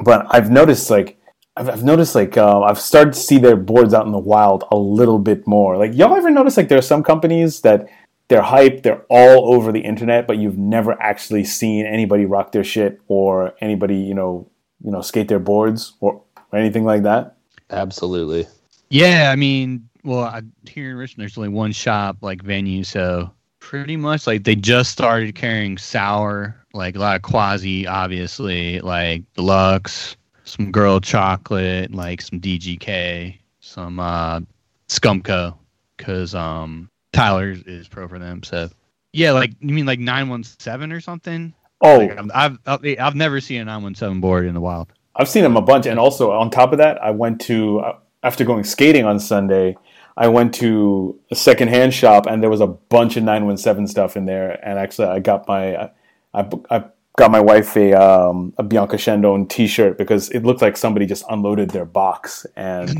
but 0.00 0.26
i've 0.30 0.48
noticed 0.48 0.90
like 0.90 1.18
I've, 1.54 1.68
I've 1.68 1.84
noticed 1.84 2.14
like 2.14 2.38
uh, 2.38 2.62
I've 2.62 2.78
started 2.80 3.12
to 3.12 3.20
see 3.20 3.36
their 3.36 3.56
boards 3.56 3.92
out 3.92 4.06
in 4.06 4.12
the 4.12 4.18
wild 4.18 4.64
a 4.70 4.76
little 4.76 5.18
bit 5.18 5.46
more. 5.46 5.76
Like 5.76 5.92
y'all 5.92 6.16
ever 6.16 6.30
notice 6.30 6.56
like 6.56 6.68
there 6.68 6.78
are 6.78 6.88
some 6.94 7.02
companies 7.02 7.60
that 7.60 7.90
they're 8.32 8.40
hype, 8.40 8.82
they're 8.82 9.04
all 9.10 9.52
over 9.52 9.72
the 9.72 9.80
internet, 9.80 10.26
but 10.26 10.38
you've 10.38 10.56
never 10.56 10.98
actually 11.02 11.44
seen 11.44 11.84
anybody 11.84 12.24
rock 12.24 12.52
their 12.52 12.64
shit 12.64 12.98
or 13.06 13.52
anybody 13.60 13.96
you 13.96 14.14
know 14.14 14.48
you 14.82 14.90
know 14.90 15.02
skate 15.02 15.28
their 15.28 15.38
boards 15.38 15.92
or, 16.00 16.22
or 16.50 16.58
anything 16.58 16.84
like 16.84 17.02
that. 17.02 17.36
absolutely 17.68 18.46
Yeah, 18.88 19.30
I 19.30 19.36
mean, 19.36 19.86
well, 20.02 20.24
I, 20.24 20.40
here 20.66 20.92
in 20.92 20.96
Richmond, 20.96 21.24
there's 21.24 21.36
only 21.36 21.50
one 21.50 21.72
shop 21.72 22.16
like 22.22 22.42
venue, 22.42 22.84
so 22.84 23.30
pretty 23.58 23.98
much 23.98 24.26
like 24.26 24.44
they 24.44 24.54
just 24.54 24.90
started 24.90 25.34
carrying 25.34 25.76
sour, 25.76 26.56
like 26.72 26.96
a 26.96 27.00
lot 27.00 27.16
of 27.16 27.20
quasi, 27.20 27.86
obviously, 27.86 28.80
like 28.80 29.24
deluxe, 29.34 30.16
some 30.44 30.72
girl 30.72 31.00
chocolate, 31.00 31.94
like 31.94 32.22
some 32.22 32.40
DGK, 32.40 33.38
some 33.60 34.00
uh, 34.00 34.40
Scumco, 34.88 35.54
because 35.98 36.34
um 36.34 36.88
Tyler 37.12 37.54
is 37.66 37.88
pro 37.88 38.08
for 38.08 38.18
them. 38.18 38.42
So 38.42 38.68
yeah, 39.12 39.32
like 39.32 39.52
you 39.60 39.74
mean 39.74 39.86
like 39.86 39.98
nine 39.98 40.28
one 40.28 40.44
seven 40.44 40.92
or 40.92 41.00
something? 41.00 41.54
Oh, 41.80 41.98
Like, 41.98 42.18
I've, 42.34 42.58
I've 42.66 43.16
never 43.16 43.40
seen 43.40 43.60
a 43.60 43.64
nine 43.64 43.82
one 43.82 43.94
seven 43.94 44.20
board 44.20 44.46
in 44.46 44.54
the 44.54 44.60
wild. 44.60 44.92
I've 45.14 45.28
seen 45.28 45.42
them 45.42 45.56
a 45.56 45.62
bunch, 45.62 45.86
and 45.86 45.98
also 45.98 46.30
on 46.30 46.50
top 46.50 46.72
of 46.72 46.78
that, 46.78 47.02
I 47.02 47.10
went 47.10 47.40
to 47.42 47.80
uh, 47.80 47.98
after 48.22 48.44
going 48.44 48.64
skating 48.64 49.04
on 49.04 49.18
Sunday. 49.20 49.76
I 50.16 50.28
went 50.28 50.54
to 50.56 51.18
a 51.30 51.34
secondhand 51.34 51.94
shop 51.94 52.26
and 52.26 52.42
there 52.42 52.50
was 52.50 52.60
a 52.60 52.66
bunch 52.66 53.16
of 53.16 53.22
917 53.22 53.86
stuff 53.86 54.16
in 54.16 54.26
there. 54.26 54.58
And 54.64 54.78
actually, 54.78 55.08
I 55.08 55.20
got 55.20 55.48
my 55.48 55.90
I, 56.34 56.48
I 56.70 56.84
got 57.18 57.30
my 57.30 57.40
wife 57.40 57.76
a 57.76 57.92
um, 57.92 58.54
a 58.58 58.62
Bianca 58.62 58.96
Chandon 58.96 59.46
T-shirt 59.46 59.98
because 59.98 60.30
it 60.30 60.44
looked 60.44 60.62
like 60.62 60.76
somebody 60.76 61.06
just 61.06 61.24
unloaded 61.28 61.70
their 61.70 61.84
box, 61.84 62.46
and 62.56 62.90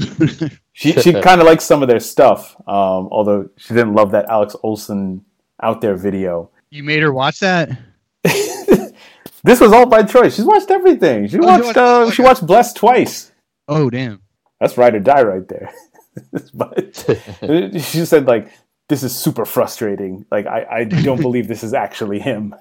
she 0.72 0.92
she 0.92 1.12
kind 1.12 1.40
of 1.40 1.46
likes 1.46 1.64
some 1.64 1.82
of 1.82 1.88
their 1.88 2.00
stuff. 2.00 2.56
Um, 2.68 3.08
although 3.10 3.48
she 3.56 3.74
didn't 3.74 3.94
love 3.94 4.10
that 4.12 4.28
Alex 4.28 4.54
Olson 4.62 5.24
out 5.62 5.80
there 5.80 5.96
video. 5.96 6.50
You 6.70 6.82
made 6.82 7.02
her 7.02 7.12
watch 7.12 7.40
that. 7.40 7.70
this 8.24 9.60
was 9.60 9.72
all 9.72 9.86
by 9.86 10.02
choice. 10.02 10.34
She's 10.34 10.44
watched 10.44 10.70
everything. 10.70 11.28
She 11.28 11.38
oh, 11.38 11.46
watched 11.46 11.76
uh, 11.76 12.10
she 12.10 12.22
watched 12.22 12.46
Blessed 12.46 12.76
twice. 12.76 13.32
Oh 13.68 13.90
damn! 13.90 14.20
That's 14.60 14.76
ride 14.76 14.94
or 14.94 15.00
die 15.00 15.22
right 15.22 15.46
there. 15.48 15.72
but 16.54 16.96
she 16.96 18.04
said 18.04 18.26
like 18.26 18.50
this 18.92 19.02
is 19.02 19.18
super 19.18 19.46
frustrating. 19.46 20.26
Like 20.30 20.46
I, 20.46 20.66
I 20.70 20.84
don't 20.84 21.20
believe 21.28 21.48
this 21.48 21.64
is 21.64 21.72
actually 21.72 22.18
him. 22.18 22.54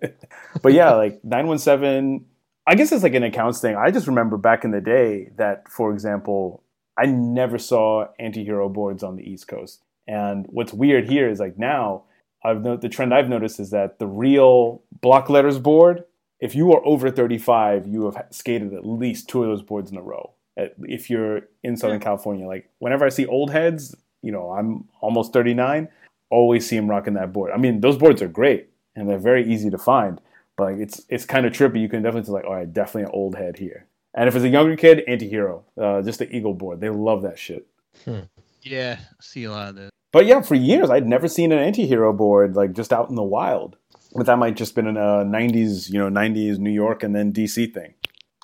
but 0.62 0.72
yeah, 0.72 0.94
like 0.94 1.22
917 1.24 2.26
I 2.66 2.74
guess 2.74 2.90
it's 2.90 3.04
like 3.04 3.14
an 3.14 3.22
accounts 3.22 3.60
thing. 3.60 3.76
I 3.76 3.90
just 3.92 4.08
remember 4.08 4.36
back 4.36 4.62
in 4.62 4.72
the 4.72 4.80
day 4.80 5.30
that, 5.36 5.70
for 5.70 5.90
example, 5.90 6.64
I 6.98 7.06
never 7.06 7.58
saw 7.58 8.08
anti-hero 8.18 8.68
boards 8.68 9.02
on 9.02 9.16
the 9.16 9.22
East 9.22 9.48
Coast. 9.48 9.84
And 10.06 10.44
what's 10.50 10.74
weird 10.74 11.08
here 11.08 11.30
is 11.30 11.38
like 11.40 11.56
now, 11.56 12.02
I've 12.44 12.60
no- 12.60 12.76
the 12.76 12.90
trend 12.90 13.14
I've 13.14 13.28
noticed 13.28 13.58
is 13.58 13.70
that 13.70 13.98
the 14.00 14.06
real 14.06 14.82
block 15.00 15.30
letters 15.30 15.58
board, 15.58 16.04
if 16.40 16.54
you 16.54 16.70
are 16.74 16.84
over 16.84 17.10
35, 17.10 17.86
you 17.86 18.04
have 18.10 18.26
skated 18.32 18.74
at 18.74 18.84
least 18.84 19.28
two 19.28 19.44
of 19.44 19.48
those 19.48 19.62
boards 19.62 19.90
in 19.90 19.96
a 19.96 20.02
row. 20.02 20.34
If 20.56 21.08
you're 21.08 21.42
in 21.62 21.76
Southern 21.76 22.00
California, 22.00 22.46
like 22.48 22.68
whenever 22.80 23.06
I 23.06 23.10
see 23.10 23.24
old 23.24 23.50
heads, 23.50 23.94
you 24.22 24.32
know, 24.32 24.50
I'm 24.50 24.84
almost 25.00 25.32
39, 25.32 25.88
always 26.30 26.68
see 26.68 26.76
him 26.76 26.88
rocking 26.88 27.14
that 27.14 27.32
board. 27.32 27.52
I 27.52 27.56
mean, 27.56 27.80
those 27.80 27.96
boards 27.96 28.22
are 28.22 28.28
great 28.28 28.68
and 28.96 29.08
they're 29.08 29.18
very 29.18 29.50
easy 29.50 29.70
to 29.70 29.78
find, 29.78 30.20
but 30.56 30.64
like 30.64 30.76
it's 30.78 31.02
it's 31.08 31.24
kind 31.24 31.46
of 31.46 31.52
trippy. 31.52 31.80
You 31.80 31.88
can 31.88 32.02
definitely 32.02 32.26
say 32.26 32.32
like, 32.32 32.44
all 32.44 32.54
right, 32.54 32.72
definitely 32.72 33.04
an 33.04 33.10
old 33.12 33.36
head 33.36 33.58
here. 33.58 33.86
And 34.14 34.28
if 34.28 34.34
it's 34.34 34.44
a 34.44 34.48
younger 34.48 34.76
kid, 34.76 35.04
anti-hero, 35.06 35.64
uh, 35.80 36.02
just 36.02 36.18
the 36.18 36.34
Eagle 36.34 36.54
board. 36.54 36.80
They 36.80 36.88
love 36.88 37.22
that 37.22 37.38
shit. 37.38 37.66
Hmm. 38.04 38.20
Yeah, 38.62 38.96
I 39.00 39.22
see 39.22 39.44
a 39.44 39.50
lot 39.50 39.70
of 39.70 39.74
that. 39.76 39.90
But 40.12 40.26
yeah, 40.26 40.40
for 40.40 40.54
years 40.54 40.90
I'd 40.90 41.06
never 41.06 41.28
seen 41.28 41.52
an 41.52 41.58
anti-hero 41.58 42.12
board 42.12 42.56
like 42.56 42.72
just 42.72 42.92
out 42.92 43.08
in 43.08 43.14
the 43.14 43.22
wild. 43.22 43.76
But 44.14 44.26
that 44.26 44.38
might 44.38 44.56
just 44.56 44.74
been 44.74 44.86
a 44.86 44.92
'90s, 44.92 45.90
you 45.90 45.98
know, 45.98 46.08
'90s 46.08 46.58
New 46.58 46.70
York 46.70 47.02
and 47.02 47.14
then 47.14 47.32
DC 47.32 47.72
thing. 47.74 47.94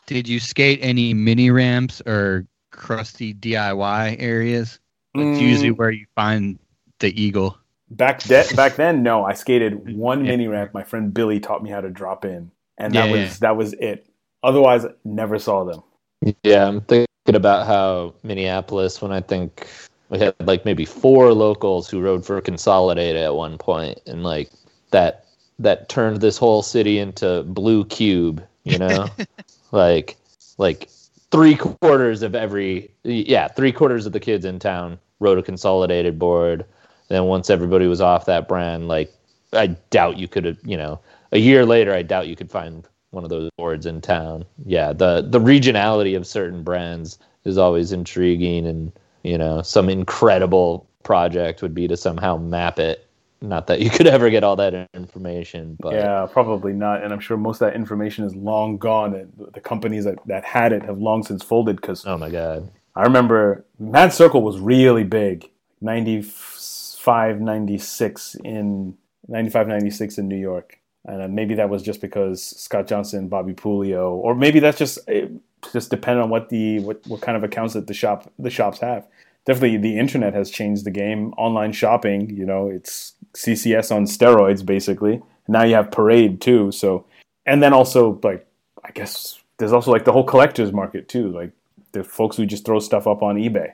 Did 0.07 0.29
you 0.29 0.39
skate 0.39 0.79
any 0.83 1.15
mini 1.15 1.51
ramps 1.51 2.03
or 2.07 2.47
crusty 2.71 3.33
DIY 3.33 4.17
areas? 4.19 4.79
That's 5.15 5.39
mm. 5.39 5.41
usually 5.41 5.71
where 5.71 5.91
you 5.91 6.07
find 6.15 6.59
the 6.99 7.21
eagle. 7.21 7.57
Back 7.91 8.23
de- 8.25 8.55
back 8.55 8.77
then, 8.77 9.03
no. 9.03 9.25
I 9.25 9.35
skated 9.35 9.97
one 9.97 10.25
yeah. 10.25 10.33
mini 10.33 10.49
ramp. 10.49 10.75
My 10.75 10.83
friend 10.83 11.15
Billy 11.15 11.41
taught 11.41 11.63
me 11.63 11.71
how 11.71 11.81
to 11.81 11.91
drop 11.91 12.25
in, 12.25 12.51
and 12.79 12.95
that 12.95 13.09
yeah, 13.09 13.13
was 13.13 13.21
yeah. 13.21 13.37
that 13.41 13.57
was 13.57 13.73
it. 13.75 14.07
Otherwise, 14.43 14.85
never 15.05 15.39
saw 15.39 15.65
them. 15.65 15.83
Yeah, 16.43 16.67
I'm 16.67 16.81
thinking 16.83 17.07
about 17.29 17.67
how 17.67 18.15
Minneapolis. 18.23 19.01
When 19.01 19.13
I 19.13 19.21
think 19.21 19.69
we 20.09 20.19
had 20.19 20.35
like 20.41 20.65
maybe 20.65 20.85
four 20.85 21.33
locals 21.33 21.89
who 21.89 22.01
rode 22.01 22.27
for 22.27 22.41
Consolidated 22.41 23.23
at 23.23 23.35
one 23.35 23.59
point, 23.59 24.01
and 24.07 24.25
like 24.25 24.51
that 24.91 25.27
that 25.59 25.89
turned 25.89 26.21
this 26.21 26.37
whole 26.37 26.63
city 26.63 26.99
into 26.99 27.45
Blue 27.45 27.85
Cube. 27.85 28.45
You 28.65 28.79
know, 28.79 29.09
like 29.73 30.17
like 30.59 30.89
three 31.35 31.57
quarters 31.57 32.23
of 32.23 32.37
every 32.37 32.89
yeah 33.03 33.49
three 33.49 33.73
quarters 33.73 34.07
of 34.07 34.13
the 34.13 34.21
kids 34.21 34.45
in 34.45 34.61
town 34.61 34.99
wrote 35.19 35.37
a 35.37 35.43
consolidated 35.43 36.17
board. 36.17 36.65
Then 37.09 37.25
once 37.25 37.51
everybody 37.51 37.89
was 37.89 38.01
off 38.01 38.27
that 38.27 38.47
brand, 38.47 38.87
like 38.87 39.13
I 39.53 39.67
doubt 39.91 40.17
you 40.17 40.29
could 40.29 40.45
have, 40.45 40.59
you 40.65 40.77
know, 40.77 41.01
a 41.33 41.39
year 41.39 41.67
later, 41.67 41.93
I 41.93 42.03
doubt 42.03 42.29
you 42.29 42.37
could 42.37 42.51
find 42.51 42.87
one 43.11 43.25
of 43.25 43.31
those 43.31 43.51
boards 43.59 43.85
in 43.85 44.01
town. 44.01 44.45
Yeah, 44.65 44.93
the 44.93 45.27
the 45.29 45.41
regionality 45.41 46.17
of 46.17 46.25
certain 46.25 46.63
brands 46.63 47.19
is 47.45 47.59
always 47.59 47.91
intriguing, 47.91 48.65
and 48.65 48.93
you 49.25 49.37
know, 49.37 49.61
some 49.63 49.89
incredible 49.89 50.87
project 51.03 51.63
would 51.63 51.75
be 51.75 51.89
to 51.89 51.97
somehow 51.97 52.37
map 52.37 52.79
it. 52.79 53.04
Not 53.45 53.67
that 53.67 53.81
you 53.81 53.91
could 53.97 54.07
ever 54.07 54.31
get 54.31 54.43
all 54.43 54.57
that 54.57 54.89
information, 54.95 55.77
but 55.79 55.95
yeah, 55.95 56.27
probably 56.31 56.73
not. 56.73 57.03
And 57.03 57.13
I'm 57.13 57.21
sure 57.21 57.37
most 57.37 57.61
of 57.61 57.71
that 57.71 57.77
information 57.77 58.25
is 58.25 58.35
long 58.35 58.79
gone. 58.79 59.15
And 59.15 59.33
the 59.53 59.61
companies 59.61 60.05
that, 60.05 60.19
that 60.27 60.45
had 60.45 60.73
it 60.73 60.83
have 60.85 60.99
long 60.99 61.23
since 61.23 61.43
folded. 61.43 61.77
Because 61.77 62.05
oh 62.07 62.19
my 62.19 62.31
god, 62.31 62.71
I 62.97 63.03
remember 63.03 63.65
Mad 63.79 64.13
Circle 64.13 64.43
was 64.43 64.59
really 64.59 65.05
big, 65.05 65.51
95, 65.81 67.41
96 67.41 68.37
in 68.37 68.97
95, 69.29 69.69
96 69.69 70.19
in 70.19 70.29
New 70.29 70.37
York. 70.37 70.79
And 71.07 71.23
uh, 71.23 71.29
maybe 71.29 71.55
that 71.57 71.69
was 71.69 71.83
just 71.83 72.01
because 72.01 72.43
Scott 72.43 72.87
Johnson, 72.87 73.29
Bobby 73.29 73.53
Puleo 73.53 74.13
or 74.13 74.35
maybe 74.35 74.59
that's 74.59 74.79
just 74.79 74.99
it 75.07 75.31
just 75.73 75.91
depend 75.91 76.21
on 76.21 76.31
what 76.31 76.49
the 76.49 76.81
what, 76.81 77.07
what 77.07 77.21
kind 77.21 77.37
of 77.37 77.45
accounts 77.45 77.75
that 77.75 77.87
the 77.87 77.95
shop 77.95 78.33
the 78.39 78.51
shops 78.51 78.81
have. 78.81 79.07
Definitely, 79.45 79.77
the 79.77 79.99
internet 79.99 80.33
has 80.33 80.51
changed 80.51 80.87
the 80.87 80.91
game. 80.91 81.35
Online 81.37 81.73
shopping, 81.73 82.31
you 82.31 82.47
know, 82.47 82.69
it's 82.69 83.13
CCS 83.35 83.95
on 83.95 84.05
steroids, 84.05 84.65
basically. 84.65 85.23
Now 85.49 85.65
you 85.65 85.75
have 85.75 85.91
Parade 85.91 86.41
too. 86.41 86.73
So, 86.73 87.07
and 87.47 87.63
then 87.63 87.73
also 87.73 88.19
like 88.23 88.47
I 88.85 88.91
guess 88.91 89.41
there's 89.59 89.73
also 89.73 89.91
like 89.91 90.05
the 90.05 90.13
whole 90.13 90.25
collectors 90.25 90.73
market 90.73 91.09
too. 91.09 91.31
Like 91.31 91.53
the 91.93 92.05
folks 92.05 92.37
who 92.37 92.47
just 92.47 92.65
throw 92.65 92.79
stuff 92.81 93.07
up 93.07 93.23
on 93.23 93.37
eBay. 93.37 93.73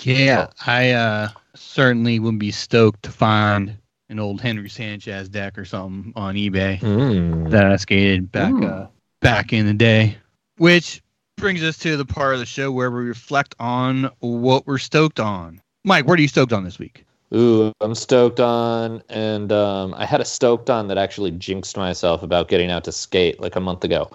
Yeah, 0.00 0.48
I 0.66 0.90
uh, 0.90 1.28
certainly 1.54 2.18
would 2.18 2.38
be 2.38 2.50
stoked 2.50 3.04
to 3.04 3.12
find 3.12 3.76
an 4.08 4.18
old 4.18 4.40
Henry 4.40 4.68
Sanchez 4.68 5.28
deck 5.28 5.56
or 5.56 5.64
something 5.64 6.12
on 6.16 6.34
eBay 6.34 6.80
mm. 6.80 7.50
that 7.50 7.66
I 7.66 7.76
skated 7.76 8.30
back 8.30 8.52
mm. 8.52 8.70
uh, 8.70 8.88
back 9.20 9.52
in 9.52 9.66
the 9.66 9.74
day. 9.74 10.16
Which 10.58 11.02
brings 11.36 11.62
us 11.62 11.78
to 11.78 11.96
the 11.96 12.04
part 12.04 12.34
of 12.34 12.40
the 12.40 12.46
show 12.46 12.70
where 12.70 12.90
we 12.90 13.04
reflect 13.04 13.54
on 13.58 14.10
what 14.20 14.66
we're 14.66 14.78
stoked 14.78 15.20
on. 15.20 15.60
Mike, 15.84 16.06
what 16.06 16.18
are 16.18 16.22
you 16.22 16.28
stoked 16.28 16.52
on 16.52 16.64
this 16.64 16.78
week? 16.78 17.04
Ooh, 17.34 17.72
I'm 17.80 17.94
stoked 17.94 18.38
on, 18.38 19.02
and 19.08 19.50
um, 19.50 19.94
I 19.96 20.06
had 20.06 20.20
a 20.20 20.24
stoked 20.24 20.70
on 20.70 20.88
that 20.88 20.98
actually 20.98 21.32
jinxed 21.32 21.76
myself 21.76 22.22
about 22.22 22.48
getting 22.48 22.70
out 22.70 22.84
to 22.84 22.92
skate 22.92 23.40
like 23.40 23.56
a 23.56 23.60
month 23.60 23.82
ago. 23.82 24.10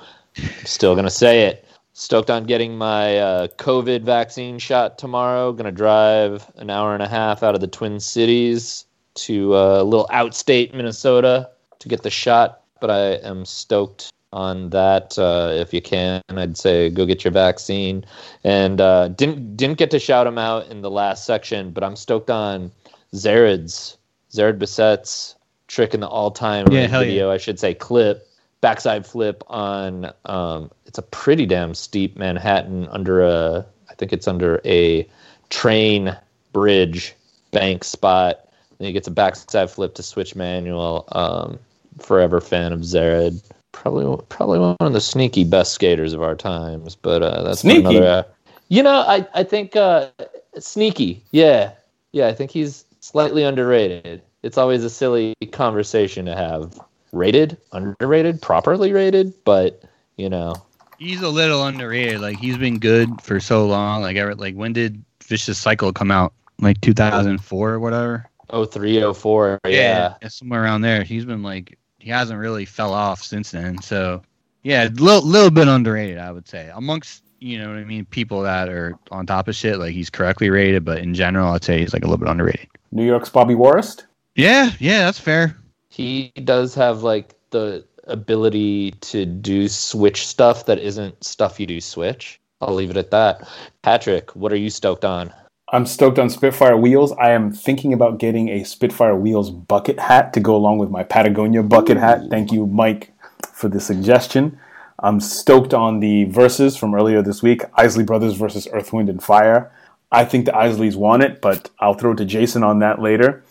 Still 0.63 0.95
gonna 0.95 1.09
say 1.09 1.41
it 1.41 1.65
stoked 1.99 2.29
on 2.29 2.45
getting 2.45 2.77
my 2.77 3.17
uh, 3.17 3.47
COVID 3.47 4.03
vaccine 4.03 4.57
shot 4.57 4.97
tomorrow. 4.97 5.51
Going 5.51 5.65
to 5.65 5.71
drive 5.71 6.49
an 6.55 6.69
hour 6.69 6.93
and 6.93 7.03
a 7.03 7.07
half 7.07 7.43
out 7.43 7.55
of 7.55 7.61
the 7.61 7.67
Twin 7.67 7.99
Cities 7.99 8.85
to 9.15 9.55
a 9.55 9.81
uh, 9.81 9.83
little 9.83 10.07
outstate 10.07 10.73
Minnesota 10.73 11.49
to 11.79 11.89
get 11.89 12.03
the 12.03 12.09
shot. 12.09 12.61
But 12.79 12.89
I 12.89 13.15
am 13.27 13.43
stoked 13.43 14.13
on 14.31 14.69
that. 14.69 15.19
Uh, 15.19 15.51
if 15.53 15.73
you 15.73 15.81
can, 15.81 16.21
I'd 16.29 16.57
say 16.57 16.89
go 16.89 17.05
get 17.05 17.25
your 17.25 17.33
vaccine. 17.33 18.05
And 18.45 18.79
uh, 18.79 19.09
didn't 19.09 19.57
didn't 19.57 19.77
get 19.77 19.91
to 19.91 19.99
shout 19.99 20.25
him 20.25 20.37
out 20.37 20.67
in 20.67 20.81
the 20.81 20.89
last 20.89 21.25
section, 21.25 21.71
but 21.71 21.83
I'm 21.83 21.97
stoked 21.97 22.29
on 22.29 22.71
Zered's 23.13 23.97
Zered 24.31 24.59
Bassett's 24.59 25.35
trick 25.67 25.93
in 25.93 25.99
the 25.99 26.07
all 26.07 26.31
time 26.31 26.67
yeah, 26.71 26.87
video, 26.87 27.27
yeah. 27.27 27.33
I 27.33 27.37
should 27.37 27.59
say 27.59 27.73
clip 27.73 28.27
backside 28.61 29.05
flip 29.05 29.43
on 29.47 30.11
um, 30.25 30.69
it's 30.85 30.97
a 30.97 31.03
pretty 31.03 31.45
damn 31.45 31.73
steep 31.73 32.17
Manhattan 32.17 32.87
under 32.89 33.21
a 33.21 33.65
I 33.89 33.93
think 33.95 34.13
it's 34.13 34.27
under 34.27 34.61
a 34.65 35.07
train 35.49 36.15
bridge 36.53 37.15
bank 37.51 37.83
spot. 37.83 38.45
And 38.77 38.85
he 38.85 38.93
gets 38.93 39.07
a 39.07 39.11
backside 39.11 39.69
flip 39.69 39.95
to 39.95 40.03
switch 40.03 40.35
manual. 40.35 41.05
Um, 41.11 41.59
forever 41.99 42.39
fan 42.41 42.71
of 42.71 42.81
Zared. 42.81 43.41
Probably 43.71 44.23
probably 44.29 44.59
one 44.59 44.75
of 44.79 44.93
the 44.93 45.01
sneaky 45.01 45.43
best 45.43 45.73
skaters 45.73 46.13
of 46.13 46.21
our 46.21 46.35
times. 46.35 46.95
But 46.95 47.23
uh, 47.23 47.43
that's 47.43 47.61
sneaky. 47.61 47.79
another. 47.79 48.05
Uh, 48.05 48.23
you 48.69 48.83
know, 48.83 49.03
I 49.07 49.27
I 49.33 49.43
think 49.43 49.75
uh, 49.75 50.09
sneaky. 50.57 51.23
Yeah, 51.31 51.73
yeah. 52.11 52.27
I 52.27 52.33
think 52.33 52.51
he's 52.51 52.85
slightly 53.09 53.43
underrated. 53.43 54.21
It's 54.43 54.57
always 54.57 54.83
a 54.83 54.89
silly 54.89 55.35
conversation 55.51 56.25
to 56.25 56.35
have 56.35 56.79
rated, 57.11 57.57
underrated, 57.71 58.41
properly 58.41 58.93
rated, 58.93 59.33
but 59.43 59.83
you 60.15 60.29
know, 60.29 60.55
he's 60.97 61.21
a 61.21 61.29
little 61.29 61.65
underrated. 61.65 62.21
Like 62.21 62.37
he's 62.37 62.57
been 62.57 62.79
good 62.79 63.21
for 63.21 63.39
so 63.39 63.65
long. 63.65 64.01
Like 64.01 64.15
ever, 64.17 64.35
like 64.35 64.55
when 64.55 64.73
did 64.73 65.03
Vicious 65.23 65.57
Cycle 65.57 65.91
come 65.91 66.11
out? 66.11 66.33
Like 66.59 66.79
2004 66.81 67.69
or 67.69 67.79
whatever. 67.79 68.29
Oh 68.51 68.65
three 68.65 69.01
oh 69.03 69.13
four. 69.13 69.59
Yeah. 69.65 70.15
yeah, 70.21 70.27
somewhere 70.27 70.63
around 70.63 70.81
there. 70.81 71.03
He's 71.03 71.25
been 71.25 71.43
like 71.43 71.77
he 71.99 72.09
hasn't 72.09 72.39
really 72.39 72.65
fell 72.65 72.93
off 72.93 73.23
since 73.23 73.51
then. 73.51 73.81
So 73.81 74.21
yeah, 74.63 74.87
a 74.87 74.89
little 74.89 75.25
little 75.25 75.51
bit 75.51 75.67
underrated, 75.67 76.17
I 76.17 76.31
would 76.31 76.47
say, 76.47 76.71
amongst 76.73 77.23
you 77.39 77.57
know 77.57 77.69
what 77.69 77.77
I 77.77 77.85
mean, 77.85 78.05
people 78.05 78.41
that 78.41 78.69
are 78.69 78.97
on 79.11 79.25
top 79.25 79.47
of 79.47 79.55
shit. 79.55 79.79
Like 79.79 79.93
he's 79.93 80.09
correctly 80.09 80.49
rated, 80.49 80.83
but 80.83 80.99
in 80.99 81.13
general, 81.13 81.53
I'd 81.53 81.63
say 81.63 81.79
he's 81.79 81.93
like 81.93 82.03
a 82.03 82.07
little 82.07 82.17
bit 82.17 82.29
underrated. 82.29 82.67
New 82.91 83.05
York's 83.05 83.29
Bobby 83.29 83.55
Worrest. 83.55 84.05
Yeah, 84.35 84.71
yeah, 84.79 85.05
that's 85.05 85.19
fair 85.19 85.55
he 85.99 86.31
does 86.45 86.75
have 86.75 87.03
like 87.03 87.35
the 87.49 87.83
ability 88.05 88.91
to 89.01 89.25
do 89.25 89.67
switch 89.67 90.25
stuff 90.25 90.65
that 90.65 90.79
isn't 90.79 91.21
stuff 91.23 91.59
you 91.59 91.67
do 91.67 91.81
switch. 91.81 92.39
I'll 92.61 92.73
leave 92.73 92.89
it 92.89 92.97
at 92.97 93.11
that. 93.11 93.45
Patrick, 93.81 94.33
what 94.33 94.53
are 94.53 94.57
you 94.57 94.69
stoked 94.69 95.03
on? 95.03 95.33
I'm 95.73 95.85
stoked 95.85 96.17
on 96.17 96.29
Spitfire 96.29 96.77
wheels. 96.77 97.11
I 97.13 97.31
am 97.31 97.51
thinking 97.51 97.91
about 97.91 98.17
getting 98.17 98.47
a 98.47 98.63
Spitfire 98.63 99.15
wheels 99.15 99.51
bucket 99.51 99.99
hat 99.99 100.31
to 100.33 100.39
go 100.39 100.55
along 100.55 100.77
with 100.77 100.89
my 100.89 101.03
Patagonia 101.03 101.63
bucket 101.63 101.97
hat. 101.97 102.21
Thank 102.29 102.53
you, 102.53 102.65
Mike, 102.65 103.13
for 103.51 103.67
the 103.67 103.81
suggestion. 103.81 104.57
I'm 104.99 105.19
stoked 105.19 105.73
on 105.73 105.99
the 105.99 106.25
Verzuz 106.27 106.79
from 106.79 106.95
earlier 106.95 107.21
this 107.21 107.43
week 107.43 107.61
Isley 107.75 108.05
Brothers 108.05 108.35
versus 108.35 108.69
Earth, 108.71 108.93
Wind, 108.93 109.09
and 109.09 109.21
Fire. 109.21 109.69
I 110.11 110.25
think 110.25 110.45
the 110.45 110.51
Isleys 110.51 110.95
won 110.95 111.21
it, 111.21 111.39
but 111.41 111.69
I'll 111.79 111.93
throw 111.93 112.11
it 112.11 112.17
to 112.17 112.25
Jason 112.25 112.63
on 112.63 112.79
that 112.79 112.99
later. 112.99 113.43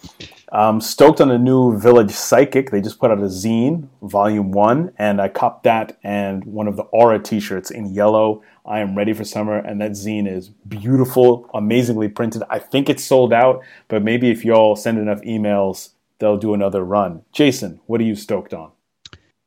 I'm 0.50 0.80
stoked 0.80 1.20
on 1.20 1.28
the 1.28 1.38
new 1.38 1.78
Village 1.78 2.10
Psychic. 2.10 2.70
They 2.70 2.80
just 2.80 2.98
put 2.98 3.10
out 3.10 3.18
a 3.18 3.22
zine, 3.24 3.88
volume 4.02 4.50
one, 4.50 4.92
and 4.98 5.20
I 5.20 5.28
copped 5.28 5.64
that 5.64 5.98
and 6.02 6.44
one 6.44 6.66
of 6.66 6.76
the 6.76 6.84
Aura 6.84 7.18
t 7.18 7.38
shirts 7.38 7.70
in 7.70 7.92
yellow. 7.92 8.42
I 8.64 8.80
am 8.80 8.96
ready 8.96 9.12
for 9.12 9.24
summer, 9.24 9.58
and 9.58 9.80
that 9.80 9.92
zine 9.92 10.26
is 10.30 10.48
beautiful, 10.48 11.48
amazingly 11.54 12.08
printed. 12.08 12.42
I 12.50 12.58
think 12.58 12.88
it's 12.88 13.04
sold 13.04 13.32
out, 13.32 13.62
but 13.88 14.02
maybe 14.02 14.30
if 14.30 14.44
y'all 14.44 14.74
send 14.74 14.98
enough 14.98 15.20
emails, 15.20 15.90
they'll 16.18 16.38
do 16.38 16.54
another 16.54 16.82
run. 16.82 17.22
Jason, 17.32 17.80
what 17.86 18.00
are 18.00 18.04
you 18.04 18.16
stoked 18.16 18.54
on? 18.54 18.72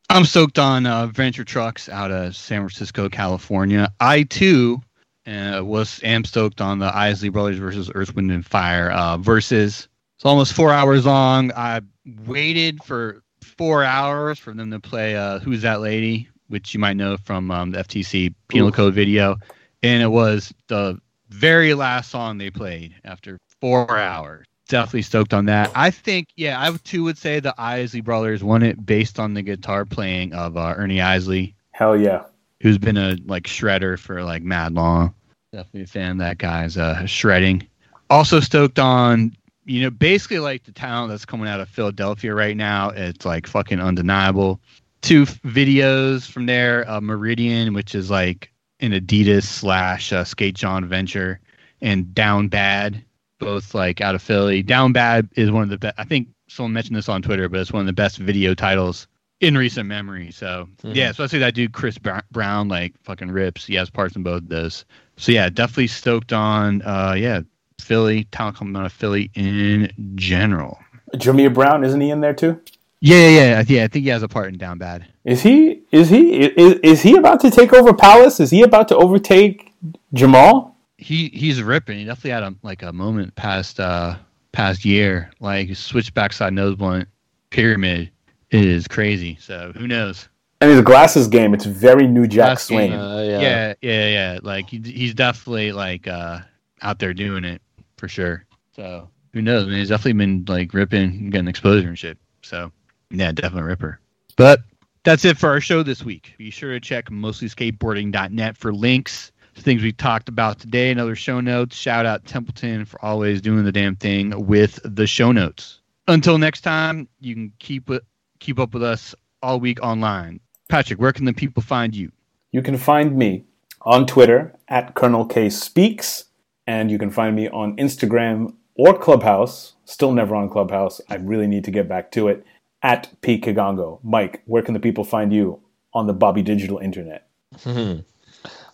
I'm 0.08 0.24
stoked 0.24 0.58
on 0.58 0.86
uh, 0.86 1.06
Venture 1.06 1.44
Trucks 1.44 1.88
out 1.88 2.10
of 2.10 2.36
San 2.36 2.60
Francisco, 2.60 3.08
California. 3.08 3.92
I 3.98 4.24
too 4.24 4.82
uh, 5.26 5.62
was 5.64 6.00
am 6.02 6.24
stoked 6.24 6.60
on 6.60 6.78
the 6.78 6.94
Isley 6.94 7.28
Brothers 7.28 7.58
versus 7.58 7.90
Earth, 7.94 8.14
Wind, 8.14 8.30
and 8.30 8.44
Fire 8.44 8.90
uh, 8.90 9.18
Verzuz. 9.18 9.86
It's 10.16 10.24
almost 10.24 10.52
four 10.52 10.72
hours 10.72 11.06
long. 11.06 11.52
I 11.52 11.80
waited 12.26 12.82
for 12.82 13.22
four 13.42 13.84
hours 13.84 14.38
for 14.38 14.52
them 14.52 14.70
to 14.70 14.80
play 14.80 15.16
uh, 15.16 15.38
"Who's 15.40 15.62
That 15.62 15.80
Lady," 15.80 16.28
which 16.48 16.74
you 16.74 16.80
might 16.80 16.96
know 16.96 17.16
from 17.16 17.50
um, 17.50 17.70
the 17.70 17.78
FTC 17.78 18.34
Penal 18.48 18.68
Ooh. 18.68 18.72
Code 18.72 18.94
video, 18.94 19.36
and 19.82 20.02
it 20.02 20.10
was 20.10 20.52
the 20.68 21.00
very 21.28 21.74
last 21.74 22.10
song 22.10 22.38
they 22.38 22.50
played 22.50 22.94
after 23.04 23.38
four 23.60 23.96
hours. 23.96 24.46
Definitely 24.68 25.02
stoked 25.02 25.34
on 25.34 25.46
that. 25.46 25.70
I 25.74 25.90
think, 25.90 26.28
yeah, 26.36 26.60
I 26.60 26.74
too 26.84 27.04
would 27.04 27.18
say 27.18 27.40
the 27.40 27.54
Isley 27.58 28.00
Brothers 28.00 28.42
won 28.42 28.62
it 28.62 28.84
based 28.84 29.18
on 29.18 29.34
the 29.34 29.42
guitar 29.42 29.84
playing 29.84 30.32
of 30.32 30.56
uh, 30.56 30.74
Ernie 30.76 31.00
Isley. 31.00 31.56
Hell 31.72 31.96
yeah 31.96 32.24
who's 32.62 32.78
been 32.78 32.96
a 32.96 33.18
like 33.26 33.42
shredder 33.44 33.98
for 33.98 34.22
like 34.22 34.42
mad 34.42 34.72
long. 34.72 35.12
Definitely 35.52 35.82
a 35.82 35.86
fan 35.86 36.12
of 36.12 36.18
that 36.18 36.38
guy's 36.38 36.78
uh, 36.78 37.04
shredding. 37.04 37.66
Also 38.08 38.40
stoked 38.40 38.78
on 38.78 39.36
you 39.64 39.82
know 39.82 39.90
basically 39.90 40.38
like 40.38 40.64
the 40.64 40.72
talent 40.72 41.10
that's 41.10 41.26
coming 41.26 41.48
out 41.48 41.60
of 41.60 41.68
Philadelphia 41.68 42.34
right 42.34 42.56
now. 42.56 42.90
It's 42.90 43.26
like 43.26 43.46
fucking 43.46 43.80
undeniable. 43.80 44.60
Two 45.02 45.22
f- 45.22 45.42
videos 45.42 46.30
from 46.30 46.46
there, 46.46 46.88
uh, 46.88 47.00
Meridian, 47.00 47.74
which 47.74 47.94
is 47.94 48.08
like 48.08 48.52
an 48.80 48.92
Adidas 48.92 49.42
slash 49.42 50.12
uh, 50.12 50.24
skate 50.24 50.54
John 50.54 50.88
venture, 50.88 51.40
and 51.80 52.14
Down 52.14 52.48
Bad, 52.48 53.04
both 53.40 53.74
like 53.74 54.00
out 54.00 54.14
of 54.14 54.22
Philly. 54.22 54.62
Down 54.62 54.92
Bad 54.92 55.28
is 55.34 55.50
one 55.50 55.64
of 55.64 55.68
the 55.68 55.78
best. 55.78 55.94
I 55.98 56.04
think 56.04 56.28
someone 56.48 56.72
mentioned 56.72 56.96
this 56.96 57.08
on 57.08 57.22
Twitter, 57.22 57.48
but 57.48 57.58
it's 57.58 57.72
one 57.72 57.80
of 57.80 57.86
the 57.86 57.92
best 57.92 58.18
video 58.18 58.54
titles 58.54 59.08
in 59.42 59.58
recent 59.58 59.86
memory. 59.86 60.30
So 60.30 60.68
mm-hmm. 60.78 60.92
yeah, 60.92 61.10
especially 61.10 61.40
that 61.40 61.54
dude 61.54 61.72
Chris 61.72 61.98
Brown, 61.98 62.68
like 62.68 62.94
fucking 63.02 63.30
rips. 63.30 63.66
He 63.66 63.74
has 63.74 63.90
parts 63.90 64.16
in 64.16 64.22
both 64.22 64.42
of 64.42 64.48
those. 64.48 64.86
So 65.18 65.32
yeah, 65.32 65.50
definitely 65.50 65.88
stoked 65.88 66.32
on. 66.32 66.80
Uh, 66.82 67.14
yeah, 67.18 67.42
Philly 67.78 68.24
talent 68.24 68.56
coming 68.56 68.76
out 68.76 68.86
of 68.86 68.92
Philly 68.92 69.30
in 69.34 69.92
general. 70.14 70.78
Jameer 71.14 71.52
Brown 71.52 71.84
isn't 71.84 72.00
he 72.00 72.10
in 72.10 72.22
there 72.22 72.32
too? 72.32 72.58
Yeah, 73.00 73.16
yeah, 73.16 73.28
yeah. 73.28 73.64
yeah 73.66 73.84
I 73.84 73.88
think 73.88 74.04
he 74.04 74.08
has 74.10 74.22
a 74.22 74.28
part 74.28 74.48
in 74.48 74.58
Down 74.58 74.78
Bad. 74.78 75.06
Is 75.24 75.42
he? 75.42 75.82
Is 75.90 76.08
he? 76.08 76.40
Is, 76.40 76.74
is 76.82 77.02
he 77.02 77.16
about 77.16 77.40
to 77.40 77.50
take 77.50 77.72
over 77.72 77.92
Palace? 77.92 78.40
Is 78.40 78.50
he 78.50 78.62
about 78.62 78.88
to 78.88 78.96
overtake 78.96 79.72
Jamal? 80.14 80.76
He 80.96 81.28
he's 81.30 81.60
ripping. 81.60 81.98
He 81.98 82.04
definitely 82.04 82.30
had 82.30 82.44
a 82.44 82.54
like 82.62 82.82
a 82.82 82.92
moment 82.92 83.34
past 83.34 83.80
uh 83.80 84.14
past 84.52 84.84
year, 84.84 85.32
like 85.40 85.74
switch 85.74 86.14
backside 86.14 86.52
nose 86.52 86.76
blunt 86.76 87.08
pyramid 87.50 88.10
it 88.52 88.64
is 88.64 88.86
crazy. 88.86 89.36
So 89.40 89.72
who 89.74 89.88
knows? 89.88 90.28
I 90.60 90.66
mean, 90.66 90.76
the 90.76 90.82
glasses 90.82 91.26
game, 91.26 91.54
it's 91.54 91.64
very 91.64 92.06
New 92.06 92.28
Jack 92.28 92.60
Swing. 92.60 92.92
Uh, 92.92 93.24
yeah. 93.28 93.40
yeah, 93.40 93.74
yeah, 93.80 94.08
yeah. 94.08 94.38
Like 94.42 94.70
he, 94.70 94.78
he's 94.78 95.14
definitely 95.14 95.72
like 95.72 96.06
uh, 96.06 96.38
out 96.82 97.00
there 97.00 97.12
doing 97.12 97.44
it 97.44 97.60
for 97.96 98.06
sure. 98.06 98.44
So 98.76 99.08
who 99.32 99.42
knows? 99.42 99.64
I 99.64 99.66
mean, 99.66 99.78
he's 99.78 99.88
definitely 99.88 100.12
been 100.12 100.44
like 100.46 100.72
ripping, 100.72 101.30
getting 101.30 101.48
exposure 101.48 101.88
and 101.88 101.98
shit. 101.98 102.16
So 102.42 102.70
yeah, 103.10 103.32
definitely 103.32 103.68
ripper. 103.68 103.98
But 104.36 104.60
that's 105.02 105.24
it 105.24 105.36
for 105.36 105.48
our 105.48 105.60
show 105.60 105.82
this 105.82 106.04
week. 106.04 106.34
Be 106.38 106.50
sure 106.50 106.72
to 106.72 106.80
check 106.80 107.06
mostlyskateboarding.net 107.06 108.56
for 108.56 108.72
links 108.72 109.32
to 109.54 109.62
things 109.62 109.82
we 109.82 109.92
talked 109.92 110.28
about 110.28 110.60
today 110.60 110.90
and 110.90 111.00
other 111.00 111.16
show 111.16 111.40
notes. 111.40 111.74
Shout 111.74 112.06
out 112.06 112.24
Templeton 112.24 112.84
for 112.84 113.04
always 113.04 113.40
doing 113.40 113.64
the 113.64 113.72
damn 113.72 113.96
thing 113.96 114.46
with 114.46 114.78
the 114.84 115.06
show 115.06 115.32
notes. 115.32 115.80
Until 116.06 116.38
next 116.38 116.60
time, 116.60 117.08
you 117.20 117.34
can 117.34 117.52
keep 117.58 117.90
it 117.90 118.04
keep 118.42 118.58
up 118.58 118.74
with 118.74 118.82
us 118.82 119.14
all 119.42 119.60
week 119.60 119.82
online. 119.82 120.40
Patrick, 120.68 121.00
where 121.00 121.12
can 121.12 121.24
the 121.24 121.32
people 121.32 121.62
find 121.62 121.94
you? 121.94 122.10
You 122.50 122.60
can 122.60 122.76
find 122.76 123.16
me 123.16 123.44
on 123.82 124.06
Twitter 124.06 124.54
at 124.68 124.94
Colonel 124.94 125.24
K 125.24 125.48
Speaks, 125.48 126.24
and 126.66 126.90
you 126.90 126.98
can 126.98 127.10
find 127.10 127.34
me 127.34 127.48
on 127.48 127.76
Instagram 127.76 128.54
or 128.74 128.98
Clubhouse. 128.98 129.74
Still 129.84 130.12
never 130.12 130.34
on 130.34 130.48
Clubhouse. 130.48 131.00
I 131.08 131.16
really 131.16 131.46
need 131.46 131.64
to 131.64 131.70
get 131.70 131.88
back 131.88 132.10
to 132.12 132.28
it. 132.28 132.44
At 132.82 133.12
P 133.20 133.40
Kigongo. 133.40 134.00
Mike, 134.02 134.42
where 134.46 134.62
can 134.62 134.74
the 134.74 134.80
people 134.80 135.04
find 135.04 135.32
you 135.32 135.60
on 135.94 136.06
the 136.08 136.12
Bobby 136.12 136.42
Digital 136.42 136.78
Internet? 136.78 137.28
Hmm. 137.62 137.98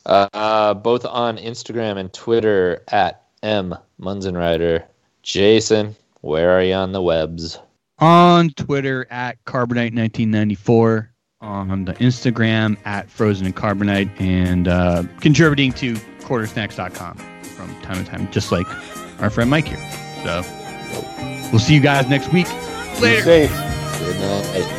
Uh, 0.07 0.73
both 0.75 1.05
on 1.05 1.37
Instagram 1.37 1.99
and 1.99 2.11
Twitter 2.13 2.83
at 2.89 3.23
M 3.43 3.75
Munzenrider. 4.01 4.85
Jason, 5.23 5.95
where 6.23 6.53
are 6.53 6.63
you 6.63 6.75
on 6.75 6.93
the 6.93 7.03
webs? 7.03 7.59
On 7.99 8.51
Twitter 8.51 9.07
at 9.11 9.43
Carbonite1994, 9.45 11.09
on 11.41 11.85
the 11.85 11.95
Instagram 11.95 12.77
at 12.85 13.09
Frozen 13.11 13.47
and 13.47 13.57
Carbonite, 13.57 14.21
and 14.21 14.69
uh, 14.69 15.05
contributing 15.21 15.73
to 15.75 15.95
quartersnacks.com 16.21 17.17
from 17.17 17.81
time 17.83 18.05
to 18.05 18.11
time, 18.11 18.31
just 18.31 18.53
like 18.53 18.67
our 19.21 19.31
friend 19.31 19.51
Mike 19.51 19.67
here. 19.67 19.91
So 20.25 20.43
we'll 21.51 21.61
see 21.61 21.75
you 21.75 21.81
guys 21.81 22.09
next 22.09 22.33
week. 22.33 22.49
Later. 23.01 23.17
Be 23.17 23.47
safe. 23.47 23.51
Good 23.99 24.21
night. 24.21 24.78